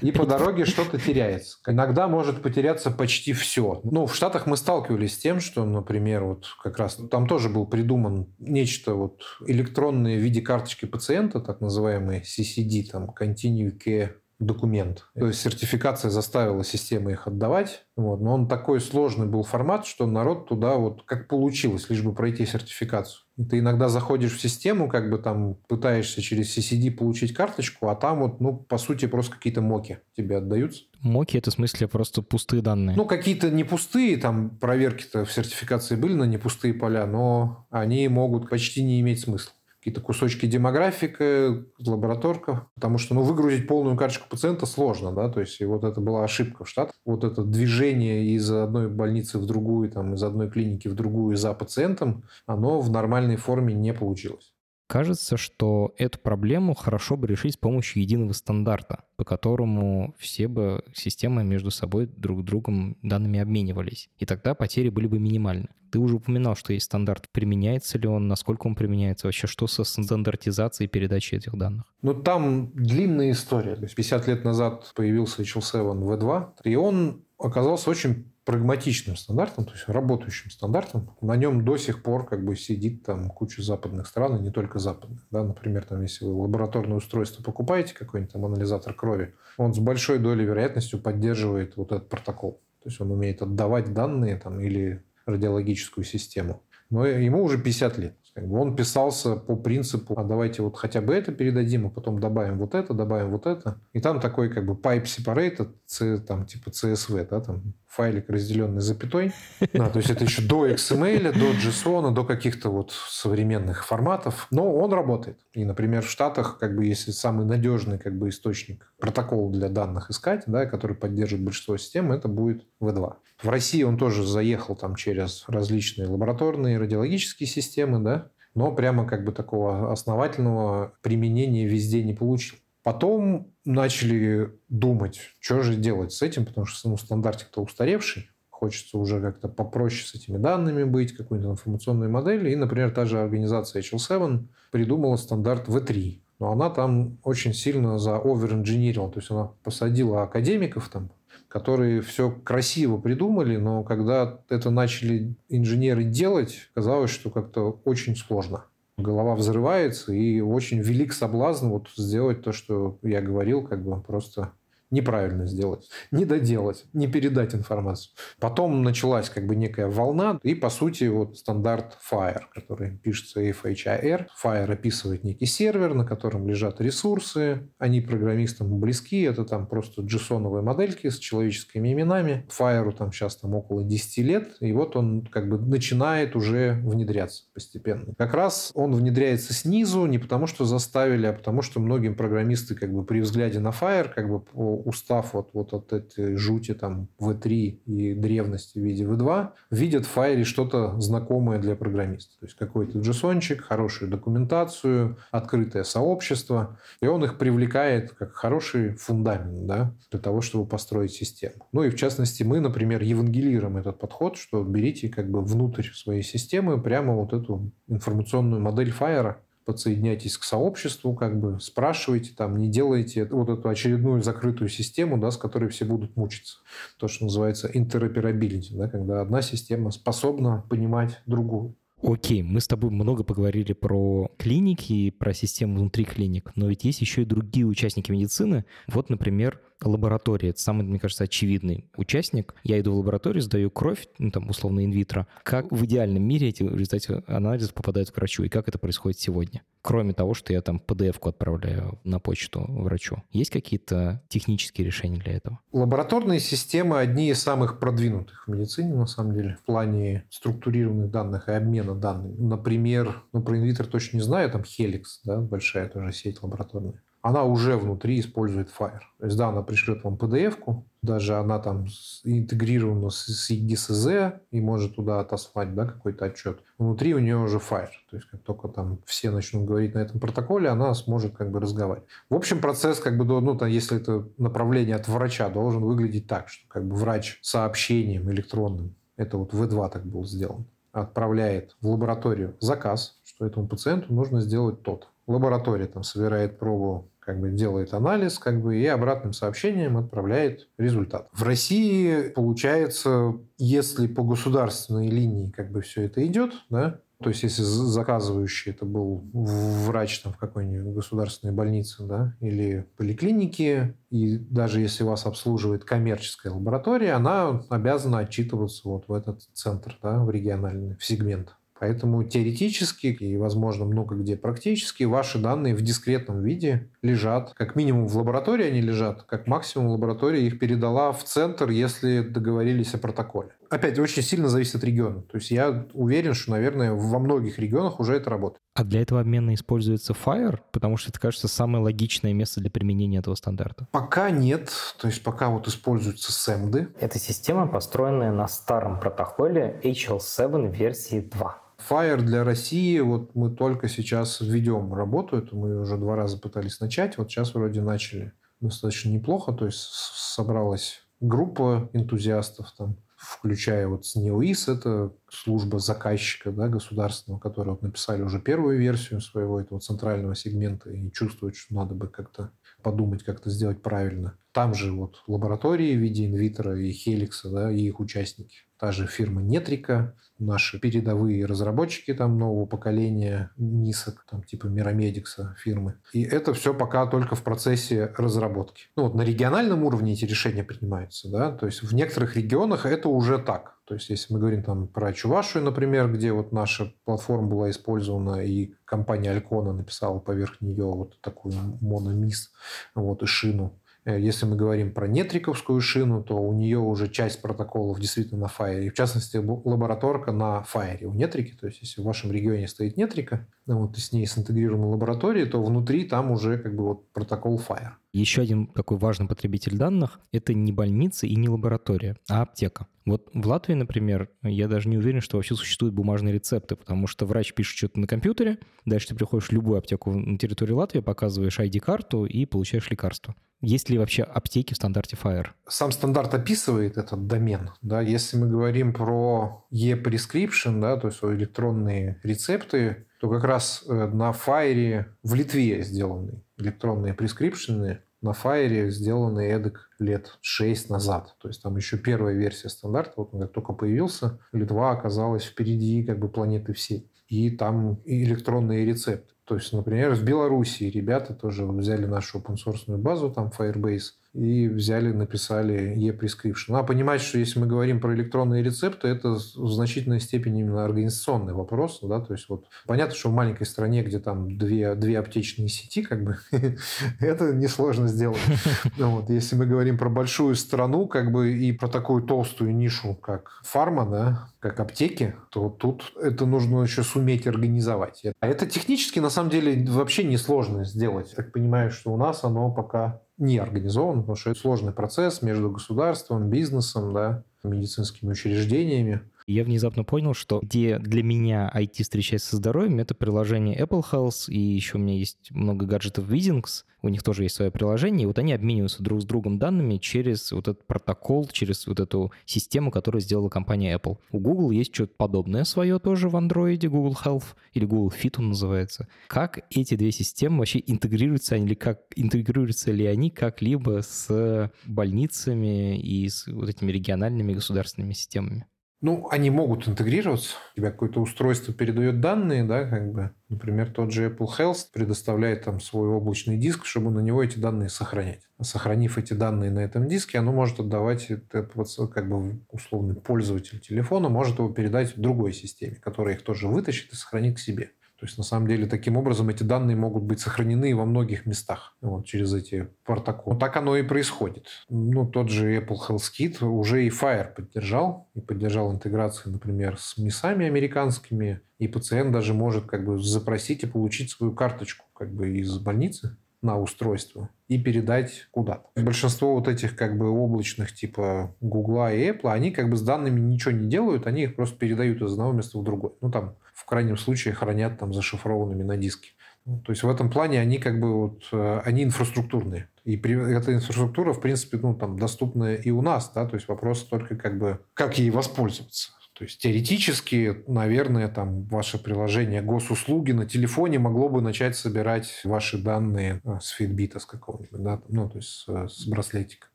и 0.00 0.12
по 0.12 0.24
дороге 0.24 0.64
что-то 0.64 0.98
теряется. 0.98 1.58
Иногда 1.66 2.08
может 2.08 2.40
потеряться 2.40 2.90
почти 2.90 3.34
все. 3.34 3.82
Ну, 3.84 4.06
в 4.06 4.14
Штатах 4.14 4.46
мы 4.46 4.56
сталкивались 4.56 5.14
с 5.14 5.18
тем, 5.18 5.40
что, 5.40 5.66
например, 5.66 6.24
вот 6.24 6.46
как 6.62 6.78
раз 6.78 6.98
там 7.10 7.28
тоже 7.28 7.50
был 7.50 7.66
придуман 7.66 8.28
не 8.38 8.61
нечто 8.62 8.94
вот 8.94 9.22
электронное 9.46 10.16
в 10.16 10.20
виде 10.20 10.40
карточки 10.40 10.86
пациента, 10.86 11.40
так 11.40 11.60
называемый 11.60 12.20
CCD, 12.20 12.88
там, 12.90 13.10
Continue 13.10 13.72
Care 13.76 14.14
документ. 14.46 15.06
То 15.14 15.26
есть 15.26 15.40
сертификация 15.40 16.10
заставила 16.10 16.64
системы 16.64 17.12
их 17.12 17.26
отдавать. 17.26 17.84
Вот. 17.96 18.20
Но 18.20 18.34
он 18.34 18.48
такой 18.48 18.80
сложный 18.80 19.26
был 19.26 19.42
формат, 19.42 19.86
что 19.86 20.06
народ 20.06 20.48
туда 20.48 20.76
вот 20.76 21.02
как 21.04 21.28
получилось, 21.28 21.88
лишь 21.90 22.02
бы 22.02 22.14
пройти 22.14 22.46
сертификацию. 22.46 23.22
И 23.36 23.44
ты 23.44 23.58
иногда 23.60 23.88
заходишь 23.88 24.36
в 24.36 24.40
систему, 24.40 24.88
как 24.88 25.10
бы 25.10 25.18
там 25.18 25.54
пытаешься 25.68 26.20
через 26.20 26.56
CCD 26.56 26.90
получить 26.90 27.32
карточку, 27.32 27.88
а 27.88 27.94
там 27.94 28.20
вот, 28.20 28.40
ну, 28.40 28.54
по 28.56 28.76
сути, 28.76 29.06
просто 29.06 29.36
какие-то 29.36 29.62
моки 29.62 30.00
тебе 30.16 30.36
отдаются. 30.36 30.82
Моки— 31.00 31.36
это 31.38 31.50
в 31.50 31.54
смысле 31.54 31.88
просто 31.88 32.20
пустые 32.22 32.62
данные? 32.62 32.94
Ну, 32.96 33.06
какие-то 33.06 33.50
не 33.50 33.64
пустые, 33.64 34.18
там 34.18 34.50
проверки-то 34.58 35.24
в 35.24 35.32
сертификации 35.32 35.96
были 35.96 36.12
на 36.12 36.24
не 36.24 36.36
пустые 36.36 36.74
поля, 36.74 37.06
но 37.06 37.66
они 37.70 38.06
могут 38.08 38.50
почти 38.50 38.82
не 38.82 39.00
иметь 39.00 39.20
смысла 39.20 39.52
какие-то 39.82 40.00
кусочки 40.00 40.46
демографика, 40.46 41.64
лабораторка, 41.84 42.68
потому 42.76 42.98
что 42.98 43.16
ну, 43.16 43.22
выгрузить 43.22 43.66
полную 43.66 43.96
карточку 43.96 44.28
пациента 44.28 44.64
сложно, 44.64 45.10
да, 45.10 45.28
то 45.28 45.40
есть 45.40 45.60
и 45.60 45.64
вот 45.64 45.82
это 45.82 46.00
была 46.00 46.22
ошибка 46.22 46.62
в 46.62 46.68
Штатах. 46.68 46.94
Вот 47.04 47.24
это 47.24 47.42
движение 47.42 48.26
из 48.26 48.48
одной 48.48 48.88
больницы 48.88 49.38
в 49.38 49.46
другую, 49.46 49.90
там, 49.90 50.14
из 50.14 50.22
одной 50.22 50.48
клиники 50.48 50.86
в 50.86 50.94
другую 50.94 51.36
за 51.36 51.52
пациентом, 51.52 52.22
оно 52.46 52.80
в 52.80 52.92
нормальной 52.92 53.34
форме 53.34 53.74
не 53.74 53.92
получилось. 53.92 54.52
Кажется, 54.92 55.38
что 55.38 55.94
эту 55.96 56.18
проблему 56.18 56.74
хорошо 56.74 57.16
бы 57.16 57.26
решить 57.26 57.54
с 57.54 57.56
помощью 57.56 58.02
единого 58.02 58.34
стандарта, 58.34 59.04
по 59.16 59.24
которому 59.24 60.14
все 60.18 60.48
бы 60.48 60.84
системы 60.92 61.44
между 61.44 61.70
собой 61.70 62.06
друг 62.14 62.44
другом 62.44 62.98
данными 63.00 63.40
обменивались. 63.40 64.10
И 64.18 64.26
тогда 64.26 64.54
потери 64.54 64.90
были 64.90 65.06
бы 65.06 65.18
минимальны. 65.18 65.70
Ты 65.90 65.98
уже 65.98 66.16
упоминал, 66.16 66.56
что 66.56 66.74
есть 66.74 66.84
стандарт. 66.84 67.30
Применяется 67.32 67.96
ли 67.96 68.06
он, 68.06 68.28
насколько 68.28 68.66
он 68.66 68.74
применяется? 68.74 69.28
Вообще, 69.28 69.46
что 69.46 69.66
со 69.66 69.84
стандартизацией 69.84 70.90
передачи 70.90 71.36
этих 71.36 71.56
данных? 71.56 71.86
Ну, 72.02 72.12
там 72.12 72.70
длинная 72.74 73.30
история. 73.30 73.76
То 73.76 73.84
есть 73.84 73.94
50 73.94 74.26
лет 74.28 74.44
назад 74.44 74.92
появился 74.94 75.40
HL7 75.40 76.02
V2, 76.02 76.48
и 76.64 76.74
он 76.74 77.24
оказался 77.38 77.88
очень 77.88 78.31
прагматичным 78.44 79.16
стандартом, 79.16 79.64
то 79.64 79.72
есть 79.72 79.88
работающим 79.88 80.50
стандартом. 80.50 81.16
На 81.20 81.36
нем 81.36 81.64
до 81.64 81.76
сих 81.76 82.02
пор 82.02 82.26
как 82.26 82.44
бы 82.44 82.56
сидит 82.56 83.04
там 83.04 83.30
куча 83.30 83.62
западных 83.62 84.06
стран, 84.06 84.36
и 84.36 84.42
не 84.42 84.50
только 84.50 84.78
западных. 84.78 85.24
Да? 85.30 85.44
Например, 85.44 85.84
там, 85.84 86.02
если 86.02 86.24
вы 86.24 86.32
лабораторное 86.32 86.96
устройство 86.96 87.42
покупаете, 87.42 87.94
какой-нибудь 87.94 88.32
там 88.32 88.44
анализатор 88.44 88.94
крови, 88.94 89.34
он 89.58 89.74
с 89.74 89.78
большой 89.78 90.18
долей 90.18 90.44
вероятностью 90.44 91.00
поддерживает 91.00 91.76
вот 91.76 91.92
этот 91.92 92.08
протокол. 92.08 92.60
То 92.82 92.88
есть 92.88 93.00
он 93.00 93.12
умеет 93.12 93.42
отдавать 93.42 93.92
данные 93.92 94.36
там, 94.36 94.60
или 94.60 95.04
радиологическую 95.26 96.04
систему. 96.04 96.62
Но 96.90 97.06
ему 97.06 97.42
уже 97.44 97.58
50 97.58 97.98
лет. 97.98 98.16
Он 98.34 98.74
писался 98.74 99.36
по 99.36 99.56
принципу, 99.56 100.14
а 100.18 100.24
давайте 100.24 100.62
вот 100.62 100.76
хотя 100.76 101.00
бы 101.00 101.14
это 101.14 101.32
передадим, 101.32 101.86
а 101.86 101.90
потом 101.90 102.18
добавим 102.18 102.58
вот 102.58 102.74
это, 102.74 102.94
добавим 102.94 103.30
вот 103.30 103.46
это. 103.46 103.80
И 103.92 104.00
там 104.00 104.20
такой 104.20 104.48
как 104.48 104.66
бы 104.66 104.72
pipe 104.74 105.04
separated, 105.04 106.20
там 106.26 106.46
типа 106.46 106.70
CSV, 106.70 107.28
да, 107.28 107.40
там 107.40 107.74
файлик, 107.92 108.30
разделенный 108.30 108.80
запятой. 108.80 109.32
Да, 109.74 109.90
то 109.90 109.98
есть 109.98 110.10
это 110.10 110.24
еще 110.24 110.40
до 110.42 110.66
XML, 110.66 111.32
до 111.32 111.50
JSON, 111.52 112.12
до 112.12 112.24
каких-то 112.24 112.70
вот 112.70 112.92
современных 112.92 113.86
форматов. 113.86 114.46
Но 114.50 114.74
он 114.74 114.92
работает. 114.92 115.38
И, 115.52 115.64
например, 115.64 116.02
в 116.02 116.10
Штатах, 116.10 116.58
как 116.58 116.74
бы, 116.74 116.86
если 116.86 117.10
самый 117.10 117.44
надежный 117.44 117.98
как 117.98 118.18
бы, 118.18 118.30
источник 118.30 118.90
протокол 118.98 119.50
для 119.50 119.68
данных 119.68 120.10
искать, 120.10 120.44
да, 120.46 120.64
который 120.64 120.96
поддерживает 120.96 121.44
большинство 121.44 121.76
систем, 121.76 122.12
это 122.12 122.28
будет 122.28 122.64
V2. 122.80 123.14
В 123.42 123.48
России 123.48 123.82
он 123.82 123.98
тоже 123.98 124.26
заехал 124.26 124.74
там 124.74 124.94
через 124.94 125.44
различные 125.46 126.08
лабораторные 126.08 126.78
радиологические 126.78 127.46
системы, 127.46 127.98
да, 127.98 128.30
но 128.54 128.72
прямо 128.72 129.06
как 129.06 129.24
бы 129.24 129.32
такого 129.32 129.92
основательного 129.92 130.94
применения 131.02 131.66
везде 131.66 132.02
не 132.02 132.14
получил. 132.14 132.58
Потом 132.82 133.52
начали 133.64 134.50
думать, 134.68 135.20
что 135.38 135.62
же 135.62 135.76
делать 135.76 136.12
с 136.12 136.22
этим, 136.22 136.44
потому 136.44 136.66
что 136.66 136.88
ну, 136.88 136.96
стандартик-то 136.96 137.62
устаревший, 137.62 138.28
хочется 138.50 138.98
уже 138.98 139.20
как-то 139.20 139.48
попроще 139.48 140.06
с 140.06 140.14
этими 140.14 140.36
данными 140.36 140.84
быть, 140.84 141.16
какую-то 141.16 141.50
информационную 141.50 142.10
модель. 142.10 142.48
И, 142.48 142.56
например, 142.56 142.92
та 142.92 143.04
же 143.04 143.20
организация 143.20 143.82
HL7 143.82 144.46
придумала 144.70 145.16
стандарт 145.16 145.68
V3. 145.68 146.20
Но 146.38 146.52
она 146.52 146.70
там 146.70 147.18
очень 147.22 147.54
сильно 147.54 147.98
за 147.98 148.18
овер-инжинирила. 148.18 149.10
То 149.10 149.18
есть 149.20 149.30
она 149.30 149.50
посадила 149.62 150.22
академиков 150.22 150.88
там, 150.88 151.10
которые 151.48 152.02
все 152.02 152.30
красиво 152.30 152.98
придумали, 152.98 153.56
но 153.56 153.84
когда 153.84 154.40
это 154.48 154.70
начали 154.70 155.34
инженеры 155.48 156.04
делать, 156.04 156.70
казалось, 156.74 157.10
что 157.10 157.30
как-то 157.30 157.80
очень 157.84 158.16
сложно 158.16 158.64
голова 158.98 159.34
взрывается, 159.34 160.12
и 160.12 160.40
очень 160.40 160.80
велик 160.80 161.12
соблазн 161.12 161.68
вот 161.68 161.90
сделать 161.96 162.42
то, 162.42 162.52
что 162.52 162.98
я 163.02 163.20
говорил, 163.20 163.66
как 163.66 163.84
бы 163.84 164.00
просто 164.00 164.52
неправильно 164.92 165.46
сделать, 165.46 165.88
не 166.10 166.24
доделать, 166.24 166.84
не 166.92 167.08
передать 167.08 167.54
информацию. 167.54 168.12
Потом 168.38 168.82
началась 168.82 169.28
как 169.28 169.46
бы 169.46 169.56
некая 169.56 169.88
волна, 169.88 170.38
и 170.42 170.54
по 170.54 170.70
сути 170.70 171.04
вот 171.04 171.36
стандарт 171.38 171.98
FIRE, 172.10 172.42
который 172.54 172.98
пишется 172.98 173.42
FHIR. 173.42 174.26
FIRE 174.42 174.72
описывает 174.72 175.24
некий 175.24 175.46
сервер, 175.46 175.94
на 175.94 176.04
котором 176.04 176.46
лежат 176.46 176.80
ресурсы, 176.80 177.68
они 177.78 178.00
программистам 178.00 178.78
близки, 178.78 179.22
это 179.22 179.44
там 179.44 179.66
просто 179.66 180.02
json 180.02 180.62
модельки 180.62 181.08
с 181.08 181.18
человеческими 181.18 181.92
именами. 181.92 182.46
FIRE 182.56 182.92
там 182.92 183.12
сейчас 183.12 183.36
там 183.36 183.54
около 183.54 183.84
10 183.84 184.18
лет, 184.18 184.56
и 184.60 184.72
вот 184.72 184.96
он 184.96 185.26
как 185.26 185.48
бы 185.48 185.58
начинает 185.58 186.36
уже 186.36 186.80
внедряться 186.84 187.44
постепенно. 187.54 188.14
Как 188.18 188.34
раз 188.34 188.70
он 188.74 188.94
внедряется 188.94 189.54
снизу 189.54 190.06
не 190.06 190.18
потому, 190.18 190.46
что 190.46 190.64
заставили, 190.64 191.26
а 191.26 191.32
потому, 191.32 191.62
что 191.62 191.80
многим 191.80 192.14
программисты 192.14 192.74
как 192.74 192.92
бы 192.92 193.04
при 193.04 193.20
взгляде 193.20 193.58
на 193.58 193.70
FIRE 193.70 194.12
как 194.14 194.28
бы 194.28 194.42
устав 194.84 195.34
вот, 195.34 195.50
вот 195.52 195.72
от 195.72 195.92
этой 195.92 196.36
жути 196.36 196.74
там 196.74 197.08
V3 197.20 197.48
и 197.50 198.14
древности 198.14 198.78
в 198.78 198.82
виде 198.82 199.04
V2, 199.04 199.50
видят 199.70 200.06
в 200.06 200.08
файле 200.08 200.44
что-то 200.44 201.00
знакомое 201.00 201.58
для 201.58 201.76
программиста. 201.76 202.38
То 202.40 202.46
есть 202.46 202.56
какой-то 202.56 202.98
джессончик, 202.98 203.62
хорошую 203.62 204.10
документацию, 204.10 205.16
открытое 205.30 205.84
сообщество. 205.84 206.78
И 207.00 207.06
он 207.06 207.24
их 207.24 207.38
привлекает 207.38 208.12
как 208.12 208.32
хороший 208.32 208.94
фундамент 208.96 209.66
да, 209.66 209.94
для 210.10 210.20
того, 210.20 210.40
чтобы 210.40 210.66
построить 210.66 211.12
систему. 211.12 211.66
Ну 211.72 211.84
и 211.84 211.90
в 211.90 211.96
частности 211.96 212.42
мы, 212.42 212.60
например, 212.60 213.02
евангелируем 213.02 213.76
этот 213.76 213.98
подход, 213.98 214.36
что 214.36 214.62
берите 214.62 215.08
как 215.08 215.30
бы 215.30 215.42
внутрь 215.42 215.88
своей 215.94 216.22
системы 216.22 216.80
прямо 216.80 217.14
вот 217.14 217.32
эту 217.32 217.70
информационную 217.88 218.60
модель 218.60 218.90
файера, 218.90 219.40
подсоединяйтесь 219.64 220.36
к 220.38 220.44
сообществу, 220.44 221.14
как 221.14 221.38
бы 221.38 221.60
спрашивайте, 221.60 222.32
там, 222.36 222.56
не 222.56 222.68
делайте 222.68 223.24
вот 223.26 223.48
эту 223.48 223.68
очередную 223.68 224.22
закрытую 224.22 224.68
систему, 224.68 225.18
да, 225.18 225.30
с 225.30 225.36
которой 225.36 225.68
все 225.70 225.84
будут 225.84 226.16
мучиться. 226.16 226.58
То, 226.98 227.08
что 227.08 227.24
называется 227.24 227.68
interoperability, 227.68 228.76
да, 228.76 228.88
когда 228.88 229.20
одна 229.20 229.42
система 229.42 229.90
способна 229.90 230.64
понимать 230.68 231.20
другую. 231.26 231.76
Окей, 232.02 232.42
мы 232.42 232.60
с 232.60 232.66
тобой 232.66 232.90
много 232.90 233.22
поговорили 233.22 233.74
про 233.74 234.28
клиники 234.36 234.92
и 234.92 235.10
про 235.12 235.32
систему 235.32 235.78
внутри 235.78 236.04
клиник, 236.04 236.50
но 236.56 236.68
ведь 236.68 236.82
есть 236.84 237.00
еще 237.00 237.22
и 237.22 237.24
другие 237.24 237.64
участники 237.64 238.10
медицины. 238.10 238.64
Вот, 238.88 239.08
например, 239.08 239.60
лаборатория— 239.88 240.48
это 240.50 240.60
самый, 240.60 240.84
мне 240.84 240.98
кажется, 240.98 241.24
очевидный 241.24 241.86
участник. 241.96 242.54
Я 242.62 242.80
иду 242.80 242.92
в 242.92 242.98
лабораторию, 242.98 243.42
сдаю 243.42 243.70
кровь, 243.70 244.08
ну, 244.18 244.30
там, 244.30 244.48
условно, 244.48 244.84
инвитро. 244.84 245.26
Как 245.42 245.70
в 245.70 245.84
идеальном 245.84 246.22
мире 246.22 246.48
эти 246.48 246.62
результаты 246.62 247.22
анализа 247.26 247.72
попадают 247.72 248.10
к 248.10 248.16
врачу, 248.16 248.44
и 248.44 248.48
как 248.48 248.68
это 248.68 248.78
происходит 248.78 249.18
сегодня? 249.18 249.62
Кроме 249.82 250.12
того, 250.12 250.34
что 250.34 250.52
я 250.52 250.62
там 250.62 250.80
PDF-ку 250.86 251.30
отправляю 251.30 251.98
на 252.04 252.20
почту 252.20 252.64
врачу. 252.68 253.22
Есть 253.30 253.50
какие-то 253.50 254.22
технические 254.28 254.86
решения 254.86 255.18
для 255.18 255.34
этого? 255.34 255.58
Лабораторные 255.72 256.38
системы 256.38 256.98
одни 256.98 257.30
из 257.30 257.42
самых 257.42 257.80
продвинутых 257.80 258.46
в 258.46 258.50
медицине, 258.50 258.94
на 258.94 259.06
самом 259.06 259.34
деле, 259.34 259.56
в 259.60 259.64
плане 259.64 260.24
структурированных 260.30 261.10
данных 261.10 261.48
и 261.48 261.52
обмена 261.52 261.94
данными. 261.94 262.36
Например, 262.38 263.22
ну, 263.32 263.42
про 263.42 263.58
инвитро 263.58 263.84
точно 263.84 264.18
не 264.18 264.22
знаю, 264.22 264.50
там 264.50 264.62
Helix, 264.62 265.02
да, 265.24 265.40
большая 265.40 265.88
тоже 265.88 266.12
сеть 266.12 266.42
лабораторная 266.42 267.02
она 267.22 267.44
уже 267.44 267.76
внутри 267.76 268.18
использует 268.18 268.68
Fire. 268.68 269.00
То 269.18 269.26
есть, 269.26 269.38
да, 269.38 269.48
она 269.48 269.62
пришлет 269.62 270.02
вам 270.02 270.14
PDF-ку, 270.14 270.84
даже 271.02 271.36
она 271.36 271.60
там 271.60 271.86
интегрирована 272.24 273.10
с 273.10 273.48
EGSZ 273.50 274.40
и 274.50 274.60
может 274.60 274.96
туда 274.96 275.20
отослать 275.20 275.74
да, 275.74 275.86
какой-то 275.86 276.26
отчет. 276.26 276.60
Внутри 276.78 277.14
у 277.14 277.20
нее 277.20 277.36
уже 277.36 277.58
Fire. 277.58 277.90
То 278.10 278.16
есть, 278.16 278.28
как 278.28 278.42
только 278.42 278.68
там 278.68 278.98
все 279.06 279.30
начнут 279.30 279.64
говорить 279.64 279.94
на 279.94 280.00
этом 280.00 280.18
протоколе, 280.18 280.68
она 280.68 280.92
сможет 280.94 281.36
как 281.36 281.52
бы 281.52 281.60
разговаривать. 281.60 282.08
В 282.28 282.34
общем, 282.34 282.60
процесс, 282.60 282.98
как 282.98 283.16
бы, 283.16 283.24
ну, 283.24 283.56
там, 283.56 283.68
если 283.68 283.98
это 283.98 284.28
направление 284.36 284.96
от 284.96 285.06
врача, 285.06 285.48
должен 285.48 285.82
выглядеть 285.82 286.26
так, 286.26 286.48
что 286.48 286.66
как 286.68 286.84
бы 286.84 286.96
врач 286.96 287.38
сообщением 287.40 288.30
электронным, 288.32 288.96
это 289.16 289.38
вот 289.38 289.54
V2 289.54 289.90
так 289.90 290.04
был 290.04 290.24
сделан, 290.24 290.64
отправляет 290.90 291.76
в 291.80 291.88
лабораторию 291.88 292.56
заказ, 292.58 293.20
что 293.24 293.46
этому 293.46 293.68
пациенту 293.68 294.12
нужно 294.12 294.40
сделать 294.40 294.82
тот. 294.82 295.08
Лаборатория 295.28 295.86
там 295.86 296.02
собирает 296.02 296.58
пробу 296.58 297.11
как 297.24 297.40
бы 297.40 297.50
делает 297.50 297.94
анализ, 297.94 298.38
как 298.38 298.60
бы 298.60 298.78
и 298.78 298.86
обратным 298.86 299.32
сообщением 299.32 299.96
отправляет 299.96 300.68
результат. 300.78 301.28
В 301.32 301.42
России 301.42 302.28
получается, 302.28 303.34
если 303.58 304.06
по 304.06 304.22
государственной 304.22 305.08
линии 305.08 305.50
как 305.50 305.70
бы 305.70 305.82
все 305.82 306.02
это 306.02 306.26
идет, 306.26 306.52
да, 306.68 307.00
то 307.22 307.28
есть, 307.28 307.42
если 307.44 307.62
заказывающий 307.62 308.72
это 308.72 308.84
был 308.84 309.22
врач 309.32 310.20
там, 310.20 310.32
в 310.32 310.38
какой-нибудь 310.38 310.94
государственной 310.94 311.52
больнице 311.52 312.02
да, 312.04 312.36
или 312.40 312.86
поликлинике, 312.96 313.94
и 314.10 314.36
даже 314.38 314.80
если 314.80 315.04
вас 315.04 315.24
обслуживает 315.24 315.84
коммерческая 315.84 316.52
лаборатория, 316.52 317.12
она 317.12 317.62
обязана 317.68 318.18
отчитываться 318.18 318.88
вот 318.88 319.04
в 319.06 319.12
этот 319.12 319.42
центр, 319.54 319.96
да, 320.02 320.18
в 320.24 320.30
региональный, 320.30 320.96
в 320.96 321.04
сегмент. 321.04 321.54
Поэтому 321.82 322.22
теоретически 322.22 323.08
и, 323.08 323.36
возможно, 323.36 323.84
много 323.84 324.14
где 324.14 324.36
практически 324.36 325.02
ваши 325.02 325.40
данные 325.40 325.74
в 325.74 325.82
дискретном 325.82 326.40
виде 326.40 326.88
лежат. 327.02 327.54
Как 327.54 327.74
минимум 327.74 328.06
в 328.06 328.16
лаборатории 328.16 328.68
они 328.68 328.80
лежат, 328.80 329.24
как 329.24 329.48
максимум 329.48 329.88
лаборатория 329.88 330.46
их 330.46 330.60
передала 330.60 331.10
в 331.10 331.24
центр, 331.24 331.70
если 331.70 332.20
договорились 332.20 332.94
о 332.94 332.98
протоколе. 332.98 333.48
Опять, 333.68 333.98
очень 333.98 334.22
сильно 334.22 334.48
зависит 334.48 334.76
от 334.76 334.84
региона. 334.84 335.22
То 335.22 335.38
есть 335.38 335.50
я 335.50 335.86
уверен, 335.92 336.34
что, 336.34 336.52
наверное, 336.52 336.92
во 336.92 337.18
многих 337.18 337.58
регионах 337.58 337.98
уже 337.98 338.14
это 338.14 338.30
работает. 338.30 338.60
А 338.74 338.84
для 338.84 339.00
этого 339.02 339.20
обмена 339.20 339.54
используется 339.54 340.12
Fire? 340.12 340.60
Потому 340.70 340.96
что 340.96 341.10
это, 341.10 341.18
кажется, 341.18 341.48
самое 341.48 341.82
логичное 341.82 342.32
место 342.32 342.60
для 342.60 342.70
применения 342.70 343.18
этого 343.18 343.34
стандарта. 343.34 343.88
Пока 343.90 344.30
нет. 344.30 344.70
То 345.00 345.08
есть 345.08 345.22
пока 345.24 345.48
вот 345.48 345.66
используются 345.66 346.30
SEMD. 346.30 346.94
Это 347.00 347.18
система, 347.18 347.66
построенная 347.66 348.30
на 348.30 348.46
старом 348.46 349.00
протоколе 349.00 349.80
HL7 349.82 350.70
версии 350.70 351.20
2. 351.20 351.62
Fire 351.88 352.20
для 352.20 352.44
России, 352.44 352.98
вот 353.00 353.34
мы 353.34 353.50
только 353.50 353.88
сейчас 353.88 354.40
введем 354.40 354.92
работу, 354.94 355.36
это 355.36 355.54
мы 355.56 355.80
уже 355.80 355.96
два 355.96 356.16
раза 356.16 356.38
пытались 356.38 356.80
начать, 356.80 357.18
вот 357.18 357.30
сейчас 357.30 357.54
вроде 357.54 357.80
начали 357.80 358.32
достаточно 358.60 359.10
неплохо, 359.10 359.52
то 359.52 359.66
есть 359.66 359.78
собралась 359.78 361.00
группа 361.20 361.88
энтузиастов 361.92 362.72
там, 362.76 362.96
включая 363.16 363.86
вот 363.86 364.04
с 364.04 364.16
NeoIS, 364.16 364.72
это 364.72 365.12
служба 365.30 365.78
заказчика 365.78 366.50
да, 366.50 366.68
государственного, 366.68 367.40
которые 367.40 367.74
вот 367.74 367.82
написали 367.82 368.22
уже 368.22 368.40
первую 368.40 368.78
версию 368.78 369.20
своего 369.20 369.60
этого 369.60 369.80
центрального 369.80 370.34
сегмента 370.34 370.90
и 370.90 371.10
чувствуют, 371.12 371.56
что 371.56 371.74
надо 371.74 371.94
бы 371.94 372.08
как-то 372.08 372.50
подумать, 372.82 373.22
как 373.22 373.40
это 373.40 373.50
сделать 373.50 373.80
правильно. 373.80 374.36
Там 374.52 374.74
же 374.74 374.92
вот 374.92 375.22
лаборатории 375.28 375.94
в 375.96 376.00
виде 376.00 376.26
инвитера 376.26 376.76
и 376.78 376.90
Хеликса, 376.90 377.50
да, 377.50 377.70
и 377.70 377.82
их 377.82 378.00
участники. 378.00 378.58
Та 378.82 378.90
же 378.90 379.06
фирма 379.06 379.40
Нетрика, 379.42 380.16
наши 380.40 380.80
передовые 380.80 381.46
разработчики 381.46 382.12
там 382.12 382.36
нового 382.36 382.66
поколения 382.66 383.52
НИСок, 383.56 384.26
там 384.28 384.42
типа 384.42 384.66
Миромедикса 384.66 385.54
фирмы. 385.56 386.00
И 386.12 386.24
это 386.24 386.52
все 386.52 386.74
пока 386.74 387.06
только 387.06 387.36
в 387.36 387.42
процессе 387.44 388.12
разработки. 388.18 388.86
Ну 388.96 389.04
вот 389.04 389.14
на 389.14 389.22
региональном 389.22 389.84
уровне 389.84 390.14
эти 390.14 390.24
решения 390.24 390.64
принимаются, 390.64 391.30
да, 391.30 391.52
то 391.52 391.66
есть 391.66 391.84
в 391.84 391.94
некоторых 391.94 392.34
регионах 392.34 392.84
это 392.84 393.08
уже 393.08 393.38
так. 393.38 393.78
То 393.84 393.94
есть, 393.94 394.10
если 394.10 394.32
мы 394.32 394.40
говорим 394.40 394.62
там 394.62 394.86
про 394.86 395.12
Чувашию, 395.12 395.64
например, 395.64 396.10
где 396.10 396.32
вот 396.32 396.50
наша 396.52 396.94
платформа 397.04 397.48
была 397.48 397.70
использована, 397.70 398.44
и 398.44 398.74
компания 398.84 399.30
Алькона 399.30 399.72
написала 399.72 400.18
поверх 400.18 400.60
нее 400.60 400.84
вот 400.84 401.20
такую 401.20 401.54
мономис, 401.80 402.52
вот, 402.94 403.22
и 403.22 403.26
шину, 403.26 403.78
если 404.04 404.46
мы 404.46 404.56
говорим 404.56 404.92
про 404.92 405.06
нетриковскую 405.06 405.80
шину, 405.80 406.22
то 406.22 406.36
у 406.36 406.52
нее 406.52 406.78
уже 406.78 407.08
часть 407.08 407.40
протоколов 407.40 408.00
действительно 408.00 408.40
на 408.40 408.46
Fire. 408.46 408.88
В 408.90 408.94
частности, 408.94 409.36
лабораторка 409.36 410.32
на 410.32 410.64
Fire 410.72 411.04
у 411.04 411.12
нетрики. 411.12 411.56
То 411.58 411.66
есть, 411.66 411.82
если 411.82 412.00
в 412.00 412.04
вашем 412.04 412.32
регионе 412.32 412.66
стоит 412.66 412.96
нетрика, 412.96 413.46
ну, 413.66 413.86
вот, 413.86 413.96
и 413.96 414.00
с 414.00 414.12
ней 414.12 414.26
синтегрирована 414.26 414.88
лаборатория, 414.88 415.46
то 415.46 415.62
внутри 415.62 416.04
там 416.04 416.32
уже 416.32 416.58
как 416.58 416.74
бы 416.74 416.84
вот 416.84 417.12
протокол 417.12 417.60
Fire. 417.60 417.92
Еще 418.12 418.42
один 418.42 418.66
такой 418.66 418.98
важный 418.98 419.28
потребитель 419.28 419.76
данных– 419.76 420.20
это 420.32 420.52
не 420.52 420.72
больница 420.72 421.26
и 421.26 421.36
не 421.36 421.48
лаборатория, 421.48 422.16
а 422.28 422.42
аптека. 422.42 422.88
Вот 423.04 423.28
в 423.32 423.46
Латвии, 423.46 423.74
например, 423.74 424.30
я 424.42 424.68
даже 424.68 424.88
не 424.88 424.98
уверен, 424.98 425.20
что 425.20 425.36
вообще 425.36 425.54
существуют 425.54 425.94
бумажные 425.94 426.34
рецепты, 426.34 426.76
потому 426.76 427.06
что 427.06 427.26
врач 427.26 427.52
пишет 427.54 427.76
что-то 427.76 428.00
на 428.00 428.06
компьютере, 428.06 428.58
дальше 428.84 429.08
ты 429.08 429.14
приходишь 429.14 429.48
в 429.48 429.52
любую 429.52 429.78
аптеку 429.78 430.12
на 430.12 430.38
территории 430.38 430.72
Латвии, 430.72 431.00
показываешь 431.00 431.58
ID-карту 431.58 432.24
и 432.26 432.46
получаешь 432.46 432.90
лекарство. 432.90 433.34
Есть 433.60 433.90
ли 433.90 433.98
вообще 433.98 434.24
аптеки 434.24 434.74
в 434.74 434.76
стандарте 434.76 435.16
FIRE? 435.22 435.46
Сам 435.68 435.92
стандарт 435.92 436.34
описывает 436.34 436.98
этот 436.98 437.28
домен. 437.28 437.70
Да? 437.80 438.00
Если 438.00 438.36
мы 438.36 438.48
говорим 438.48 438.92
про 438.92 439.64
e-prescription, 439.70 440.80
да, 440.80 440.96
то 440.96 441.08
есть 441.08 441.22
электронные 441.22 442.20
рецепты, 442.24 443.06
то 443.20 443.30
как 443.30 443.44
раз 443.44 443.84
э, 443.88 443.92
на 444.08 444.32
Fire 444.32 445.04
в 445.22 445.34
Литве 445.34 445.82
сделаны 445.82 446.42
электронные 446.58 447.14
прескрипшены, 447.14 448.00
на 448.22 448.30
Fire 448.30 448.88
сделаны 448.90 449.40
эдак 449.40 449.90
лет 449.98 450.38
6 450.40 450.90
назад. 450.90 451.34
То 451.40 451.48
есть 451.48 451.62
там 451.62 451.76
еще 451.76 451.98
первая 451.98 452.34
версия 452.34 452.68
стандарта, 452.68 453.14
вот 453.16 453.34
он 453.34 453.40
как 453.40 453.52
только 453.52 453.72
появился, 453.72 454.38
Литва 454.52 454.92
оказалась 454.92 455.44
впереди 455.44 456.02
как 456.04 456.18
бы 456.18 456.28
планеты 456.28 456.72
всей. 456.72 457.10
И 457.28 457.50
там 457.50 458.00
электронные 458.04 458.84
рецепты. 458.84 459.32
То 459.44 459.56
есть, 459.56 459.72
например, 459.72 460.14
в 460.14 460.24
Беларуси 460.24 460.84
ребята 460.84 461.34
тоже 461.34 461.66
взяли 461.66 462.06
нашу 462.06 462.38
open 462.38 462.96
базу, 462.98 463.30
там 463.30 463.50
Firebase, 463.56 464.12
и 464.34 464.66
взяли, 464.68 465.12
написали 465.12 465.94
e-prescription. 465.96 466.72
Надо 466.72 466.86
понимать, 466.86 467.20
что 467.20 467.38
если 467.38 467.58
мы 467.60 467.66
говорим 467.66 468.00
про 468.00 468.14
электронные 468.14 468.62
рецепты, 468.62 469.08
это 469.08 469.34
в 469.34 469.70
значительной 469.70 470.20
степени 470.20 470.60
именно 470.60 470.84
организационный 470.84 471.52
вопрос. 471.52 472.00
Да? 472.02 472.20
То 472.20 472.32
есть 472.32 472.48
вот 472.48 472.64
понятно, 472.86 473.14
что 473.14 473.28
в 473.28 473.34
маленькой 473.34 473.66
стране, 473.66 474.02
где 474.02 474.18
там 474.18 474.56
две, 474.56 474.94
две 474.94 475.18
аптечные 475.18 475.68
сети, 475.68 476.02
как 476.02 476.24
бы 476.24 476.38
это 477.20 477.52
несложно 477.52 478.08
сделать. 478.08 478.40
Вот. 478.96 479.28
Если 479.30 479.56
мы 479.56 479.66
говорим 479.66 479.98
про 479.98 480.08
большую 480.08 480.54
страну, 480.54 481.06
как 481.06 481.32
бы 481.32 481.52
и 481.52 481.72
про 481.72 481.88
такую 481.88 482.22
толстую 482.22 482.74
нишу, 482.74 483.14
как 483.14 483.60
фарма, 483.62 484.08
да, 484.08 484.48
как 484.62 484.78
аптеки, 484.78 485.34
то 485.50 485.68
тут 485.68 486.12
это 486.22 486.46
нужно 486.46 486.82
еще 486.82 487.02
суметь 487.02 487.48
организовать. 487.48 488.22
А 488.38 488.46
это 488.46 488.64
технически, 488.64 489.18
на 489.18 489.28
самом 489.28 489.50
деле, 489.50 489.84
вообще 489.90 490.22
несложно 490.22 490.84
сделать. 490.84 491.34
Так 491.34 491.50
понимаю, 491.50 491.90
что 491.90 492.12
у 492.12 492.16
нас 492.16 492.44
оно 492.44 492.70
пока 492.70 493.20
не 493.38 493.58
организован, 493.58 494.20
потому 494.20 494.36
что 494.36 494.50
это 494.50 494.60
сложный 494.60 494.92
процесс 494.92 495.42
между 495.42 495.68
государством, 495.68 496.48
бизнесом, 496.48 497.12
да, 497.12 497.42
медицинскими 497.64 498.30
учреждениями. 498.30 499.22
Я 499.46 499.64
внезапно 499.64 500.04
понял, 500.04 500.34
что 500.34 500.60
где 500.62 500.98
для 500.98 501.22
меня 501.22 501.70
IT 501.74 502.02
встречается 502.02 502.50
со 502.50 502.56
здоровьем, 502.56 502.98
это 503.00 503.14
приложение 503.14 503.78
Apple 503.78 504.02
Health, 504.10 504.48
и 504.50 504.58
еще 504.58 504.98
у 504.98 505.00
меня 505.00 505.16
есть 505.16 505.50
много 505.50 505.86
гаджетов 505.86 506.28
Withings, 506.30 506.84
у 507.02 507.08
них 507.08 507.22
тоже 507.22 507.42
есть 507.42 507.56
свое 507.56 507.70
приложение, 507.70 508.22
и 508.22 508.26
вот 508.26 508.38
они 508.38 508.52
обмениваются 508.52 509.02
друг 509.02 509.20
с 509.20 509.24
другом 509.24 509.58
данными 509.58 509.96
через 509.96 510.52
вот 510.52 510.68
этот 510.68 510.86
протокол, 510.86 511.48
через 511.50 511.86
вот 511.86 511.98
эту 511.98 512.32
систему, 512.46 512.90
которую 512.90 513.20
сделала 513.20 513.48
компания 513.48 513.96
Apple. 513.96 514.18
У 514.30 514.38
Google 514.38 514.70
есть 514.70 514.94
что-то 514.94 515.14
подобное 515.16 515.64
свое 515.64 515.98
тоже 515.98 516.28
в 516.28 516.36
Android, 516.36 516.86
Google 516.88 517.16
Health, 517.24 517.44
или 517.74 517.84
Google 517.84 518.12
Fit 518.16 518.36
он 518.38 518.50
называется. 518.50 519.08
Как 519.26 519.64
эти 519.70 519.96
две 519.96 520.12
системы 520.12 520.58
вообще 520.58 520.82
интегрируются, 520.86 521.56
или 521.56 521.74
как 521.74 522.00
интегрируются 522.14 522.92
ли 522.92 523.06
они 523.06 523.30
как-либо 523.30 524.00
с 524.02 524.70
больницами 524.86 525.98
и 525.98 526.28
с 526.28 526.46
вот 526.46 526.68
этими 526.68 526.92
региональными 526.92 527.54
государственными 527.54 528.12
системами? 528.12 528.66
Ну, 529.04 529.26
они 529.32 529.50
могут 529.50 529.88
интегрироваться. 529.88 530.54
У 530.74 530.76
тебя 530.76 530.92
какое-то 530.92 531.20
устройство 531.20 531.74
передает 531.74 532.20
данные, 532.20 532.62
да, 532.62 532.84
как 532.84 533.12
бы. 533.12 533.32
Например, 533.48 533.90
тот 533.90 534.12
же 534.12 534.30
Apple 534.30 534.46
Health 534.56 534.86
предоставляет 534.92 535.64
там 535.64 535.80
свой 535.80 536.08
облачный 536.08 536.56
диск, 536.56 536.84
чтобы 536.86 537.10
на 537.10 537.18
него 537.18 537.42
эти 537.42 537.58
данные 537.58 537.88
сохранять. 537.88 538.42
Сохранив 538.60 539.18
эти 539.18 539.32
данные 539.32 539.72
на 539.72 539.80
этом 539.80 540.06
диске, 540.06 540.38
оно 540.38 540.52
может 540.52 540.78
отдавать, 540.78 541.28
как 541.50 542.28
бы 542.28 542.60
условный 542.70 543.16
пользователь 543.16 543.80
телефона 543.80 544.28
может 544.28 544.58
его 544.58 544.68
передать 544.68 545.16
в 545.16 545.20
другой 545.20 545.52
системе, 545.52 545.96
которая 545.96 546.36
их 546.36 546.42
тоже 546.42 546.68
вытащит 546.68 547.12
и 547.12 547.16
сохранит 547.16 547.56
к 547.56 547.58
себе. 547.58 547.90
То 548.22 548.26
есть, 548.26 548.38
на 548.38 548.44
самом 548.44 548.68
деле, 548.68 548.86
таким 548.86 549.16
образом 549.16 549.48
эти 549.48 549.64
данные 549.64 549.96
могут 549.96 550.22
быть 550.22 550.38
сохранены 550.38 550.94
во 550.94 551.04
многих 551.04 551.44
местах 551.44 551.96
вот, 552.00 552.24
через 552.24 552.54
эти 552.54 552.86
протоколы. 553.04 553.58
Так 553.58 553.76
оно 553.76 553.96
и 553.96 554.04
происходит. 554.04 554.68
Ну, 554.88 555.26
тот 555.26 555.48
же 555.48 555.76
Apple 555.76 555.96
Health 556.08 556.30
Kit 556.38 556.64
уже 556.64 557.04
и 557.04 557.08
Fire 557.08 557.52
поддержал, 557.52 558.28
и 558.34 558.40
поддержал 558.40 558.92
интеграцию, 558.92 559.52
например, 559.52 559.98
с 559.98 560.18
МИСами 560.18 560.66
американскими, 560.66 561.62
и 561.80 561.88
пациент 561.88 562.30
даже 562.30 562.54
может 562.54 562.84
как 562.84 563.04
бы 563.04 563.18
запросить 563.18 563.82
и 563.82 563.88
получить 563.88 564.30
свою 564.30 564.52
карточку 564.52 565.04
как 565.14 565.34
бы 565.34 565.58
из 565.58 565.76
больницы 565.78 566.36
на 566.62 566.78
устройство 566.78 567.48
и 567.66 567.76
передать 567.76 568.46
куда-то. 568.52 568.88
Большинство 568.94 569.54
вот 569.54 569.66
этих 569.66 569.96
как 569.96 570.16
бы 570.16 570.30
облачных 570.30 570.94
типа 570.94 571.56
Гугла 571.60 572.14
и 572.14 572.30
Apple, 572.30 572.52
они 572.52 572.70
как 572.70 572.88
бы 572.88 572.96
с 572.96 573.02
данными 573.02 573.40
ничего 573.40 573.72
не 573.72 573.88
делают, 573.88 574.28
они 574.28 574.44
их 574.44 574.54
просто 574.54 574.78
передают 574.78 575.20
из 575.20 575.32
одного 575.32 575.52
места 575.52 575.76
в 575.76 575.82
другое. 575.82 576.12
Ну 576.20 576.30
там 576.30 576.54
в 576.82 576.84
крайнем 576.84 577.16
случае 577.16 577.54
хранят 577.54 577.98
там 577.98 578.12
зашифрованными 578.12 578.82
на 578.82 578.96
диске. 578.96 579.30
Ну, 579.64 579.80
то 579.80 579.92
есть 579.92 580.02
в 580.02 580.10
этом 580.10 580.30
плане 580.30 580.60
они 580.60 580.78
как 580.78 580.98
бы 580.98 581.14
вот, 581.14 581.44
э, 581.52 581.80
они 581.84 582.02
инфраструктурные. 582.02 582.88
И 583.04 583.16
при, 583.16 583.34
эта 583.56 583.72
инфраструктура, 583.72 584.32
в 584.32 584.40
принципе, 584.40 584.78
ну, 584.78 584.94
там, 584.94 585.16
доступна 585.16 585.74
и 585.74 585.90
у 585.90 586.02
нас, 586.02 586.32
да, 586.34 586.44
то 586.46 586.56
есть 586.56 586.66
вопрос 586.66 587.04
только 587.04 587.36
как 587.36 587.58
бы, 587.58 587.78
как 587.94 588.18
ей 588.18 588.30
воспользоваться. 588.30 589.12
То 589.34 589.44
есть 589.44 589.60
теоретически, 589.60 590.64
наверное, 590.66 591.28
там 591.28 591.64
ваше 591.64 592.02
приложение 592.02 592.60
госуслуги 592.60 593.30
на 593.32 593.46
телефоне 593.46 594.00
могло 594.00 594.28
бы 594.28 594.42
начать 594.42 594.76
собирать 594.76 595.40
ваши 595.44 595.78
данные 595.78 596.40
а, 596.44 596.60
с 596.60 596.68
фитбита 596.68 597.18
с 597.18 597.24
какого-нибудь, 597.24 597.82
да, 597.82 598.02
ну, 598.08 598.28
то 598.28 598.38
есть 598.38 598.66
с 598.66 599.06
браслетика. 599.06 599.68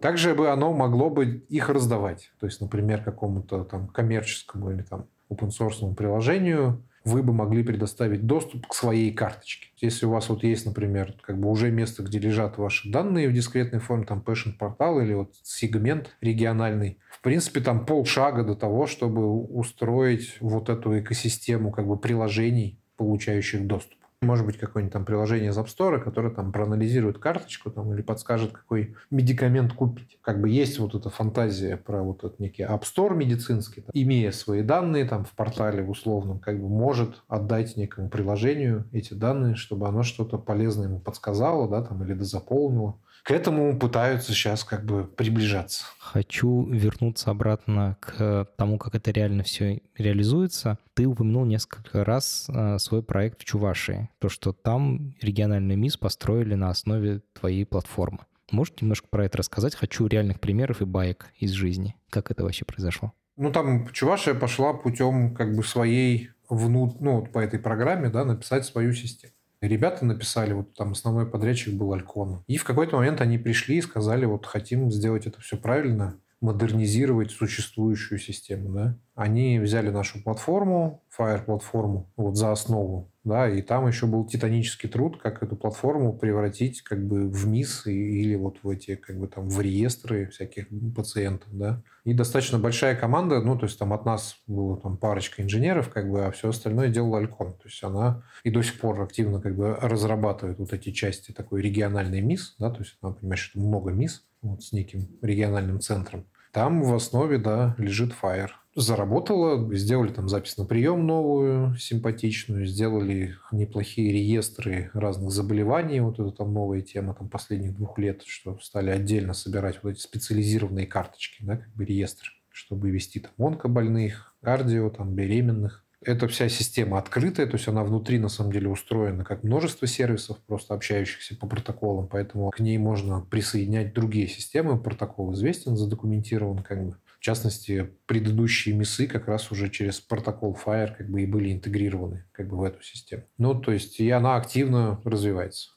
Также 0.00 0.34
бы 0.34 0.50
оно 0.50 0.72
могло 0.72 1.10
бы 1.10 1.44
их 1.48 1.68
раздавать. 1.68 2.32
То 2.38 2.46
есть, 2.46 2.60
например, 2.60 3.02
какому-то 3.02 3.64
там 3.64 3.88
коммерческому 3.88 4.70
или 4.70 4.82
там 4.82 5.06
open 5.28 5.50
source 5.50 5.94
приложению 5.94 6.82
вы 7.04 7.22
бы 7.22 7.32
могли 7.32 7.62
предоставить 7.62 8.26
доступ 8.26 8.66
к 8.66 8.74
своей 8.74 9.12
карточке. 9.12 9.68
Если 9.78 10.06
у 10.06 10.10
вас 10.10 10.28
вот 10.28 10.44
есть, 10.44 10.66
например, 10.66 11.14
как 11.22 11.38
бы 11.38 11.48
уже 11.50 11.70
место, 11.70 12.02
где 12.02 12.18
лежат 12.18 12.58
ваши 12.58 12.90
данные 12.90 13.28
в 13.28 13.32
дискретной 13.32 13.80
форме, 13.80 14.06
там 14.06 14.22
Passion 14.24 14.52
портал 14.58 15.00
или 15.00 15.14
вот 15.14 15.34
сегмент 15.42 16.16
региональный, 16.20 16.98
в 17.10 17.20
принципе, 17.20 17.60
там 17.60 17.86
полшага 17.86 18.44
до 18.44 18.54
того, 18.54 18.86
чтобы 18.86 19.26
устроить 19.28 20.36
вот 20.40 20.68
эту 20.68 20.98
экосистему 20.98 21.72
как 21.72 21.86
бы 21.86 21.96
приложений, 21.96 22.78
получающих 22.96 23.66
доступ. 23.66 24.01
Может 24.22 24.46
быть, 24.46 24.56
какое-нибудь 24.56 24.92
там 24.92 25.04
приложение 25.04 25.50
из 25.50 25.58
App 25.58 25.66
Store, 25.66 25.98
которое 25.98 26.30
там 26.30 26.52
проанализирует 26.52 27.18
карточку 27.18 27.72
там, 27.72 27.92
или 27.92 28.02
подскажет, 28.02 28.52
какой 28.52 28.94
медикамент 29.10 29.72
купить. 29.72 30.16
Как 30.22 30.40
бы 30.40 30.48
есть 30.48 30.78
вот 30.78 30.94
эта 30.94 31.10
фантазия 31.10 31.76
про 31.76 32.04
вот 32.04 32.18
этот 32.18 32.38
некий 32.38 32.62
App 32.62 32.82
Store 32.82 33.16
медицинский, 33.16 33.80
там, 33.80 33.90
имея 33.92 34.30
свои 34.30 34.62
данные 34.62 35.06
там 35.06 35.24
в 35.24 35.32
портале 35.32 35.82
в 35.82 35.90
условном, 35.90 36.38
как 36.38 36.60
бы 36.60 36.68
может 36.68 37.22
отдать 37.26 37.76
некому 37.76 38.08
приложению 38.08 38.86
эти 38.92 39.12
данные, 39.12 39.56
чтобы 39.56 39.88
оно 39.88 40.04
что-то 40.04 40.38
полезное 40.38 40.86
ему 40.86 41.00
подсказало, 41.00 41.68
да, 41.68 41.82
там, 41.82 42.04
или 42.04 42.14
дозаполнило 42.14 43.00
к 43.22 43.30
этому 43.30 43.78
пытаются 43.78 44.32
сейчас 44.32 44.64
как 44.64 44.84
бы 44.84 45.04
приближаться. 45.04 45.84
Хочу 45.98 46.64
вернуться 46.64 47.30
обратно 47.30 47.96
к 48.00 48.48
тому, 48.56 48.78
как 48.78 48.94
это 48.94 49.10
реально 49.12 49.44
все 49.44 49.80
реализуется. 49.96 50.78
Ты 50.94 51.06
упомянул 51.06 51.44
несколько 51.44 52.04
раз 52.04 52.46
э, 52.48 52.78
свой 52.78 53.02
проект 53.02 53.40
в 53.40 53.44
Чувашии, 53.44 54.10
то, 54.18 54.28
что 54.28 54.52
там 54.52 55.14
региональный 55.20 55.76
МИС 55.76 55.96
построили 55.96 56.54
на 56.54 56.70
основе 56.70 57.22
твоей 57.32 57.64
платформы. 57.64 58.20
Можешь 58.50 58.74
немножко 58.80 59.06
про 59.08 59.24
это 59.24 59.38
рассказать? 59.38 59.74
Хочу 59.74 60.06
реальных 60.06 60.40
примеров 60.40 60.82
и 60.82 60.84
баек 60.84 61.28
из 61.36 61.52
жизни. 61.52 61.94
Как 62.10 62.30
это 62.30 62.42
вообще 62.42 62.64
произошло? 62.64 63.12
Ну, 63.36 63.50
там 63.50 63.88
Чувашия 63.88 64.34
пошла 64.34 64.74
путем 64.74 65.34
как 65.34 65.54
бы 65.56 65.62
своей 65.62 66.30
внут... 66.48 67.00
ну, 67.00 67.20
вот 67.20 67.32
по 67.32 67.38
этой 67.38 67.58
программе, 67.58 68.10
да, 68.10 68.24
написать 68.24 68.66
свою 68.66 68.92
систему. 68.92 69.32
Ребята 69.62 70.04
написали, 70.04 70.52
вот 70.52 70.74
там 70.74 70.92
основной 70.92 71.24
подрядчик 71.24 71.74
был 71.74 71.92
Алькон. 71.92 72.42
И 72.48 72.56
в 72.56 72.64
какой-то 72.64 72.96
момент 72.96 73.20
они 73.20 73.38
пришли 73.38 73.76
и 73.78 73.82
сказали, 73.82 74.24
вот 74.24 74.44
хотим 74.44 74.90
сделать 74.90 75.26
это 75.26 75.40
все 75.40 75.56
правильно, 75.56 76.18
модернизировать 76.40 77.30
существующую 77.30 78.18
систему. 78.18 78.74
Да? 78.74 78.98
Они 79.14 79.60
взяли 79.60 79.90
нашу 79.90 80.20
платформу, 80.20 81.04
Fire 81.16 81.44
платформу, 81.44 82.10
вот 82.16 82.36
за 82.36 82.50
основу, 82.50 83.12
да, 83.22 83.48
и 83.48 83.62
там 83.62 83.86
еще 83.86 84.06
был 84.06 84.26
титанический 84.26 84.88
труд, 84.88 85.20
как 85.22 85.42
эту 85.44 85.54
платформу 85.54 86.12
превратить 86.12 86.82
как 86.82 87.06
бы 87.06 87.28
в 87.28 87.46
МИС 87.46 87.86
или 87.86 88.34
вот 88.34 88.58
в 88.64 88.68
эти 88.68 88.96
как 88.96 89.16
бы 89.18 89.28
там 89.28 89.48
в 89.48 89.60
реестры 89.60 90.26
всяких 90.26 90.66
пациентов, 90.96 91.48
да. 91.52 91.82
И 92.04 92.14
достаточно 92.14 92.58
большая 92.58 92.96
команда, 92.96 93.40
ну, 93.40 93.56
то 93.56 93.66
есть 93.66 93.78
там 93.78 93.92
от 93.92 94.04
нас 94.04 94.36
было 94.48 94.76
там 94.76 94.96
парочка 94.96 95.40
инженеров, 95.40 95.88
как 95.88 96.10
бы, 96.10 96.24
а 96.26 96.30
все 96.32 96.48
остальное 96.48 96.88
делал 96.88 97.14
Алькон. 97.14 97.52
То 97.52 97.68
есть 97.68 97.82
она 97.84 98.24
и 98.42 98.50
до 98.50 98.60
сих 98.62 98.80
пор 98.80 99.00
активно 99.02 99.40
как 99.40 99.56
бы 99.56 99.76
разрабатывает 99.76 100.58
вот 100.58 100.72
эти 100.72 100.90
части 100.90 101.30
такой 101.30 101.62
региональной 101.62 102.20
МИС, 102.20 102.56
да, 102.58 102.70
то 102.70 102.80
есть 102.80 102.96
она 103.00 103.12
понимает, 103.12 103.38
что 103.38 103.60
много 103.60 103.92
МИС 103.92 104.24
вот 104.42 104.64
с 104.64 104.72
неким 104.72 105.08
региональным 105.22 105.80
центром. 105.80 106.26
Там 106.52 106.82
в 106.82 106.94
основе, 106.94 107.38
да, 107.38 107.74
лежит 107.78 108.12
Fire. 108.22 108.50
Заработала, 108.74 109.74
сделали 109.74 110.12
там 110.12 110.28
запись 110.28 110.58
на 110.58 110.66
прием 110.66 111.06
новую, 111.06 111.76
симпатичную, 111.76 112.66
сделали 112.66 113.34
неплохие 113.52 114.12
реестры 114.12 114.90
разных 114.92 115.30
заболеваний. 115.30 116.00
Вот 116.00 116.20
это 116.20 116.30
там 116.30 116.52
новая 116.52 116.82
тема 116.82 117.14
там 117.14 117.30
последних 117.30 117.74
двух 117.74 117.98
лет, 117.98 118.22
что 118.26 118.58
стали 118.60 118.90
отдельно 118.90 119.32
собирать 119.32 119.82
вот 119.82 119.90
эти 119.90 120.00
специализированные 120.00 120.86
карточки, 120.86 121.42
да, 121.42 121.56
как 121.56 121.74
бы 121.74 121.86
реестры, 121.86 122.28
чтобы 122.50 122.90
вести 122.90 123.20
там 123.20 123.32
онкобольных, 123.38 124.34
кардио, 124.42 124.90
там 124.90 125.14
беременных 125.14 125.84
эта 126.04 126.28
вся 126.28 126.48
система 126.48 126.98
открытая, 126.98 127.46
то 127.46 127.56
есть 127.56 127.68
она 127.68 127.84
внутри 127.84 128.18
на 128.18 128.28
самом 128.28 128.52
деле 128.52 128.68
устроена 128.68 129.24
как 129.24 129.44
множество 129.44 129.86
сервисов, 129.86 130.38
просто 130.46 130.74
общающихся 130.74 131.36
по 131.36 131.46
протоколам, 131.46 132.08
поэтому 132.08 132.50
к 132.50 132.60
ней 132.60 132.78
можно 132.78 133.20
присоединять 133.20 133.94
другие 133.94 134.28
системы. 134.28 134.80
Протокол 134.80 135.32
известен, 135.34 135.76
задокументирован 135.76 136.58
как 136.62 136.84
бы. 136.84 136.96
В 137.18 137.24
частности, 137.24 137.92
предыдущие 138.06 138.74
МИСы 138.74 139.06
как 139.06 139.28
раз 139.28 139.52
уже 139.52 139.70
через 139.70 140.00
протокол 140.00 140.58
FIRE 140.64 140.96
как 140.96 141.08
бы 141.08 141.22
и 141.22 141.26
были 141.26 141.52
интегрированы 141.52 142.24
как 142.32 142.48
бы 142.48 142.56
в 142.56 142.64
эту 142.64 142.82
систему. 142.82 143.22
Ну, 143.38 143.54
то 143.54 143.70
есть 143.70 144.00
и 144.00 144.10
она 144.10 144.34
активно 144.34 145.00
развивается. 145.04 145.70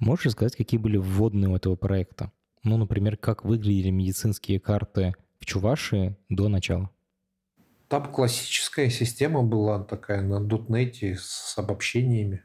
Можешь 0.00 0.32
сказать, 0.32 0.56
какие 0.56 0.78
были 0.78 0.96
вводные 0.96 1.50
у 1.50 1.56
этого 1.56 1.76
проекта? 1.76 2.32
Ну, 2.64 2.76
например, 2.78 3.16
как 3.16 3.44
выглядели 3.44 3.90
медицинские 3.90 4.58
карты 4.58 5.14
в 5.38 5.46
Чувашии 5.46 6.16
до 6.28 6.48
начала? 6.48 6.90
Там 7.88 8.12
классическая 8.12 8.90
система 8.90 9.42
была 9.42 9.82
такая 9.84 10.20
на 10.22 10.40
дотнете 10.40 11.16
с 11.18 11.56
обобщениями. 11.56 12.42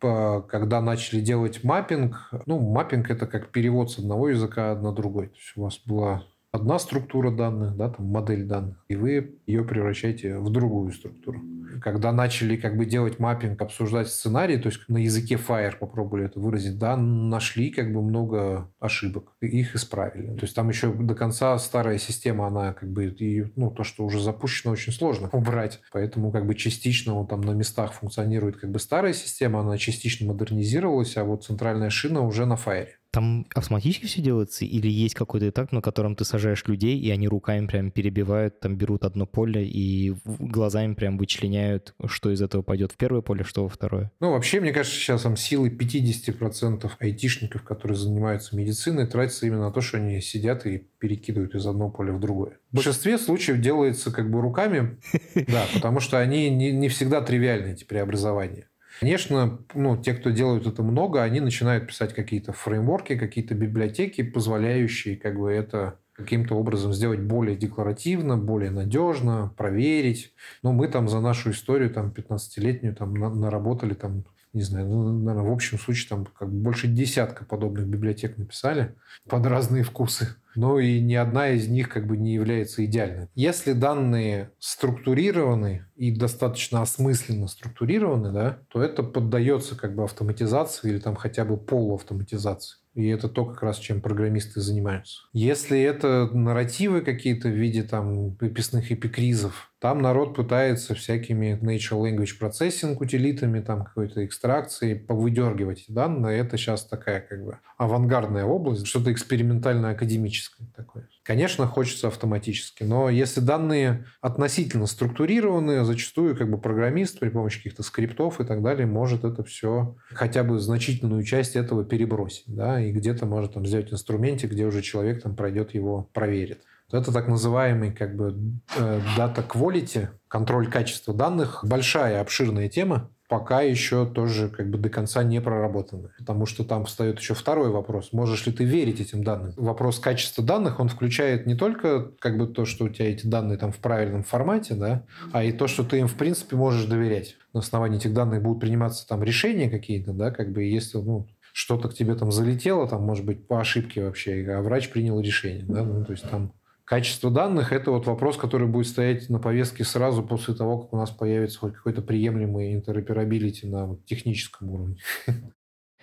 Когда 0.00 0.80
начали 0.80 1.20
делать 1.20 1.62
маппинг, 1.62 2.30
ну, 2.46 2.58
маппинг 2.58 3.10
это 3.10 3.26
как 3.26 3.50
перевод 3.50 3.90
с 3.92 3.98
одного 3.98 4.30
языка 4.30 4.74
на 4.74 4.92
другой. 4.92 5.28
То 5.28 5.36
есть 5.36 5.52
у 5.56 5.62
вас 5.62 5.78
была 5.84 6.24
одна 6.52 6.78
структура 6.78 7.30
данных, 7.30 7.76
да, 7.76 7.88
там 7.88 8.06
модель 8.06 8.44
данных, 8.44 8.84
и 8.88 8.94
вы 8.94 9.38
ее 9.46 9.64
превращаете 9.64 10.38
в 10.38 10.50
другую 10.50 10.92
структуру. 10.92 11.40
Когда 11.80 12.12
начали 12.12 12.56
как 12.56 12.76
бы 12.76 12.84
делать 12.84 13.18
маппинг, 13.18 13.60
обсуждать 13.62 14.08
сценарий, 14.08 14.58
то 14.58 14.68
есть 14.68 14.80
на 14.88 14.98
языке 14.98 15.36
FHIR 15.36 15.76
попробовали 15.78 16.26
это 16.26 16.38
выразить, 16.38 16.78
да, 16.78 16.96
нашли 16.98 17.70
как 17.70 17.92
бы 17.92 18.02
много 18.02 18.70
ошибок, 18.78 19.32
их 19.40 19.74
исправили. 19.74 20.34
То 20.36 20.42
есть 20.42 20.54
там 20.54 20.68
еще 20.68 20.92
до 20.92 21.14
конца 21.14 21.56
старая 21.58 21.96
система, 21.96 22.46
она 22.46 22.74
как 22.74 22.92
бы, 22.92 23.06
и, 23.06 23.46
ну, 23.56 23.70
то, 23.70 23.84
что 23.84 24.04
уже 24.04 24.20
запущено, 24.20 24.72
очень 24.72 24.92
сложно 24.92 25.30
убрать. 25.32 25.80
Поэтому 25.92 26.30
как 26.30 26.46
бы 26.46 26.54
частично 26.54 27.14
вот, 27.14 27.30
там 27.30 27.40
на 27.40 27.52
местах 27.52 27.94
функционирует 27.94 28.58
как 28.58 28.70
бы 28.70 28.78
старая 28.78 29.14
система, 29.14 29.60
она 29.60 29.78
частично 29.78 30.26
модернизировалась, 30.26 31.16
а 31.16 31.24
вот 31.24 31.44
центральная 31.44 31.90
шина 31.90 32.20
уже 32.20 32.44
на 32.44 32.54
FHIR. 32.54 32.88
Там 33.12 33.46
автоматически 33.54 34.06
все 34.06 34.22
делается 34.22 34.64
или 34.64 34.88
есть 34.88 35.14
какой-то 35.14 35.48
этап, 35.50 35.70
на 35.70 35.82
котором 35.82 36.16
ты 36.16 36.24
сажаешь 36.24 36.64
людей, 36.66 36.98
и 36.98 37.10
они 37.10 37.28
руками 37.28 37.66
прям 37.66 37.90
перебивают, 37.90 38.58
там 38.60 38.76
берут 38.76 39.04
одно 39.04 39.26
поле 39.26 39.66
и 39.66 40.14
глазами 40.24 40.94
прям 40.94 41.18
вычленяют, 41.18 41.94
что 42.06 42.30
из 42.30 42.40
этого 42.40 42.62
пойдет 42.62 42.92
в 42.92 42.96
первое 42.96 43.20
поле, 43.20 43.44
что 43.44 43.64
во 43.64 43.68
второе? 43.68 44.10
Ну, 44.20 44.30
вообще, 44.30 44.60
мне 44.60 44.72
кажется, 44.72 44.98
сейчас 44.98 45.22
там 45.22 45.36
силы 45.36 45.68
50% 45.68 46.90
айтишников, 46.98 47.62
которые 47.62 47.98
занимаются 47.98 48.56
медициной, 48.56 49.06
тратятся 49.06 49.46
именно 49.46 49.66
на 49.66 49.72
то, 49.72 49.82
что 49.82 49.98
они 49.98 50.22
сидят 50.22 50.64
и 50.64 50.86
перекидывают 50.98 51.54
из 51.54 51.66
одного 51.66 51.90
поля 51.90 52.14
в 52.14 52.20
другое. 52.20 52.58
В 52.70 52.76
большинстве 52.76 53.18
случаев 53.18 53.60
делается 53.60 54.10
как 54.10 54.30
бы 54.30 54.40
руками, 54.40 54.96
да, 55.34 55.66
потому 55.74 56.00
что 56.00 56.18
они 56.18 56.48
не, 56.48 56.72
не 56.72 56.88
всегда 56.88 57.20
тривиальны, 57.20 57.72
эти 57.72 57.84
преобразования. 57.84 58.68
Конечно, 59.02 59.58
ну, 59.74 60.00
те, 60.00 60.14
кто 60.14 60.30
делают 60.30 60.64
это 60.64 60.84
много, 60.84 61.24
они 61.24 61.40
начинают 61.40 61.88
писать 61.88 62.14
какие-то 62.14 62.52
фреймворки, 62.52 63.18
какие-то 63.18 63.52
библиотеки, 63.52 64.22
позволяющие 64.22 65.16
как 65.16 65.40
бы 65.40 65.50
это 65.50 65.98
каким-то 66.22 66.54
образом 66.54 66.92
сделать 66.92 67.20
более 67.20 67.56
декларативно, 67.56 68.36
более 68.36 68.70
надежно, 68.70 69.52
проверить. 69.56 70.32
Но 70.62 70.72
мы 70.72 70.88
там 70.88 71.08
за 71.08 71.20
нашу 71.20 71.50
историю, 71.50 71.90
там, 71.90 72.12
15-летнюю, 72.16 72.94
там, 72.94 73.14
наработали 73.14 73.94
там 73.94 74.24
не 74.52 74.62
знаю, 74.62 74.86
ну, 74.86 75.18
наверное, 75.18 75.48
в 75.48 75.52
общем 75.52 75.78
случае 75.78 76.08
там 76.10 76.26
как 76.26 76.52
больше 76.52 76.86
десятка 76.86 77.44
подобных 77.44 77.86
библиотек 77.86 78.36
написали 78.36 78.94
под 79.28 79.46
разные 79.46 79.82
вкусы. 79.82 80.36
Но 80.54 80.78
и 80.78 81.00
ни 81.00 81.14
одна 81.14 81.48
из 81.48 81.68
них 81.68 81.88
как 81.88 82.06
бы 82.06 82.18
не 82.18 82.34
является 82.34 82.84
идеальной. 82.84 83.28
Если 83.34 83.72
данные 83.72 84.50
структурированы 84.58 85.86
и 85.96 86.14
достаточно 86.14 86.82
осмысленно 86.82 87.48
структурированы, 87.48 88.32
да, 88.32 88.58
то 88.68 88.82
это 88.82 89.02
поддается 89.02 89.76
как 89.76 89.94
бы 89.94 90.04
автоматизации 90.04 90.90
или 90.90 90.98
там 90.98 91.16
хотя 91.16 91.46
бы 91.46 91.56
полуавтоматизации. 91.56 92.81
И 92.94 93.06
это 93.08 93.28
то, 93.28 93.46
как 93.46 93.62
раз 93.62 93.78
чем 93.78 94.00
программисты 94.00 94.60
занимаются. 94.60 95.22
Если 95.32 95.80
это 95.80 96.28
нарративы 96.32 97.00
какие-то 97.00 97.48
в 97.48 97.52
виде 97.52 97.82
там 97.82 98.30
выписных 98.36 98.92
эпикризов, 98.92 99.71
там 99.82 100.00
народ 100.00 100.36
пытается 100.36 100.94
всякими 100.94 101.58
natural 101.60 102.04
language 102.04 102.38
processing 102.40 102.96
утилитами, 103.00 103.58
там 103.58 103.82
какой-то 103.82 104.24
экстракцией 104.24 104.94
повыдергивать 104.94 105.80
эти 105.80 105.90
данные. 105.90 106.38
Это 106.38 106.56
сейчас 106.56 106.84
такая 106.84 107.20
как 107.20 107.44
бы 107.44 107.58
авангардная 107.78 108.44
область, 108.44 108.86
что-то 108.86 109.10
экспериментально-академическое 109.12 110.68
такое. 110.76 111.08
Конечно, 111.24 111.66
хочется 111.66 112.06
автоматически, 112.06 112.84
но 112.84 113.10
если 113.10 113.40
данные 113.40 114.06
относительно 114.20 114.86
структурированы, 114.86 115.84
зачастую 115.84 116.36
как 116.36 116.48
бы 116.48 116.58
программист 116.58 117.18
при 117.18 117.30
помощи 117.30 117.56
каких-то 117.56 117.82
скриптов 117.82 118.40
и 118.40 118.44
так 118.44 118.62
далее 118.62 118.86
может 118.86 119.24
это 119.24 119.42
все, 119.42 119.96
хотя 120.10 120.44
бы 120.44 120.60
значительную 120.60 121.24
часть 121.24 121.56
этого 121.56 121.84
перебросить, 121.84 122.54
да, 122.54 122.80
и 122.80 122.92
где-то 122.92 123.26
может 123.26 123.54
там 123.54 123.66
сделать 123.66 123.92
инструменте, 123.92 124.46
где 124.46 124.64
уже 124.64 124.80
человек 124.80 125.24
там 125.24 125.34
пройдет 125.34 125.74
его, 125.74 126.08
проверит. 126.12 126.60
Это 126.92 127.12
так 127.12 127.26
называемый 127.26 127.92
как 127.92 128.16
бы 128.16 128.36
э, 128.76 129.00
data 129.16 129.46
quality, 129.46 130.08
контроль 130.28 130.68
качества 130.68 131.14
данных. 131.14 131.64
Большая, 131.64 132.20
обширная 132.20 132.68
тема, 132.68 133.10
пока 133.32 133.62
еще 133.62 134.04
тоже 134.04 134.50
как 134.50 134.68
бы 134.68 134.76
до 134.76 134.90
конца 134.90 135.22
не 135.22 135.40
проработанная. 135.40 136.12
Потому 136.18 136.44
что 136.44 136.64
там 136.64 136.84
встает 136.84 137.18
еще 137.18 137.32
второй 137.32 137.70
вопрос. 137.70 138.12
Можешь 138.12 138.44
ли 138.44 138.52
ты 138.52 138.64
верить 138.64 139.00
этим 139.00 139.24
данным? 139.24 139.54
Вопрос 139.56 139.98
качества 139.98 140.44
данных, 140.44 140.80
он 140.80 140.88
включает 140.88 141.46
не 141.46 141.54
только 141.54 142.10
как 142.18 142.36
бы 142.36 142.46
то, 142.46 142.66
что 142.66 142.84
у 142.84 142.88
тебя 142.90 143.10
эти 143.10 143.26
данные 143.26 143.56
там 143.56 143.72
в 143.72 143.78
правильном 143.78 144.22
формате, 144.22 144.74
да, 144.74 145.06
а 145.32 145.44
и 145.44 145.52
то, 145.52 145.66
что 145.66 145.84
ты 145.84 146.00
им 146.00 146.08
в 146.08 146.14
принципе 146.14 146.56
можешь 146.56 146.84
доверять. 146.84 147.36
На 147.54 147.60
основании 147.60 147.96
этих 147.96 148.12
данных 148.12 148.42
будут 148.42 148.60
приниматься 148.60 149.08
там 149.08 149.22
решения 149.22 149.70
какие-то, 149.70 150.12
да, 150.12 150.30
как 150.30 150.52
бы 150.52 150.64
если, 150.64 150.98
ну, 150.98 151.26
что-то 151.54 151.88
к 151.88 151.94
тебе 151.94 152.14
там 152.14 152.32
залетело, 152.32 152.86
там, 152.86 153.02
может 153.02 153.24
быть, 153.24 153.46
по 153.46 153.60
ошибке 153.60 154.04
вообще, 154.04 154.46
а 154.50 154.60
врач 154.60 154.90
принял 154.90 155.18
решение, 155.20 155.64
да, 155.66 155.82
ну, 155.84 156.04
то 156.04 156.12
есть 156.12 156.28
там 156.28 156.52
Качество 156.84 157.30
данных– 157.30 157.72
это 157.74 157.90
вот 157.92 158.06
вопрос, 158.06 158.36
который 158.36 158.66
будет 158.66 158.88
стоять 158.88 159.28
на 159.28 159.38
повестке 159.38 159.84
сразу 159.84 160.22
после 160.22 160.54
того, 160.54 160.78
как 160.80 160.92
у 160.92 160.96
нас 160.96 161.10
появится 161.10 161.60
хоть 161.60 161.74
какой-то 161.74 162.02
приемлемый 162.02 162.74
интероперабилити 162.74 163.66
на 163.66 163.96
техническом 164.04 164.70
уровне. 164.70 164.96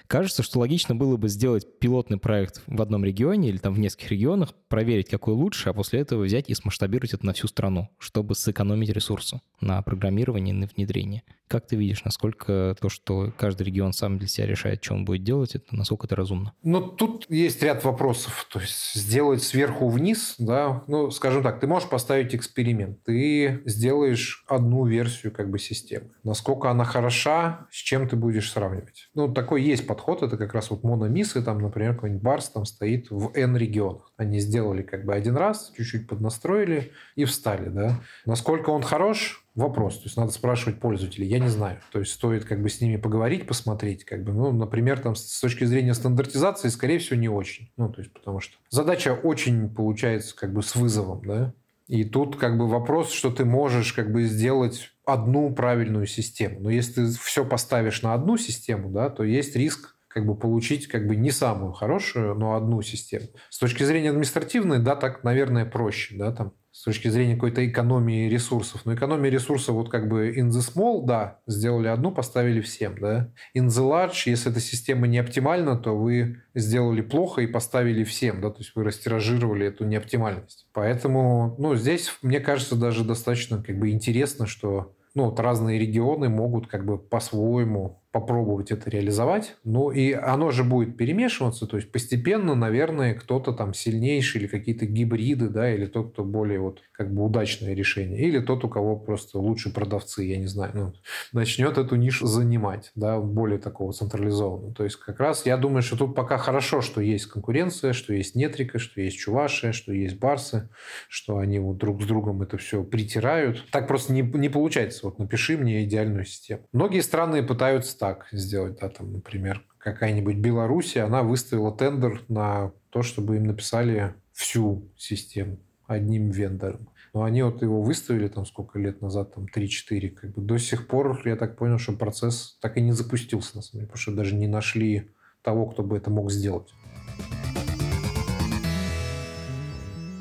Кажется, 0.09 0.41
что 0.41 0.57
логично 0.57 0.95
было 0.95 1.17
бы 1.17 1.29
сделать 1.29 1.67
пилотный 1.77 2.17
проект 2.17 2.63
в 2.65 2.81
одном 2.81 3.05
регионе 3.05 3.49
или 3.49 3.57
там 3.57 3.75
в 3.75 3.79
нескольких 3.79 4.09
регионах, 4.09 4.55
проверить, 4.67 5.07
какой 5.07 5.35
лучше, 5.35 5.69
а 5.69 5.73
после 5.73 5.99
этого 5.99 6.23
взять 6.23 6.49
и 6.49 6.55
смасштабировать 6.55 7.13
это 7.13 7.23
на 7.27 7.33
всю 7.33 7.47
страну, 7.47 7.89
чтобы 7.99 8.33
сэкономить 8.33 8.89
ресурсы 8.89 9.39
на 9.61 9.79
программирование 9.83 10.55
и 10.55 10.57
на 10.57 10.65
внедрение. 10.65 11.21
Как 11.47 11.67
ты 11.67 11.75
видишь, 11.75 12.03
насколько 12.03 12.75
то, 12.79 12.89
что 12.89 13.31
каждый 13.37 13.63
регион 13.63 13.93
сам 13.93 14.17
для 14.17 14.27
себя 14.27 14.47
решает, 14.47 14.83
что 14.83 14.95
он 14.95 15.05
будет 15.05 15.23
делать, 15.23 15.53
это 15.55 15.75
насколько 15.75 16.07
это 16.07 16.15
разумно? 16.15 16.53
Ну, 16.63 16.81
тут 16.81 17.25
есть 17.29 17.61
ряд 17.61 17.83
вопросов. 17.83 18.47
То 18.51 18.59
есть 18.59 18.93
сделать 18.93 19.43
сверху 19.43 19.89
вниз, 19.89 20.35
да, 20.39 20.83
ну, 20.87 21.11
скажем 21.11 21.43
так, 21.43 21.59
ты 21.59 21.67
можешь 21.67 21.89
поставить 21.89 22.33
эксперимент. 22.33 23.03
Ты 23.03 23.61
сделаешь 23.65 24.43
одну 24.47 24.85
версию 24.85 25.31
как 25.31 25.49
бы 25.49 25.59
системы. 25.59 26.11
Насколько 26.23 26.69
она 26.69 26.83
хороша, 26.83 27.67
с 27.71 27.77
чем 27.77 28.07
ты 28.07 28.15
будешь 28.15 28.51
сравнивать. 28.51 29.09
Ну, 29.15 29.31
такой 29.31 29.63
есть 29.63 29.87
подход, 29.87 29.98
это 30.07 30.37
как 30.37 30.53
раз 30.53 30.69
вот 30.69 30.83
мономисы, 30.83 31.41
там, 31.41 31.59
например, 31.59 31.95
какой-нибудь 31.95 32.23
барс 32.23 32.49
там 32.49 32.65
стоит 32.65 33.09
в 33.09 33.31
N 33.35 33.57
регионах. 33.57 34.11
Они 34.17 34.39
сделали 34.39 34.81
как 34.81 35.05
бы 35.05 35.13
один 35.13 35.35
раз, 35.37 35.71
чуть-чуть 35.75 36.07
поднастроили 36.07 36.91
и 37.15 37.25
встали, 37.25 37.69
да. 37.69 37.99
Насколько 38.25 38.69
он 38.69 38.81
хорош, 38.81 39.45
вопрос. 39.55 39.97
То 39.97 40.03
есть 40.05 40.17
надо 40.17 40.31
спрашивать 40.31 40.79
пользователей. 40.79 41.27
Я 41.27 41.39
не 41.39 41.49
знаю. 41.49 41.79
То 41.91 41.99
есть 41.99 42.13
стоит 42.13 42.45
как 42.45 42.61
бы 42.61 42.69
с 42.69 42.81
ними 42.81 42.97
поговорить, 42.97 43.47
посмотреть. 43.47 44.05
Как 44.05 44.23
бы, 44.23 44.31
ну, 44.33 44.51
например, 44.51 44.99
там 44.99 45.15
с 45.15 45.39
точки 45.39 45.65
зрения 45.65 45.93
стандартизации, 45.93 46.69
скорее 46.69 46.99
всего, 46.99 47.17
не 47.17 47.29
очень. 47.29 47.71
Ну, 47.77 47.89
то 47.89 48.01
есть 48.01 48.13
потому 48.13 48.39
что 48.39 48.55
задача 48.69 49.13
очень 49.13 49.69
получается 49.69 50.35
как 50.35 50.53
бы 50.53 50.63
с 50.63 50.75
вызовом, 50.75 51.21
да. 51.25 51.53
И 51.87 52.03
тут 52.03 52.35
как 52.35 52.57
бы 52.57 52.67
вопрос, 52.67 53.11
что 53.11 53.31
ты 53.31 53.45
можешь 53.45 53.93
как 53.93 54.11
бы 54.11 54.23
сделать 54.23 54.91
одну 55.13 55.53
правильную 55.53 56.05
систему. 56.07 56.59
Но 56.61 56.69
если 56.69 57.05
ты 57.05 57.11
все 57.11 57.45
поставишь 57.45 58.01
на 58.01 58.13
одну 58.13 58.37
систему, 58.37 58.89
да, 58.89 59.09
то 59.09 59.23
есть 59.23 59.55
риск 59.55 59.95
как 60.09 60.25
бы 60.25 60.35
получить 60.35 60.87
как 60.87 61.07
бы 61.07 61.15
не 61.15 61.31
самую 61.31 61.71
хорошую, 61.71 62.35
но 62.35 62.55
одну 62.55 62.81
систему. 62.81 63.27
С 63.49 63.59
точки 63.59 63.83
зрения 63.83 64.09
административной, 64.09 64.79
да, 64.79 64.95
так, 64.95 65.23
наверное, 65.23 65.65
проще, 65.65 66.15
да, 66.17 66.31
там 66.31 66.53
с 66.71 66.83
точки 66.83 67.07
зрения 67.07 67.35
какой-то 67.35 67.67
экономии 67.67 68.29
ресурсов. 68.29 68.85
Но 68.85 68.93
экономия 68.95 69.29
ресурсов 69.29 69.75
вот 69.75 69.89
как 69.89 70.07
бы 70.07 70.33
in 70.35 70.49
the 70.49 70.61
small, 70.61 71.05
да, 71.05 71.39
сделали 71.47 71.87
одну, 71.87 72.11
поставили 72.11 72.61
всем, 72.61 72.97
да. 72.99 73.31
In 73.55 73.67
the 73.67 73.87
large, 73.87 74.23
если 74.25 74.51
эта 74.51 74.59
система 74.59 75.07
не 75.07 75.17
оптимальна, 75.17 75.77
то 75.77 75.97
вы 75.97 76.41
сделали 76.55 77.01
плохо 77.01 77.41
и 77.41 77.47
поставили 77.47 78.03
всем, 78.03 78.41
да, 78.41 78.49
то 78.49 78.59
есть 78.59 78.71
вы 78.75 78.83
растиражировали 78.83 79.67
эту 79.67 79.85
неоптимальность. 79.85 80.67
Поэтому, 80.73 81.55
ну, 81.59 81.75
здесь, 81.75 82.13
мне 82.21 82.39
кажется, 82.39 82.75
даже 82.75 83.03
достаточно 83.03 83.61
как 83.61 83.77
бы 83.77 83.89
интересно, 83.89 84.47
что 84.47 84.95
ну, 85.19 85.25
вот 85.25 85.39
разные 85.39 85.77
регионы 85.77 86.29
могут 86.29 86.67
как 86.67 86.85
бы 86.85 86.97
по-своему 86.97 88.01
попробовать 88.11 88.71
это 88.71 88.89
реализовать. 88.89 89.55
Ну 89.63 89.91
и 89.91 90.13
оно 90.13 90.51
же 90.51 90.63
будет 90.63 90.97
перемешиваться, 90.97 91.67
то 91.67 91.77
есть 91.77 91.91
постепенно, 91.91 92.55
наверное, 92.55 93.13
кто-то 93.13 93.53
там 93.53 93.73
сильнейший 93.73 94.41
или 94.41 94.47
какие-то 94.47 94.85
гибриды, 94.85 95.49
да, 95.49 95.73
или 95.73 95.85
тот, 95.85 96.13
кто 96.13 96.23
более 96.23 96.59
вот 96.59 96.81
как 96.91 97.13
бы 97.13 97.23
удачное 97.23 97.73
решение, 97.73 98.19
или 98.19 98.39
тот, 98.39 98.63
у 98.63 98.69
кого 98.69 98.95
просто 98.95 99.37
лучше 99.37 99.71
продавцы, 99.71 100.23
я 100.23 100.37
не 100.37 100.47
знаю, 100.47 100.71
ну, 100.73 100.93
начнет 101.33 101.77
эту 101.77 101.95
нишу 101.95 102.25
занимать, 102.25 102.91
да, 102.95 103.19
более 103.19 103.59
такого 103.59 103.93
централизованного. 103.93 104.73
То 104.73 104.83
есть 104.83 104.95
как 104.95 105.19
раз 105.19 105.45
я 105.45 105.57
думаю, 105.57 105.83
что 105.83 105.97
тут 105.97 106.15
пока 106.15 106.37
хорошо, 106.37 106.81
что 106.81 107.01
есть 107.01 107.27
конкуренция, 107.27 107.93
что 107.93 108.13
есть 108.13 108.35
Нетрика, 108.35 108.79
что 108.79 109.01
есть 109.01 109.17
Чувашия, 109.17 109.71
что 109.71 109.93
есть 109.93 110.17
Барсы, 110.17 110.69
что 111.09 111.37
они 111.37 111.59
вот 111.59 111.77
друг 111.77 112.01
с 112.01 112.05
другом 112.05 112.41
это 112.41 112.57
все 112.57 112.83
притирают. 112.83 113.65
Так 113.71 113.87
просто 113.87 114.13
не, 114.13 114.21
не 114.21 114.49
получается. 114.49 115.01
Вот 115.03 115.19
напиши 115.19 115.57
мне 115.57 115.83
идеальную 115.83 116.25
систему. 116.25 116.67
Многие 116.71 117.01
страны 117.01 117.43
пытаются 117.43 117.98
так 117.99 118.27
сделать, 118.31 118.79
да, 118.79 118.89
там, 118.89 119.13
например, 119.13 119.63
какая-нибудь 119.77 120.37
Белоруссия, 120.37 121.01
она 121.01 121.21
выставила 121.21 121.71
тендер 121.75 122.23
на 122.27 122.71
то, 122.89 123.03
чтобы 123.03 123.35
им 123.35 123.45
написали 123.45 124.15
всю 124.33 124.89
систему 124.97 125.59
одним 125.85 126.29
вендором. 126.29 126.89
Но 127.13 127.23
они 127.23 127.41
вот 127.41 127.61
его 127.61 127.81
выставили 127.81 128.27
там 128.27 128.45
сколько 128.45 128.77
лет 128.79 129.01
назад, 129.01 129.33
там 129.33 129.45
3-4, 129.45 130.09
как 130.09 130.33
бы 130.33 130.41
до 130.41 130.57
сих 130.57 130.87
пор, 130.87 131.19
я 131.25 131.35
так 131.35 131.57
понял, 131.57 131.79
что 131.79 131.93
процесс 131.93 132.57
так 132.61 132.77
и 132.77 132.81
не 132.81 132.91
запустился, 132.91 133.55
на 133.55 133.61
самом 133.61 133.81
деле, 133.81 133.87
потому 133.87 134.01
что 134.01 134.15
даже 134.15 134.35
не 134.35 134.47
нашли 134.47 135.11
того, 135.41 135.65
кто 135.65 135.83
бы 135.83 135.97
это 135.97 136.09
мог 136.09 136.31
сделать. 136.31 136.69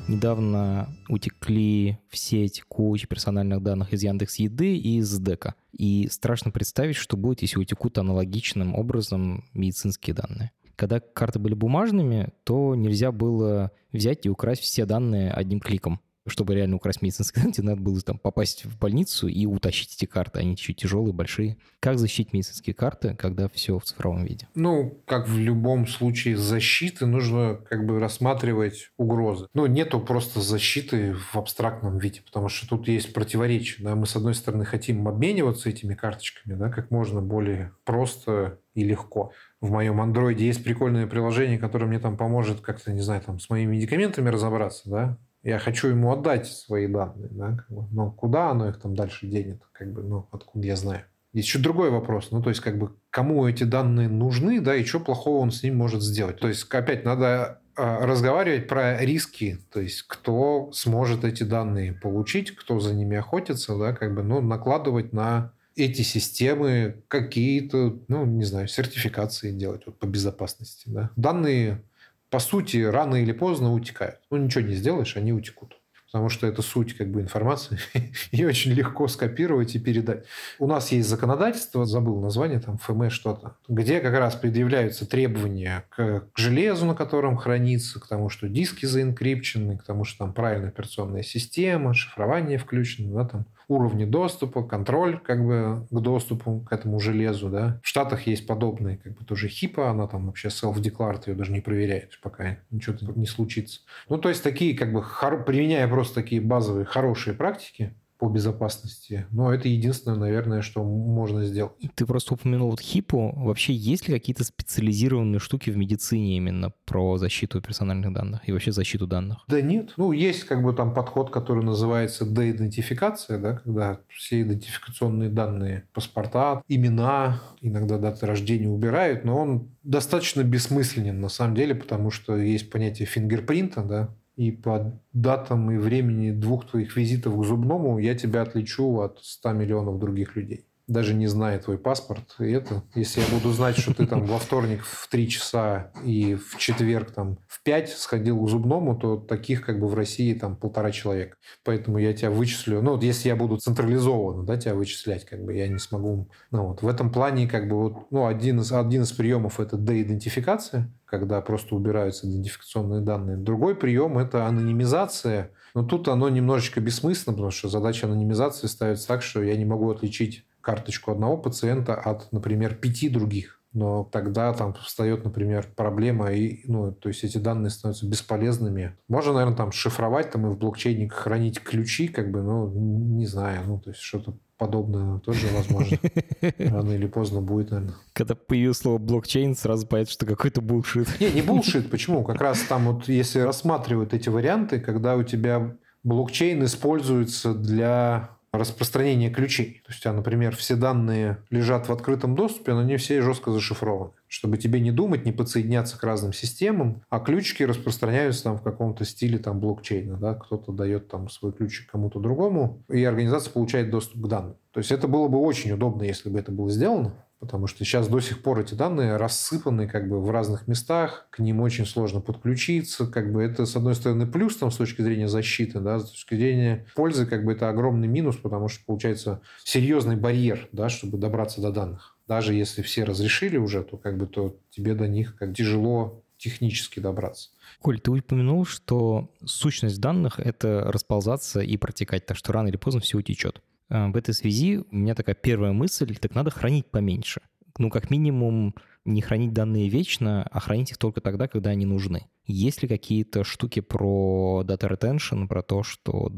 Недавно 0.09 0.89
утекли 1.07 1.99
в 2.09 2.17
сеть 2.17 2.63
куча 2.67 3.05
персональных 3.05 3.61
данных 3.61 3.93
из 3.93 4.01
Яндекс 4.01 4.39
Еды 4.39 4.75
и 4.75 4.97
из 4.97 5.19
Дека. 5.19 5.53
И 5.71 6.07
страшно 6.09 6.49
представить, 6.49 6.95
что 6.95 7.15
будет, 7.15 7.43
если 7.43 7.59
утекут 7.59 7.99
аналогичным 7.99 8.73
образом 8.73 9.45
медицинские 9.53 10.15
данные. 10.15 10.49
Когда 10.75 10.99
карты 10.99 11.37
были 11.37 11.53
бумажными, 11.53 12.29
то 12.43 12.73
нельзя 12.73 13.11
было 13.11 13.69
взять 13.91 14.25
и 14.25 14.29
украсть 14.29 14.63
все 14.63 14.85
данные 14.85 15.31
одним 15.31 15.59
кликом 15.59 15.99
чтобы 16.27 16.55
реально 16.55 16.75
украсть 16.75 17.01
медицинские 17.01 17.45
данные, 17.45 17.69
надо 17.71 17.81
было 17.81 17.99
там 18.01 18.17
попасть 18.17 18.65
в 18.65 18.77
больницу 18.77 19.27
и 19.27 19.45
утащить 19.45 19.95
эти 19.95 20.05
карты. 20.05 20.39
Они 20.39 20.55
чуть 20.55 20.77
тяжелые, 20.77 21.13
большие. 21.13 21.57
Как 21.79 21.97
защитить 21.97 22.33
медицинские 22.33 22.73
карты, 22.73 23.15
когда 23.15 23.47
все 23.49 23.77
в 23.79 23.83
цифровом 23.83 24.25
виде? 24.25 24.47
Ну, 24.55 25.01
как 25.05 25.27
в 25.27 25.37
любом 25.37 25.87
случае 25.87 26.37
защиты, 26.37 27.05
нужно 27.05 27.59
как 27.69 27.85
бы 27.85 27.99
рассматривать 27.99 28.91
угрозы. 28.97 29.47
Ну, 29.53 29.65
нету 29.65 29.99
просто 29.99 30.41
защиты 30.41 31.13
в 31.13 31.35
абстрактном 31.35 31.97
виде, 31.97 32.21
потому 32.21 32.49
что 32.49 32.67
тут 32.67 32.87
есть 32.87 33.13
противоречие. 33.13 33.85
Да? 33.85 33.95
Мы, 33.95 34.05
с 34.05 34.15
одной 34.15 34.35
стороны, 34.35 34.65
хотим 34.65 35.07
обмениваться 35.07 35.69
этими 35.69 35.93
карточками, 35.93 36.55
да, 36.55 36.69
как 36.69 36.91
можно 36.91 37.21
более 37.21 37.73
просто 37.85 38.59
и 38.73 38.83
легко. 38.83 39.33
В 39.61 39.71
моем 39.71 39.99
андроиде 39.99 40.45
есть 40.45 40.63
прикольное 40.63 41.07
приложение, 41.07 41.57
которое 41.57 41.85
мне 41.85 41.99
там 41.99 42.17
поможет 42.17 42.61
как-то, 42.61 42.93
не 42.93 43.01
знаю, 43.01 43.21
там 43.21 43.39
с 43.39 43.49
моими 43.49 43.75
медикаментами 43.75 44.29
разобраться, 44.29 44.89
да, 44.89 45.17
я 45.43 45.59
хочу 45.59 45.87
ему 45.87 46.11
отдать 46.11 46.47
свои 46.47 46.87
данные, 46.87 47.29
да, 47.31 47.57
как 47.57 47.69
бы, 47.69 47.87
но 47.91 48.11
куда 48.11 48.49
оно 48.49 48.69
их 48.69 48.79
там 48.79 48.95
дальше 48.95 49.27
денет, 49.27 49.61
как 49.71 49.91
бы, 49.93 50.03
ну, 50.03 50.27
откуда 50.31 50.67
я 50.67 50.75
знаю. 50.75 51.03
Есть 51.31 51.47
еще 51.47 51.59
другой 51.59 51.91
вопрос, 51.91 52.29
ну, 52.31 52.41
то 52.41 52.49
есть, 52.49 52.61
как 52.61 52.77
бы, 52.79 52.95
кому 53.11 53.47
эти 53.47 53.63
данные 53.63 54.09
нужны, 54.09 54.59
да, 54.61 54.75
и 54.75 54.83
что 54.83 54.99
плохого 54.99 55.41
он 55.41 55.51
с 55.51 55.61
ним 55.63 55.77
может 55.77 56.01
сделать. 56.01 56.39
То 56.39 56.47
есть, 56.47 56.67
опять, 56.73 57.05
надо 57.05 57.61
а, 57.75 58.05
разговаривать 58.05 58.67
про 58.67 58.99
риски, 58.99 59.59
то 59.71 59.79
есть 59.79 60.01
кто 60.03 60.71
сможет 60.73 61.23
эти 61.23 61.43
данные 61.43 61.93
получить, 61.93 62.55
кто 62.55 62.79
за 62.79 62.93
ними 62.93 63.15
охотится, 63.15 63.77
да, 63.77 63.93
как 63.93 64.15
бы, 64.15 64.23
ну, 64.23 64.41
накладывать 64.41 65.13
на 65.13 65.53
эти 65.75 66.01
системы 66.01 67.03
какие-то, 67.07 67.99
ну, 68.07 68.25
не 68.25 68.43
знаю, 68.43 68.67
сертификации 68.67 69.51
делать 69.51 69.83
вот, 69.85 69.97
по 69.97 70.05
безопасности. 70.05 70.89
Да. 70.89 71.11
Данные, 71.15 71.83
по 72.29 72.39
сути, 72.39 72.77
рано 72.77 73.15
или 73.15 73.31
поздно 73.31 73.73
утекают. 73.73 74.19
Ну, 74.29 74.37
ничего 74.37 74.63
не 74.63 74.75
сделаешь, 74.75 75.17
они 75.17 75.33
утекут 75.33 75.79
потому 76.11 76.29
что 76.29 76.47
это 76.47 76.61
суть 76.61 76.97
как 76.97 77.11
бы 77.11 77.21
информации, 77.21 77.79
ее 78.31 78.47
очень 78.47 78.71
легко 78.71 79.07
скопировать 79.07 79.75
и 79.75 79.79
передать. 79.79 80.25
У 80.57 80.67
нас 80.67 80.91
есть 80.91 81.07
законодательство, 81.07 81.85
забыл 81.85 82.19
название, 82.19 82.59
там 82.59 82.77
ФМ 82.77 83.09
что-то, 83.09 83.57
где 83.67 83.99
как 83.99 84.13
раз 84.13 84.35
предъявляются 84.35 85.07
требования 85.07 85.85
к, 85.89 86.27
к 86.33 86.37
железу, 86.37 86.85
на 86.85 86.95
котором 86.95 87.37
хранится, 87.37 87.99
к 87.99 88.07
тому, 88.07 88.29
что 88.29 88.47
диски 88.47 88.85
заинкрипчены, 88.85 89.77
к 89.77 89.83
тому, 89.83 90.03
что 90.03 90.25
там 90.25 90.33
правильная 90.33 90.69
операционная 90.69 91.23
система, 91.23 91.93
шифрование 91.93 92.57
включено, 92.57 93.13
да, 93.13 93.29
там 93.29 93.45
уровни 93.69 94.03
доступа, 94.03 94.63
контроль 94.63 95.19
как 95.19 95.45
бы 95.45 95.87
к 95.89 95.99
доступу 96.01 96.65
к 96.67 96.73
этому 96.73 96.99
железу. 96.99 97.49
Да. 97.49 97.79
В 97.81 97.87
Штатах 97.87 98.27
есть 98.27 98.45
подобные, 98.45 98.97
как 98.97 99.17
бы 99.17 99.23
тоже 99.23 99.47
хипа, 99.47 99.89
она 99.89 100.07
там 100.07 100.25
вообще 100.25 100.49
self-declared, 100.49 101.23
ее 101.27 101.35
даже 101.35 101.53
не 101.53 101.61
проверяет, 101.61 102.19
пока 102.21 102.57
ничего 102.71 102.97
не 103.15 103.27
случится. 103.27 103.81
Ну, 104.09 104.17
то 104.17 104.29
есть 104.29 104.43
такие, 104.43 104.75
как 104.75 104.91
бы, 104.91 105.03
применяя 105.45 105.87
просто 105.87 106.15
такие 106.15 106.41
базовые 106.41 106.85
хорошие 106.85 107.35
практики, 107.35 107.93
по 108.19 108.27
безопасности. 108.27 109.25
Но 109.31 109.51
это 109.53 109.69
единственное, 109.69 110.17
наверное, 110.17 110.61
что 110.61 110.83
можно 110.83 111.45
сделать. 111.45 111.71
Ты 111.95 112.05
просто 112.05 112.33
упомянул 112.33 112.69
вот 112.69 112.81
хипу. 112.81 113.33
Вообще 113.35 113.73
есть 113.73 114.07
ли 114.07 114.13
какие-то 114.13 114.43
специализированные 114.43 115.39
штуки 115.39 115.69
в 115.69 115.77
медицине 115.77 116.35
именно 116.35 116.73
про 116.85 117.17
защиту 117.17 117.61
персональных 117.61 118.13
данных 118.13 118.41
и 118.47 118.51
вообще 118.51 118.73
защиту 118.73 119.07
данных? 119.07 119.45
Да 119.47 119.61
нет. 119.61 119.93
Ну, 119.95 120.11
есть 120.11 120.43
как 120.43 120.61
бы 120.61 120.73
там 120.73 120.93
подход, 120.93 121.31
который 121.31 121.63
называется 121.63 122.25
деидентификация, 122.25 123.39
да, 123.39 123.53
когда 123.53 124.01
все 124.09 124.41
идентификационные 124.41 125.29
данные, 125.29 125.87
паспорта, 125.93 126.61
имена, 126.67 127.41
иногда 127.61 127.97
даты 127.97 128.25
рождения 128.25 128.67
убирают, 128.67 129.23
но 129.23 129.37
он 129.37 129.69
достаточно 129.83 130.43
бессмысленен 130.43 131.21
на 131.21 131.29
самом 131.29 131.55
деле, 131.55 131.73
потому 131.73 132.11
что 132.11 132.35
есть 132.35 132.69
понятие 132.69 133.07
фингерпринта, 133.07 133.81
да, 133.81 134.09
и 134.39 134.51
по 134.51 134.97
датам 135.11 135.69
и 135.69 135.77
времени 135.77 136.31
двух 136.31 136.65
твоих 136.65 136.95
визитов 136.95 137.37
к 137.37 137.43
зубному 137.43 137.99
я 137.99 138.15
тебя 138.15 138.43
отличу 138.43 139.01
от 139.01 139.19
100 139.21 139.51
миллионов 139.51 139.99
других 139.99 140.37
людей 140.37 140.68
даже 140.89 141.13
не 141.13 141.27
зная 141.27 141.59
твой 141.59 141.77
паспорт. 141.77 142.35
И 142.39 142.51
это, 142.51 142.83
если 142.95 143.21
я 143.21 143.27
буду 143.27 143.51
знать, 143.53 143.77
что 143.77 143.93
ты 143.93 144.05
там 144.07 144.23
во 144.25 144.39
вторник 144.39 144.83
в 144.83 145.07
3 145.07 145.29
часа 145.29 145.91
и 146.03 146.35
в 146.35 146.57
четверг 146.57 147.11
там 147.11 147.37
в 147.47 147.63
5 147.63 147.89
сходил 147.89 148.43
к 148.43 148.49
зубному, 148.49 148.97
то 148.97 149.17
таких 149.17 149.65
как 149.65 149.79
бы 149.79 149.87
в 149.87 149.93
России 149.93 150.33
там 150.33 150.55
полтора 150.55 150.91
человека. 150.91 151.37
Поэтому 151.63 151.99
я 151.99 152.13
тебя 152.13 152.31
вычислю. 152.31 152.81
Ну, 152.81 152.91
вот 152.91 153.03
если 153.03 153.29
я 153.29 153.35
буду 153.35 153.57
централизованно, 153.57 154.43
да, 154.43 154.57
тебя 154.57 154.73
вычислять, 154.73 155.25
как 155.25 155.43
бы 155.43 155.53
я 155.53 155.67
не 155.67 155.79
смогу. 155.79 156.29
Ну, 156.51 156.67
вот 156.67 156.81
в 156.81 156.87
этом 156.87 157.11
плане 157.11 157.47
как 157.47 157.69
бы 157.69 157.77
вот, 157.77 158.11
ну, 158.11 158.25
один 158.25 158.59
из, 158.59 158.71
один 158.71 159.03
из 159.03 159.11
приемов 159.11 159.59
это 159.59 159.77
деидентификация, 159.77 160.91
когда 161.05 161.39
просто 161.41 161.75
убираются 161.75 162.27
идентификационные 162.27 163.01
данные. 163.01 163.37
Другой 163.37 163.75
прием– 163.75 164.17
это 164.19 164.47
анонимизация. 164.47 165.51
Но 165.75 165.83
тут 165.83 166.07
оно 166.07 166.29
немножечко 166.29 166.81
бессмысленно, 166.81 167.33
потому 167.33 167.51
что 167.51 167.69
задача 167.69 168.07
анонимизации 168.07 168.65
ставится 168.65 169.07
так, 169.07 169.21
что 169.21 169.43
я 169.43 169.55
не 169.55 169.65
могу 169.65 169.91
отличить 169.91 170.45
карточку 170.61 171.11
одного 171.11 171.37
пациента 171.37 171.95
от, 171.95 172.31
например, 172.31 172.75
пяти 172.75 173.09
других. 173.09 173.59
Но 173.71 174.03
тогда 174.03 174.51
там 174.53 174.73
встает, 174.73 175.23
например, 175.23 175.67
проблема, 175.75 176.31
и, 176.31 176.61
ну, 176.65 176.91
то 176.91 177.09
есть 177.09 177.23
эти 177.23 177.37
данные 177.37 177.69
становятся 177.69 178.07
бесполезными. 178.07 178.97
Можно, 179.07 179.33
наверное, 179.33 179.57
там 179.57 179.71
шифровать 179.71 180.31
там 180.31 180.47
и 180.47 180.49
в 180.49 180.57
блокчейне 180.57 181.07
хранить 181.07 181.61
ключи, 181.61 182.07
как 182.07 182.31
бы, 182.31 182.41
ну, 182.41 182.67
не 182.71 183.27
знаю, 183.27 183.61
ну, 183.67 183.79
то 183.79 183.91
есть 183.91 184.01
что-то 184.01 184.35
подобное 184.57 185.19
тоже 185.19 185.47
возможно. 185.55 185.97
Рано 186.57 186.91
или 186.91 187.05
поздно 187.05 187.41
будет, 187.41 187.69
наверное. 187.69 187.95
Когда 188.13 188.33
появилось 188.33 188.79
слово 188.79 188.97
блокчейн, 188.97 189.55
сразу 189.55 189.85
понятно, 189.85 190.11
что 190.13 190.25
какой-то 190.25 190.61
булшит. 190.61 191.07
Не, 191.19 191.31
не 191.31 191.41
булшит. 191.41 191.91
Почему? 191.91 192.23
Как 192.23 192.41
раз 192.41 192.61
там 192.61 192.91
вот, 192.91 193.07
если 193.07 193.39
рассматривают 193.39 194.15
эти 194.15 194.29
варианты, 194.29 194.79
когда 194.79 195.15
у 195.15 195.23
тебя 195.23 195.77
блокчейн 196.03 196.63
используется 196.65 197.53
для 197.53 198.31
распространение 198.51 199.29
ключей. 199.29 199.81
То 199.85 199.91
есть, 199.91 200.05
а, 200.05 200.13
например, 200.13 200.55
все 200.55 200.75
данные 200.75 201.37
лежат 201.49 201.87
в 201.87 201.91
открытом 201.91 202.35
доступе, 202.35 202.73
но 202.73 202.83
не 202.83 202.97
все 202.97 203.21
жестко 203.21 203.51
зашифрованы. 203.51 204.11
Чтобы 204.27 204.57
тебе 204.57 204.79
не 204.79 204.91
думать, 204.91 205.25
не 205.25 205.31
подсоединяться 205.31 205.99
к 205.99 206.03
разным 206.03 206.33
системам, 206.33 207.01
а 207.09 207.19
ключики 207.19 207.63
распространяются 207.63 208.43
там 208.43 208.57
в 208.57 208.61
каком-то 208.61 209.05
стиле 209.05 209.37
там 209.37 209.59
блокчейна. 209.59 210.17
Да? 210.17 210.33
Кто-то 210.33 210.71
дает 210.71 211.07
там 211.07 211.29
свой 211.29 211.53
ключик 211.53 211.89
кому-то 211.91 212.19
другому, 212.19 212.83
и 212.89 213.03
организация 213.03 213.51
получает 213.51 213.91
доступ 213.91 214.23
к 214.23 214.27
данным. 214.27 214.55
То 214.71 214.79
есть 214.79 214.91
это 214.91 215.07
было 215.07 215.27
бы 215.27 215.39
очень 215.39 215.71
удобно, 215.71 216.03
если 216.03 216.29
бы 216.29 216.39
это 216.39 216.51
было 216.51 216.69
сделано. 216.69 217.13
Потому 217.39 217.67
что 217.67 217.85
сейчас 217.85 218.09
до 218.09 218.19
сих 218.19 218.41
пор 218.41 218.59
эти 218.59 218.73
данные 218.73 219.15
рассыпаны 219.15 219.87
как 219.87 220.09
бы 220.09 220.21
в 220.21 220.29
разных 220.29 220.67
местах, 220.67 221.27
к 221.29 221.39
ним 221.39 221.61
очень 221.61 221.85
сложно 221.85 222.19
подключиться. 222.19 223.07
Как 223.07 223.31
бы 223.31 223.41
это, 223.41 223.65
с 223.65 223.77
одной 223.77 223.95
стороны, 223.95 224.27
плюс 224.27 224.57
там, 224.57 224.71
с 224.71 224.75
точки 224.75 225.01
зрения 225.01 225.29
защиты, 225.29 225.79
да, 225.79 225.99
с 225.99 226.11
точки 226.11 226.35
зрения 226.35 226.85
пользы, 226.95 227.25
как 227.25 227.45
бы 227.45 227.53
это 227.53 227.69
огромный 227.69 228.09
минус, 228.09 228.35
потому 228.35 228.67
что 228.67 228.83
получается 228.85 229.41
серьезный 229.63 230.17
барьер, 230.17 230.67
да, 230.73 230.89
чтобы 230.89 231.17
добраться 231.17 231.61
до 231.61 231.71
данных. 231.71 232.17
Даже 232.27 232.53
если 232.53 232.81
все 232.81 233.05
разрешили 233.05 233.55
уже, 233.55 233.83
то 233.83 233.97
как 233.97 234.17
бы 234.17 234.27
то 234.27 234.57
тебе 234.69 234.93
до 234.93 235.07
них 235.07 235.35
как 235.37 235.55
тяжело 235.55 236.23
технически 236.37 236.99
добраться. 236.99 237.49
Коль, 237.81 237.99
ты 237.99 238.11
упомянул, 238.11 238.65
что 238.65 239.29
сущность 239.45 239.99
данных— 239.99 240.39
это 240.41 240.83
расползаться 240.91 241.59
и 241.59 241.77
протекать, 241.77 242.25
так 242.25 242.37
что 242.37 242.51
рано 242.51 242.67
или 242.67 242.77
поздно 242.77 243.01
все 243.01 243.17
утечет. 243.17 243.61
Э, 243.89 244.07
в 244.07 244.15
этой 244.15 244.33
связи 244.33 244.77
у 244.91 244.95
меня 244.95 245.15
такая 245.15 245.35
первая 245.35 245.71
мысль, 245.71 246.15
так 246.15 246.35
надо 246.35 246.51
хранить 246.51 246.89
поменьше. 246.89 247.41
Ну, 247.77 247.89
как 247.89 248.09
минимум, 248.09 248.75
не 249.05 249.21
хранить 249.21 249.53
данные 249.53 249.89
вечно, 249.89 250.43
а 250.51 250.59
хранить 250.59 250.91
их 250.91 250.97
только 250.97 251.21
тогда, 251.21 251.47
когда 251.47 251.71
они 251.71 251.85
нужны. 251.85 252.27
Есть 252.45 252.81
ли 252.81 252.87
какие-то 252.87 253.43
штуки 253.43 253.79
про 253.79 254.63
data 254.65 254.89
retention, 254.89 255.47
про 255.47 255.61
то, 255.61 255.83
что 255.83 256.31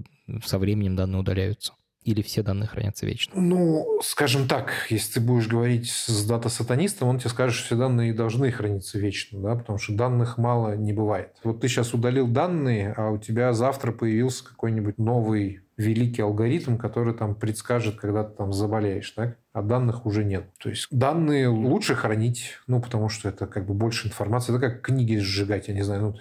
со 0.45 0.59
временем 0.59 0.95
данные 0.95 1.21
удаляются? 1.21 1.73
Или 2.03 2.23
все 2.23 2.41
данные 2.41 2.67
хранятся 2.67 3.05
вечно? 3.05 3.39
Ну, 3.39 3.99
скажем 4.03 4.47
так, 4.47 4.87
если 4.89 5.13
ты 5.13 5.19
будешь 5.19 5.47
говорить 5.47 5.87
с 5.89 6.25
дата-сатанистом, 6.25 7.07
он 7.07 7.19
тебе 7.19 7.29
скажет, 7.29 7.55
что 7.55 7.65
все 7.67 7.75
данные 7.75 8.13
должны 8.13 8.51
храниться 8.51 8.97
вечно, 8.97 9.39
да, 9.39 9.55
потому 9.55 9.77
что 9.77 9.93
данных 9.93 10.39
мало 10.39 10.75
не 10.75 10.93
бывает. 10.93 11.35
Вот 11.43 11.61
ты 11.61 11.67
сейчас 11.67 11.93
удалил 11.93 12.27
данные, 12.27 12.93
а 12.97 13.11
у 13.11 13.19
тебя 13.19 13.53
завтра 13.53 13.91
появился 13.91 14.43
какой-нибудь 14.43 14.97
новый 14.97 15.61
великий 15.77 16.21
алгоритм, 16.21 16.77
который 16.77 17.13
там 17.13 17.35
предскажет, 17.35 17.99
когда 17.99 18.23
ты 18.23 18.35
там 18.35 18.53
заболеешь, 18.53 19.09
так? 19.11 19.37
а 19.53 19.61
данных 19.61 20.05
уже 20.05 20.23
нет. 20.23 20.45
То 20.59 20.69
есть 20.69 20.87
данные 20.91 21.49
лучше 21.49 21.93
хранить, 21.93 22.57
ну, 22.67 22.81
потому 22.81 23.09
что 23.09 23.27
это 23.27 23.47
как 23.47 23.65
бы 23.65 23.73
больше 23.73 24.07
информации. 24.07 24.55
Это 24.55 24.61
как 24.69 24.81
книги 24.81 25.17
сжигать, 25.17 25.67
я 25.67 25.73
не 25.73 25.81
знаю. 25.81 26.01
Ну, 26.01 26.15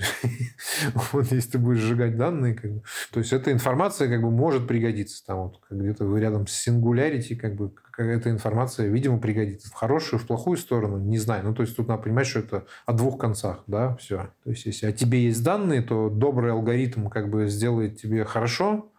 вот 1.12 1.30
если 1.30 1.52
ты 1.52 1.58
будешь 1.58 1.80
сжигать 1.80 2.16
данные, 2.16 2.54
как 2.54 2.72
бы, 2.72 2.82
то 3.12 3.20
есть 3.20 3.32
эта 3.32 3.52
информация 3.52 4.08
как 4.08 4.20
бы 4.22 4.30
может 4.30 4.66
пригодиться. 4.66 5.24
Там 5.24 5.42
вот 5.42 5.60
где-то 5.70 6.06
вы 6.06 6.20
рядом 6.20 6.48
с 6.48 6.66
Singularity, 6.66 7.36
как 7.36 7.54
бы 7.54 7.72
эта 7.96 8.30
информация, 8.30 8.88
видимо, 8.88 9.18
пригодится. 9.18 9.68
В 9.68 9.74
хорошую, 9.74 10.18
в 10.18 10.26
плохую 10.26 10.56
сторону, 10.56 10.98
не 10.98 11.18
знаю. 11.18 11.44
Ну, 11.44 11.54
то 11.54 11.62
есть 11.62 11.76
тут 11.76 11.86
надо 11.86 12.02
понимать, 12.02 12.26
что 12.26 12.40
это 12.40 12.66
о 12.86 12.94
двух 12.94 13.18
концах, 13.18 13.62
да, 13.66 13.94
все. 13.96 14.30
То 14.42 14.50
есть 14.50 14.66
если 14.66 14.86
о 14.86 14.92
тебе 14.92 15.24
есть 15.24 15.44
данные, 15.44 15.82
то 15.82 16.08
добрый 16.08 16.50
алгоритм 16.50 17.08
как 17.08 17.30
бы 17.30 17.46
сделает 17.48 18.00
тебе 18.00 18.24
хорошо, 18.24 18.90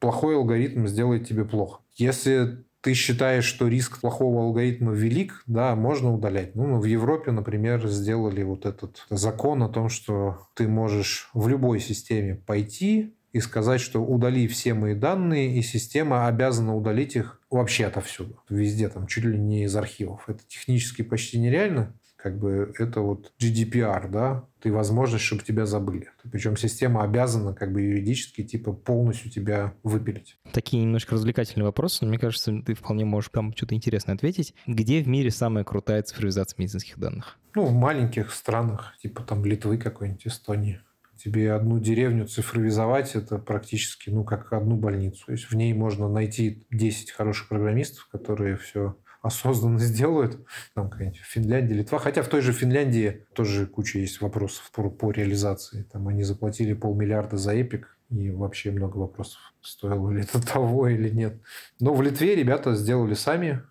плохой 0.00 0.36
алгоритм 0.36 0.86
сделает 0.86 1.26
тебе 1.26 1.44
плохо. 1.44 1.80
Если 1.96 2.64
ты 2.80 2.94
считаешь, 2.94 3.44
что 3.44 3.68
риск 3.68 4.00
плохого 4.00 4.44
алгоритма 4.44 4.92
велик, 4.92 5.42
да, 5.46 5.74
можно 5.74 6.12
удалять. 6.14 6.54
Ну, 6.54 6.78
в 6.80 6.84
Европе, 6.84 7.32
например, 7.32 7.86
сделали 7.88 8.42
вот 8.42 8.66
этот 8.66 9.04
закон 9.10 9.62
о 9.62 9.68
том, 9.68 9.88
что 9.88 10.46
ты 10.54 10.68
можешь 10.68 11.28
в 11.34 11.48
любой 11.48 11.80
системе 11.80 12.36
пойти 12.36 13.14
и 13.32 13.40
сказать, 13.40 13.80
что 13.80 14.02
удали 14.02 14.46
все 14.48 14.74
мои 14.74 14.94
данные, 14.94 15.56
и 15.56 15.62
система 15.62 16.28
обязана 16.28 16.74
удалить 16.74 17.16
их 17.16 17.40
вообще 17.50 17.86
отовсюду. 17.86 18.42
Везде, 18.48 18.88
там, 18.88 19.06
чуть 19.06 19.24
ли 19.24 19.38
не 19.38 19.64
из 19.64 19.76
архивов. 19.76 20.28
Это 20.28 20.40
технически 20.46 21.02
почти 21.02 21.38
нереально, 21.38 21.94
как 22.18 22.38
бы 22.38 22.72
это 22.78 23.00
вот 23.00 23.32
GDPR, 23.40 24.10
да, 24.10 24.44
ты 24.60 24.72
возможность, 24.72 25.24
чтобы 25.24 25.44
тебя 25.44 25.66
забыли. 25.66 26.10
Причем 26.30 26.56
система 26.56 27.04
обязана 27.04 27.54
как 27.54 27.72
бы 27.72 27.80
юридически 27.80 28.42
типа 28.42 28.72
полностью 28.72 29.30
тебя 29.30 29.74
выпилить. 29.84 30.36
Такие 30.52 30.82
немножко 30.82 31.14
развлекательные 31.14 31.64
вопросы, 31.64 31.98
но 32.02 32.08
мне 32.08 32.18
кажется, 32.18 32.60
ты 32.66 32.74
вполне 32.74 33.04
можешь 33.04 33.30
прям 33.30 33.54
что-то 33.56 33.76
интересное 33.76 34.16
ответить. 34.16 34.52
Где 34.66 35.00
в 35.00 35.08
мире 35.08 35.30
самая 35.30 35.62
крутая 35.62 36.02
цифровизация 36.02 36.56
медицинских 36.58 36.98
данных? 36.98 37.38
Ну, 37.54 37.64
в 37.64 37.72
маленьких 37.72 38.32
странах, 38.34 38.94
типа 39.00 39.22
там 39.22 39.44
Литвы 39.44 39.78
какой-нибудь, 39.78 40.26
Эстонии. 40.26 40.80
Тебе 41.16 41.52
одну 41.52 41.78
деревню 41.78 42.26
цифровизовать, 42.26 43.14
это 43.14 43.38
практически, 43.38 44.10
ну, 44.10 44.24
как 44.24 44.52
одну 44.52 44.76
больницу. 44.76 45.24
То 45.26 45.32
есть 45.32 45.50
в 45.50 45.54
ней 45.54 45.72
можно 45.72 46.08
найти 46.08 46.66
10 46.70 47.12
хороших 47.12 47.48
программистов, 47.48 48.08
которые 48.10 48.56
все 48.56 48.96
осознанно 49.28 49.78
сделают, 49.78 50.44
там 50.74 50.90
какая-нибудь 50.90 51.20
Финляндия, 51.20 51.74
Литва, 51.74 51.98
хотя 51.98 52.22
в 52.22 52.28
той 52.28 52.42
же 52.42 52.52
Финляндии 52.52 53.26
тоже 53.34 53.66
куча 53.66 54.00
есть 54.00 54.20
вопросов 54.20 54.70
по, 54.72 54.90
по 54.90 55.10
реализации. 55.10 55.84
Там 55.92 56.08
они 56.08 56.24
заплатили 56.24 56.72
полмиллиарда 56.72 57.36
за 57.36 57.54
Эпик, 57.54 57.96
и 58.10 58.30
вообще 58.30 58.70
много 58.70 58.96
вопросов, 58.96 59.40
стоило 59.60 60.10
ли 60.10 60.22
это 60.22 60.44
того 60.52 60.88
или 60.88 61.10
нет. 61.10 61.40
Но 61.78 61.94
в 61.94 62.02
Литве 62.02 62.34
ребята 62.34 62.74
сделали 62.74 63.14
сами 63.14 63.62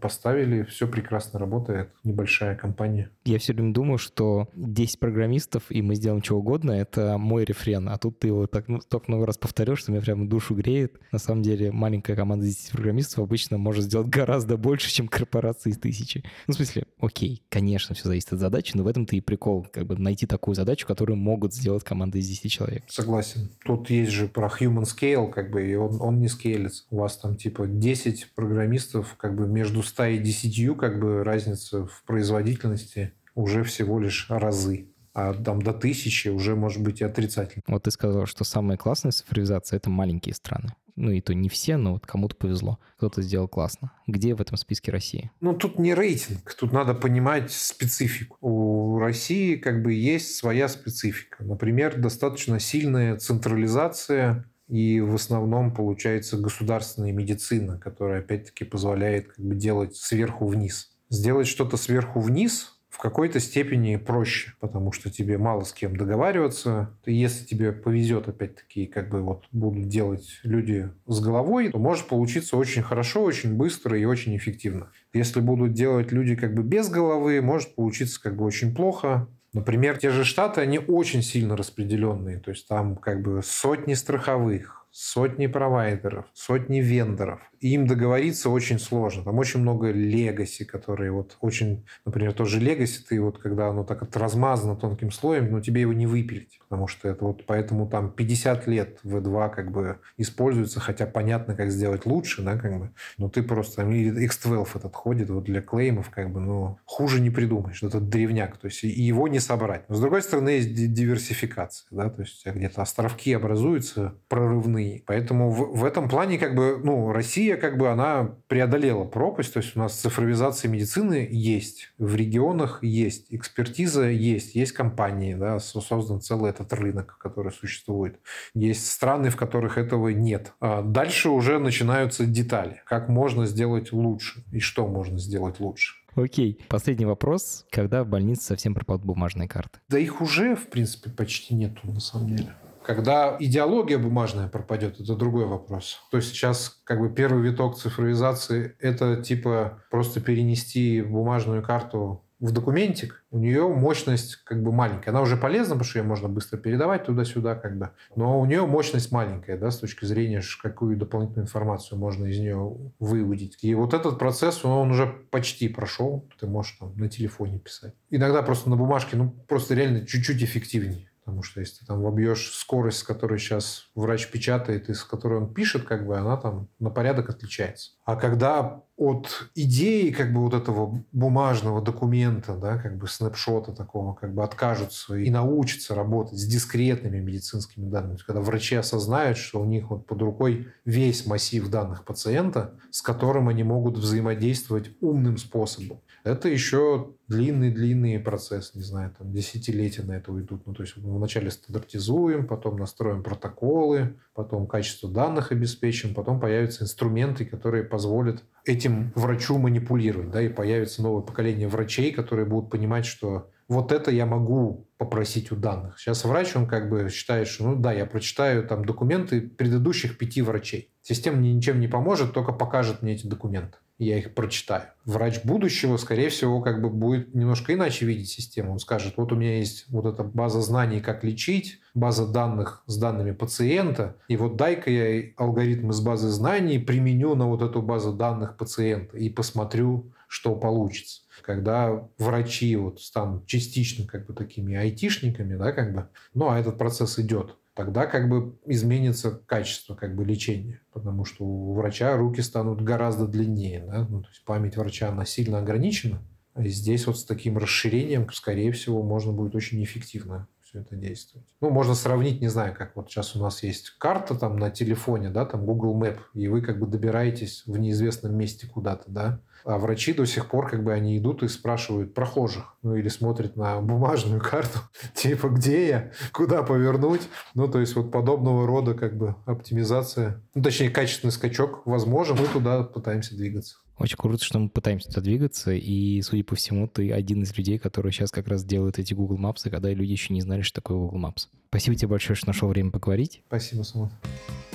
поставили, 0.00 0.64
все 0.64 0.86
прекрасно 0.86 1.38
работает, 1.38 1.90
небольшая 2.04 2.56
компания. 2.56 3.10
Я 3.24 3.38
все 3.38 3.52
время 3.52 3.72
думаю, 3.72 3.98
что 3.98 4.48
10 4.54 4.98
программистов, 4.98 5.64
и 5.70 5.82
мы 5.82 5.94
сделаем 5.94 6.22
что 6.22 6.38
угодно, 6.38 6.72
это 6.72 7.18
мой 7.18 7.44
рефрен, 7.44 7.88
а 7.88 7.98
тут 7.98 8.18
ты 8.18 8.28
его 8.28 8.46
так 8.46 8.68
ну, 8.68 8.80
столько 8.80 9.06
много 9.08 9.26
раз 9.26 9.38
повторил, 9.38 9.76
что 9.76 9.92
меня 9.92 10.00
прямо 10.00 10.28
душу 10.28 10.54
греет. 10.54 11.00
На 11.12 11.18
самом 11.18 11.42
деле 11.42 11.72
маленькая 11.72 12.16
команда 12.16 12.46
из 12.46 12.56
10 12.56 12.72
программистов 12.72 13.18
обычно 13.20 13.58
может 13.58 13.84
сделать 13.84 14.08
гораздо 14.08 14.56
больше, 14.56 14.90
чем 14.90 15.08
корпорации 15.08 15.70
из 15.70 15.78
тысячи. 15.78 16.24
Ну, 16.46 16.54
в 16.54 16.56
смысле, 16.56 16.84
окей, 17.00 17.42
конечно, 17.48 17.94
все 17.94 18.08
зависит 18.08 18.32
от 18.32 18.40
задачи, 18.40 18.72
но 18.76 18.82
в 18.82 18.86
этом-то 18.86 19.16
и 19.16 19.20
прикол, 19.20 19.66
как 19.72 19.86
бы 19.86 19.96
найти 19.96 20.26
такую 20.26 20.54
задачу, 20.54 20.86
которую 20.86 21.16
могут 21.16 21.54
сделать 21.54 21.84
команды 21.84 22.18
из 22.18 22.28
10 22.28 22.50
человек. 22.50 22.84
Согласен. 22.88 23.50
Тут 23.64 23.90
есть 23.90 24.12
же 24.12 24.28
про 24.28 24.48
human 24.48 24.84
scale, 24.84 25.30
как 25.30 25.50
бы, 25.50 25.66
и 25.66 25.74
он, 25.74 26.00
он 26.00 26.18
не 26.18 26.28
скейлится. 26.28 26.84
У 26.90 26.98
вас 26.98 27.16
там 27.16 27.36
типа 27.36 27.66
10 27.66 28.32
программистов, 28.34 29.14
как 29.16 29.36
бы 29.36 29.46
между 29.52 29.82
100 29.82 30.04
и 30.06 30.18
10 30.18 30.76
как 30.76 30.98
бы 30.98 31.22
разница 31.24 31.86
в 31.86 32.02
производительности 32.04 33.12
уже 33.34 33.62
всего 33.64 34.00
лишь 34.00 34.26
разы. 34.28 34.88
А 35.14 35.34
там 35.34 35.60
до 35.60 35.74
тысячи 35.74 36.28
уже 36.28 36.56
может 36.56 36.82
быть 36.82 37.02
и 37.02 37.04
отрицательно. 37.04 37.62
Вот 37.66 37.82
ты 37.82 37.90
сказал, 37.90 38.26
что 38.26 38.44
самая 38.44 38.78
классная 38.78 39.12
цифровизация— 39.12 39.76
это 39.78 39.90
маленькие 39.90 40.34
страны. 40.34 40.74
Ну 40.96 41.10
и 41.10 41.20
то 41.20 41.34
не 41.34 41.48
все, 41.48 41.76
но 41.76 41.94
вот 41.94 42.06
кому-то 42.06 42.36
повезло. 42.36 42.78
Кто-то 42.96 43.22
сделал 43.22 43.48
классно. 43.48 43.92
Где 44.06 44.34
в 44.34 44.40
этом 44.40 44.56
списке 44.56 44.90
России? 44.90 45.30
Ну 45.40 45.54
тут 45.54 45.78
не 45.78 45.94
рейтинг, 45.94 46.54
тут 46.54 46.72
надо 46.72 46.94
понимать 46.94 47.50
специфику. 47.50 48.36
У 48.40 48.98
России 48.98 49.56
как 49.56 49.82
бы 49.82 49.94
есть 49.94 50.36
своя 50.36 50.68
специфика. 50.68 51.42
Например, 51.44 51.98
достаточно 51.98 52.60
сильная 52.60 53.16
централизация 53.16 54.44
и 54.72 55.02
в 55.02 55.14
основном 55.14 55.74
получается 55.74 56.38
государственная 56.38 57.12
медицина, 57.12 57.78
которая 57.78 58.20
опять-таки 58.20 58.64
позволяет 58.64 59.28
как 59.28 59.44
бы 59.44 59.54
делать 59.54 59.96
сверху 59.96 60.46
вниз. 60.46 60.96
Сделать 61.10 61.46
что-то 61.46 61.76
сверху 61.76 62.20
вниз 62.20 62.80
в 62.88 62.96
какой-то 62.96 63.38
степени 63.38 63.96
проще, 63.96 64.54
потому 64.60 64.90
что 64.92 65.10
тебе 65.10 65.36
мало 65.36 65.64
с 65.64 65.74
кем 65.74 65.94
договариваться. 65.94 66.98
Если 67.04 67.44
тебе 67.44 67.72
повезет, 67.72 68.28
опять-таки, 68.28 68.86
как 68.86 69.10
бы 69.10 69.20
вот 69.20 69.44
будут 69.52 69.88
делать 69.88 70.40
люди 70.42 70.88
с 71.06 71.20
головой, 71.20 71.70
то 71.70 71.78
может 71.78 72.06
получиться 72.06 72.56
очень 72.56 72.82
хорошо, 72.82 73.22
очень 73.24 73.54
быстро 73.54 73.98
и 73.98 74.06
очень 74.06 74.34
эффективно. 74.38 74.90
Если 75.12 75.40
будут 75.40 75.74
делать 75.74 76.12
люди 76.12 76.34
как 76.34 76.54
бы 76.54 76.62
без 76.62 76.88
головы, 76.88 77.42
может 77.42 77.74
получиться 77.74 78.18
как 78.22 78.38
бы 78.38 78.44
очень 78.46 78.74
плохо, 78.74 79.28
Например, 79.52 79.98
те 79.98 80.10
же 80.10 80.24
Штаты, 80.24 80.62
они 80.62 80.78
очень 80.78 81.22
сильно 81.22 81.56
распределенные. 81.56 82.38
То 82.40 82.50
есть 82.50 82.66
там 82.66 82.96
как 82.96 83.22
бы 83.22 83.42
сотни 83.42 83.94
страховых, 83.94 84.86
сотни 84.90 85.46
провайдеров, 85.46 86.26
сотни 86.32 86.80
вендоров. 86.80 87.40
Им 87.62 87.86
договориться 87.86 88.50
очень 88.50 88.80
сложно. 88.80 89.22
Там 89.22 89.38
очень 89.38 89.60
много 89.60 89.92
легаси, 89.92 90.64
которые 90.64 91.12
вот 91.12 91.36
очень... 91.40 91.84
Например, 92.04 92.32
тоже 92.32 92.58
легаси, 92.58 93.04
ты 93.08 93.20
вот 93.20 93.38
когда 93.38 93.68
оно 93.68 93.84
так 93.84 94.00
вот 94.00 94.16
размазано 94.16 94.74
тонким 94.74 95.12
слоем, 95.12 95.52
но 95.52 95.60
тебе 95.60 95.82
его 95.82 95.92
не 95.92 96.08
выпилить. 96.08 96.58
Потому 96.68 96.88
что 96.88 97.08
это 97.08 97.24
вот 97.24 97.46
поэтому 97.46 97.88
там 97.88 98.10
50 98.10 98.66
лет 98.66 98.98
V2 99.04 99.54
как 99.54 99.70
бы 99.70 99.98
используется, 100.16 100.80
хотя 100.80 101.06
понятно, 101.06 101.54
как 101.54 101.70
сделать 101.70 102.04
лучше, 102.04 102.42
да, 102.42 102.56
как 102.58 102.80
бы. 102.80 102.90
Но 103.16 103.28
ты 103.28 103.44
просто... 103.44 103.76
Там 103.76 103.90
X12 103.90 104.66
этот 104.74 104.94
ходит 104.96 105.30
вот 105.30 105.44
для 105.44 105.62
клеймов, 105.62 106.10
как 106.10 106.32
бы, 106.32 106.40
ну, 106.40 106.78
хуже 106.84 107.20
не 107.20 107.30
придумаешь. 107.30 107.82
Это 107.82 108.00
древняк. 108.00 108.56
То 108.56 108.66
есть 108.66 108.82
и 108.82 108.88
его 108.88 109.28
не 109.28 109.38
собрать. 109.38 109.88
Но 109.88 109.94
с 109.94 110.00
другой 110.00 110.22
стороны, 110.22 110.48
есть 110.50 110.74
диверсификация, 110.92 111.86
да, 111.92 112.10
то 112.10 112.22
есть 112.22 112.44
где-то 112.44 112.82
островки 112.82 113.32
образуются 113.32 114.14
прорывные. 114.28 115.04
Поэтому 115.06 115.50
в, 115.50 115.78
в 115.78 115.84
этом 115.84 116.08
плане 116.08 116.38
как 116.38 116.56
бы, 116.56 116.80
ну, 116.82 117.12
Россия 117.12 117.51
как 117.56 117.78
бы 117.78 117.88
она 117.88 118.36
преодолела 118.48 119.04
пропасть, 119.04 119.54
то 119.54 119.58
есть 119.60 119.76
у 119.76 119.78
нас 119.78 119.94
цифровизация 119.94 120.68
медицины 120.68 121.28
есть, 121.30 121.92
в 121.98 122.14
регионах 122.14 122.82
есть, 122.82 123.26
экспертиза 123.30 124.08
есть, 124.08 124.54
есть 124.54 124.72
компании, 124.72 125.34
да, 125.34 125.58
создан 125.58 126.20
целый 126.20 126.50
этот 126.50 126.72
рынок, 126.72 127.16
который 127.18 127.52
существует. 127.52 128.20
Есть 128.54 128.90
страны, 128.90 129.30
в 129.30 129.36
которых 129.36 129.78
этого 129.78 130.08
нет. 130.08 130.52
А 130.60 130.82
дальше 130.82 131.28
уже 131.30 131.58
начинаются 131.58 132.26
детали. 132.26 132.82
Как 132.86 133.08
можно 133.08 133.46
сделать 133.46 133.92
лучше 133.92 134.44
и 134.52 134.60
что 134.60 134.86
можно 134.86 135.18
сделать 135.18 135.60
лучше. 135.60 135.94
Окей. 136.14 136.60
Последний 136.68 137.06
вопрос. 137.06 137.64
Когда 137.70 138.04
в 138.04 138.08
больнице 138.08 138.44
совсем 138.44 138.74
пропадут 138.74 139.06
бумажные 139.06 139.48
карты? 139.48 139.78
Да 139.88 139.98
их 139.98 140.20
уже, 140.20 140.54
в 140.56 140.68
принципе, 140.68 141.08
почти 141.08 141.54
нету 141.54 141.80
на 141.84 142.00
самом 142.00 142.36
деле. 142.36 142.54
Когда 142.84 143.36
идеология 143.38 143.98
бумажная 143.98 144.48
пропадет, 144.48 145.00
это 145.00 145.14
другой 145.14 145.46
вопрос. 145.46 146.00
То 146.10 146.16
есть 146.18 146.30
сейчас 146.30 146.80
как 146.84 147.00
бы 147.00 147.08
первый 147.08 147.42
виток 147.42 147.76
цифровизации– 147.76 148.76
это 148.80 149.22
типа 149.22 149.82
просто 149.90 150.20
перенести 150.20 151.02
бумажную 151.02 151.62
карту 151.62 152.24
в 152.42 152.50
документик, 152.50 153.24
у 153.30 153.38
нее 153.38 153.68
мощность 153.68 154.34
как 154.44 154.64
бы 154.64 154.72
маленькая. 154.72 155.12
Она 155.12 155.20
уже 155.20 155.36
полезна, 155.36 155.76
потому 155.76 155.84
что 155.84 156.00
ее 156.00 156.04
можно 156.04 156.28
быстро 156.28 156.58
передавать 156.58 157.04
туда-сюда, 157.04 157.54
как 157.54 157.78
бы. 157.78 157.90
Но 158.16 158.40
у 158.40 158.44
нее 158.46 158.66
мощность 158.66 159.12
маленькая, 159.12 159.56
да, 159.56 159.70
с 159.70 159.78
точки 159.78 160.04
зрения, 160.04 160.42
какую 160.60 160.96
дополнительную 160.96 161.44
информацию 161.44 162.00
можно 162.00 162.26
из 162.26 162.40
нее 162.40 162.76
выудить. 162.98 163.58
И 163.62 163.72
вот 163.76 163.94
этот 163.94 164.18
процесс, 164.18 164.64
он 164.64 164.90
уже 164.90 165.06
почти 165.06 165.68
прошел. 165.68 166.28
Ты 166.40 166.48
можешь 166.48 166.76
там 166.80 166.92
на 166.96 167.08
телефоне 167.08 167.60
писать. 167.60 167.94
Иногда 168.10 168.42
просто 168.42 168.70
на 168.70 168.76
бумажке, 168.76 169.16
ну, 169.16 169.30
просто 169.46 169.74
реально 169.74 170.04
чуть-чуть 170.04 170.42
эффективнее. 170.42 171.11
Потому 171.24 171.42
что 171.44 171.60
если 171.60 171.80
ты 171.80 171.86
там 171.86 172.02
вобьешь 172.02 172.50
скорость, 172.52 172.98
с 172.98 173.02
которой 173.04 173.38
сейчас 173.38 173.90
врач 173.94 174.28
печатает 174.30 174.88
и 174.88 174.94
с 174.94 175.04
которой 175.04 175.38
он 175.38 175.54
пишет, 175.54 175.84
как 175.84 176.06
бы 176.06 176.18
она 176.18 176.36
там 176.36 176.68
на 176.80 176.90
порядок 176.90 177.30
отличается. 177.30 177.92
А 178.04 178.16
когда 178.16 178.82
от 178.96 179.48
идеи 179.54 180.10
как 180.10 180.32
бы 180.32 180.40
вот 180.40 180.54
этого 180.54 181.04
бумажного 181.12 181.80
документа, 181.80 182.56
да, 182.56 182.76
как 182.76 182.98
бы 182.98 183.06
снапшота 183.06 183.72
такого, 183.72 184.14
как 184.14 184.34
бы 184.34 184.42
откажутся 184.42 185.16
и 185.16 185.30
научатся 185.30 185.94
работать 185.94 186.38
с 186.38 186.44
дискретными 186.44 187.18
медицинскими 187.18 187.88
данными. 187.88 188.18
Когда 188.26 188.40
врачи 188.40 188.74
осознают, 188.74 189.38
что 189.38 189.60
у 189.60 189.64
них 189.64 189.90
вот 189.90 190.06
под 190.06 190.20
рукой 190.22 190.68
весь 190.84 191.26
массив 191.26 191.68
данных 191.68 192.04
пациента, 192.04 192.74
с 192.90 193.00
которым 193.00 193.48
они 193.48 193.62
могут 193.62 193.96
взаимодействовать 193.96 194.90
умным 195.00 195.36
способом. 195.36 196.00
Это 196.24 196.48
еще 196.48 197.14
длинный-длинный 197.26 198.20
процесс, 198.20 198.74
не 198.74 198.82
знаю, 198.82 199.12
там 199.18 199.32
десятилетия 199.32 200.02
на 200.02 200.12
это 200.12 200.30
уйдут. 200.30 200.66
Ну, 200.66 200.74
то 200.74 200.82
есть 200.82 200.96
мы 200.96 201.16
вначале 201.16 201.50
стандартизуем, 201.50 202.46
потом 202.46 202.76
настроим 202.76 203.22
протоколы, 203.24 204.16
потом 204.34 204.68
качество 204.68 205.10
данных 205.10 205.50
обеспечим, 205.50 206.14
потом 206.14 206.38
появятся 206.38 206.84
инструменты, 206.84 207.44
которые 207.44 207.82
позволят 207.82 208.44
этим 208.64 209.12
врачу 209.16 209.58
манипулировать, 209.58 210.30
да, 210.30 210.42
и 210.42 210.48
появится 210.48 211.02
новое 211.02 211.22
поколение 211.22 211.66
врачей, 211.66 212.12
которые 212.12 212.46
будут 212.46 212.70
понимать, 212.70 213.04
что 213.04 213.50
вот 213.66 213.90
это 213.90 214.10
я 214.10 214.26
могу 214.26 214.86
попросить 214.98 215.50
у 215.50 215.56
данных. 215.56 215.98
Сейчас 215.98 216.24
врач, 216.24 216.54
он 216.54 216.68
как 216.68 216.88
бы 216.88 217.08
считает, 217.10 217.48
что 217.48 217.64
ну 217.64 217.76
да, 217.76 217.92
я 217.92 218.06
прочитаю 218.06 218.66
там 218.66 218.84
документы 218.84 219.40
предыдущих 219.40 220.18
пяти 220.18 220.42
врачей. 220.42 220.92
Система 221.00 221.38
ничем 221.38 221.80
не 221.80 221.88
поможет, 221.88 222.32
только 222.32 222.52
покажет 222.52 223.02
мне 223.02 223.14
эти 223.14 223.26
документы 223.26 223.78
я 224.04 224.18
их 224.18 224.34
прочитаю. 224.34 224.84
Врач 225.04 225.44
будущего, 225.44 225.96
скорее 225.96 226.28
всего, 226.28 226.60
как 226.60 226.80
бы 226.80 226.90
будет 226.90 227.34
немножко 227.34 227.74
иначе 227.74 228.06
видеть 228.06 228.28
систему. 228.28 228.72
Он 228.72 228.78
скажет, 228.78 229.14
вот 229.16 229.32
у 229.32 229.36
меня 229.36 229.58
есть 229.58 229.86
вот 229.88 230.06
эта 230.06 230.22
база 230.22 230.60
знаний, 230.60 231.00
как 231.00 231.24
лечить, 231.24 231.80
база 231.94 232.26
данных 232.26 232.82
с 232.86 232.96
данными 232.96 233.32
пациента, 233.32 234.16
и 234.28 234.36
вот 234.36 234.56
дай-ка 234.56 234.90
я 234.90 235.30
алгоритм 235.36 235.90
из 235.90 236.00
базы 236.00 236.28
знаний 236.28 236.78
применю 236.78 237.34
на 237.34 237.48
вот 237.48 237.62
эту 237.62 237.82
базу 237.82 238.12
данных 238.12 238.56
пациента 238.56 239.16
и 239.16 239.28
посмотрю, 239.28 240.12
что 240.28 240.54
получится. 240.54 241.22
Когда 241.42 242.08
врачи 242.18 242.74
вот 242.76 243.00
станут 243.00 243.46
частично 243.46 244.06
как 244.06 244.26
бы 244.26 244.34
такими 244.34 244.74
айтишниками, 244.74 245.56
да, 245.56 245.72
как 245.72 245.94
бы, 245.94 246.08
ну, 246.34 246.48
а 246.48 246.58
этот 246.58 246.78
процесс 246.78 247.18
идет, 247.18 247.56
тогда 247.74 248.06
как 248.06 248.28
бы 248.28 248.58
изменится 248.66 249.30
качество 249.30 249.94
как 249.94 250.14
бы 250.14 250.24
лечения, 250.24 250.80
потому 250.92 251.24
что 251.24 251.44
у 251.44 251.74
врача 251.74 252.16
руки 252.16 252.40
станут 252.40 252.82
гораздо 252.82 253.26
длиннее, 253.26 253.84
да? 253.86 254.06
ну, 254.08 254.22
то 254.22 254.28
есть 254.28 254.44
память 254.44 254.76
врача 254.76 255.08
она 255.08 255.24
сильно 255.24 255.58
ограничена, 255.58 256.22
и 256.56 256.68
здесь 256.68 257.06
вот 257.06 257.18
с 257.18 257.24
таким 257.24 257.58
расширением, 257.58 258.30
скорее 258.32 258.72
всего, 258.72 259.02
можно 259.02 259.32
будет 259.32 259.54
очень 259.54 259.82
эффективно 259.82 260.48
все 260.72 260.80
это 260.80 260.96
действовать. 260.96 261.46
Ну, 261.60 261.70
можно 261.70 261.94
сравнить, 261.94 262.40
не 262.40 262.48
знаю, 262.48 262.74
как 262.74 262.96
вот 262.96 263.10
сейчас 263.10 263.36
у 263.36 263.40
нас 263.40 263.62
есть 263.62 263.90
карта 263.98 264.34
там 264.34 264.56
на 264.56 264.70
телефоне, 264.70 265.30
да, 265.30 265.44
там 265.44 265.64
Google 265.64 265.98
Map, 266.00 266.18
и 266.34 266.48
вы 266.48 266.62
как 266.62 266.78
бы 266.78 266.86
добираетесь 266.86 267.62
в 267.66 267.78
неизвестном 267.78 268.36
месте 268.36 268.66
куда-то, 268.66 269.10
да, 269.10 269.40
а 269.64 269.78
врачи 269.78 270.12
до 270.12 270.26
сих 270.26 270.48
пор, 270.48 270.68
как 270.68 270.82
бы, 270.84 270.92
они 270.92 271.18
идут 271.18 271.42
и 271.42 271.48
спрашивают 271.48 272.14
прохожих, 272.14 272.76
ну, 272.82 272.96
или 272.96 273.08
смотрят 273.08 273.56
на 273.56 273.80
бумажную 273.80 274.40
карту, 274.50 274.80
типа, 275.14 275.48
где 275.48 275.88
я, 275.88 276.12
куда 276.32 276.62
повернуть. 276.62 277.22
Ну, 277.54 277.68
то 277.68 277.80
есть, 277.80 277.94
вот 277.96 278.10
подобного 278.10 278.66
рода, 278.66 278.94
как 278.94 279.16
бы, 279.16 279.36
оптимизация, 279.46 280.42
ну, 280.54 280.62
точнее, 280.62 280.90
качественный 280.90 281.32
скачок 281.32 281.86
возможен, 281.86 282.36
мы 282.36 282.46
туда 282.46 282.82
пытаемся 282.82 283.36
двигаться. 283.36 283.76
Очень 284.02 284.16
круто, 284.16 284.44
что 284.44 284.58
мы 284.58 284.68
пытаемся 284.68 285.08
туда 285.08 285.20
двигаться, 285.20 285.70
и, 285.72 286.20
судя 286.22 286.42
по 286.42 286.56
всему, 286.56 286.88
ты 286.88 287.12
один 287.12 287.44
из 287.44 287.56
людей, 287.56 287.78
которые 287.78 288.10
сейчас 288.10 288.32
как 288.32 288.48
раз 288.48 288.64
делают 288.64 288.98
эти 288.98 289.14
Google 289.14 289.38
Maps, 289.38 289.70
когда 289.70 289.90
люди 289.92 290.10
еще 290.10 290.34
не 290.34 290.40
знали, 290.40 290.62
что 290.62 290.80
такое 290.80 290.98
Google 290.98 291.20
Maps. 291.20 291.46
Спасибо 291.68 291.94
тебе 291.94 292.08
большое, 292.08 292.34
что 292.34 292.48
нашел 292.48 292.68
время 292.68 292.90
поговорить. 292.90 293.42
Спасибо, 293.46 293.84
Самат. 293.84 294.10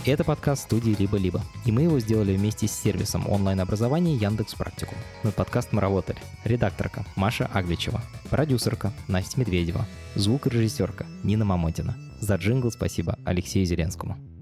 Это 0.06 0.24
подкаст 0.24 0.64
студии 0.64 0.96
«Либо-либо», 0.98 1.44
и 1.66 1.74
мы 1.74 1.82
его 1.82 2.00
сделали 2.00 2.38
вместе 2.38 2.70
с 2.70 2.72
сервисом 2.72 3.28
онлайн-образования 3.30 4.16
Яндекс 4.16 4.56
Практикум. 4.56 4.98
Над 5.24 5.36
подкастом 5.36 5.80
работали 5.80 6.20
редакторка 6.46 7.06
Маша 7.18 7.48
Агличева, 7.48 8.02
продюсерка 8.30 8.94
Настя 9.10 9.42
Медведева, 9.42 9.86
звукорежиссерка 10.16 11.06
Нина 11.24 11.44
Мамотина. 11.44 11.98
За 12.22 12.36
джингл 12.36 12.72
спасибо 12.72 13.20
Алексею 13.26 13.66
Зеленскому. 13.66 14.37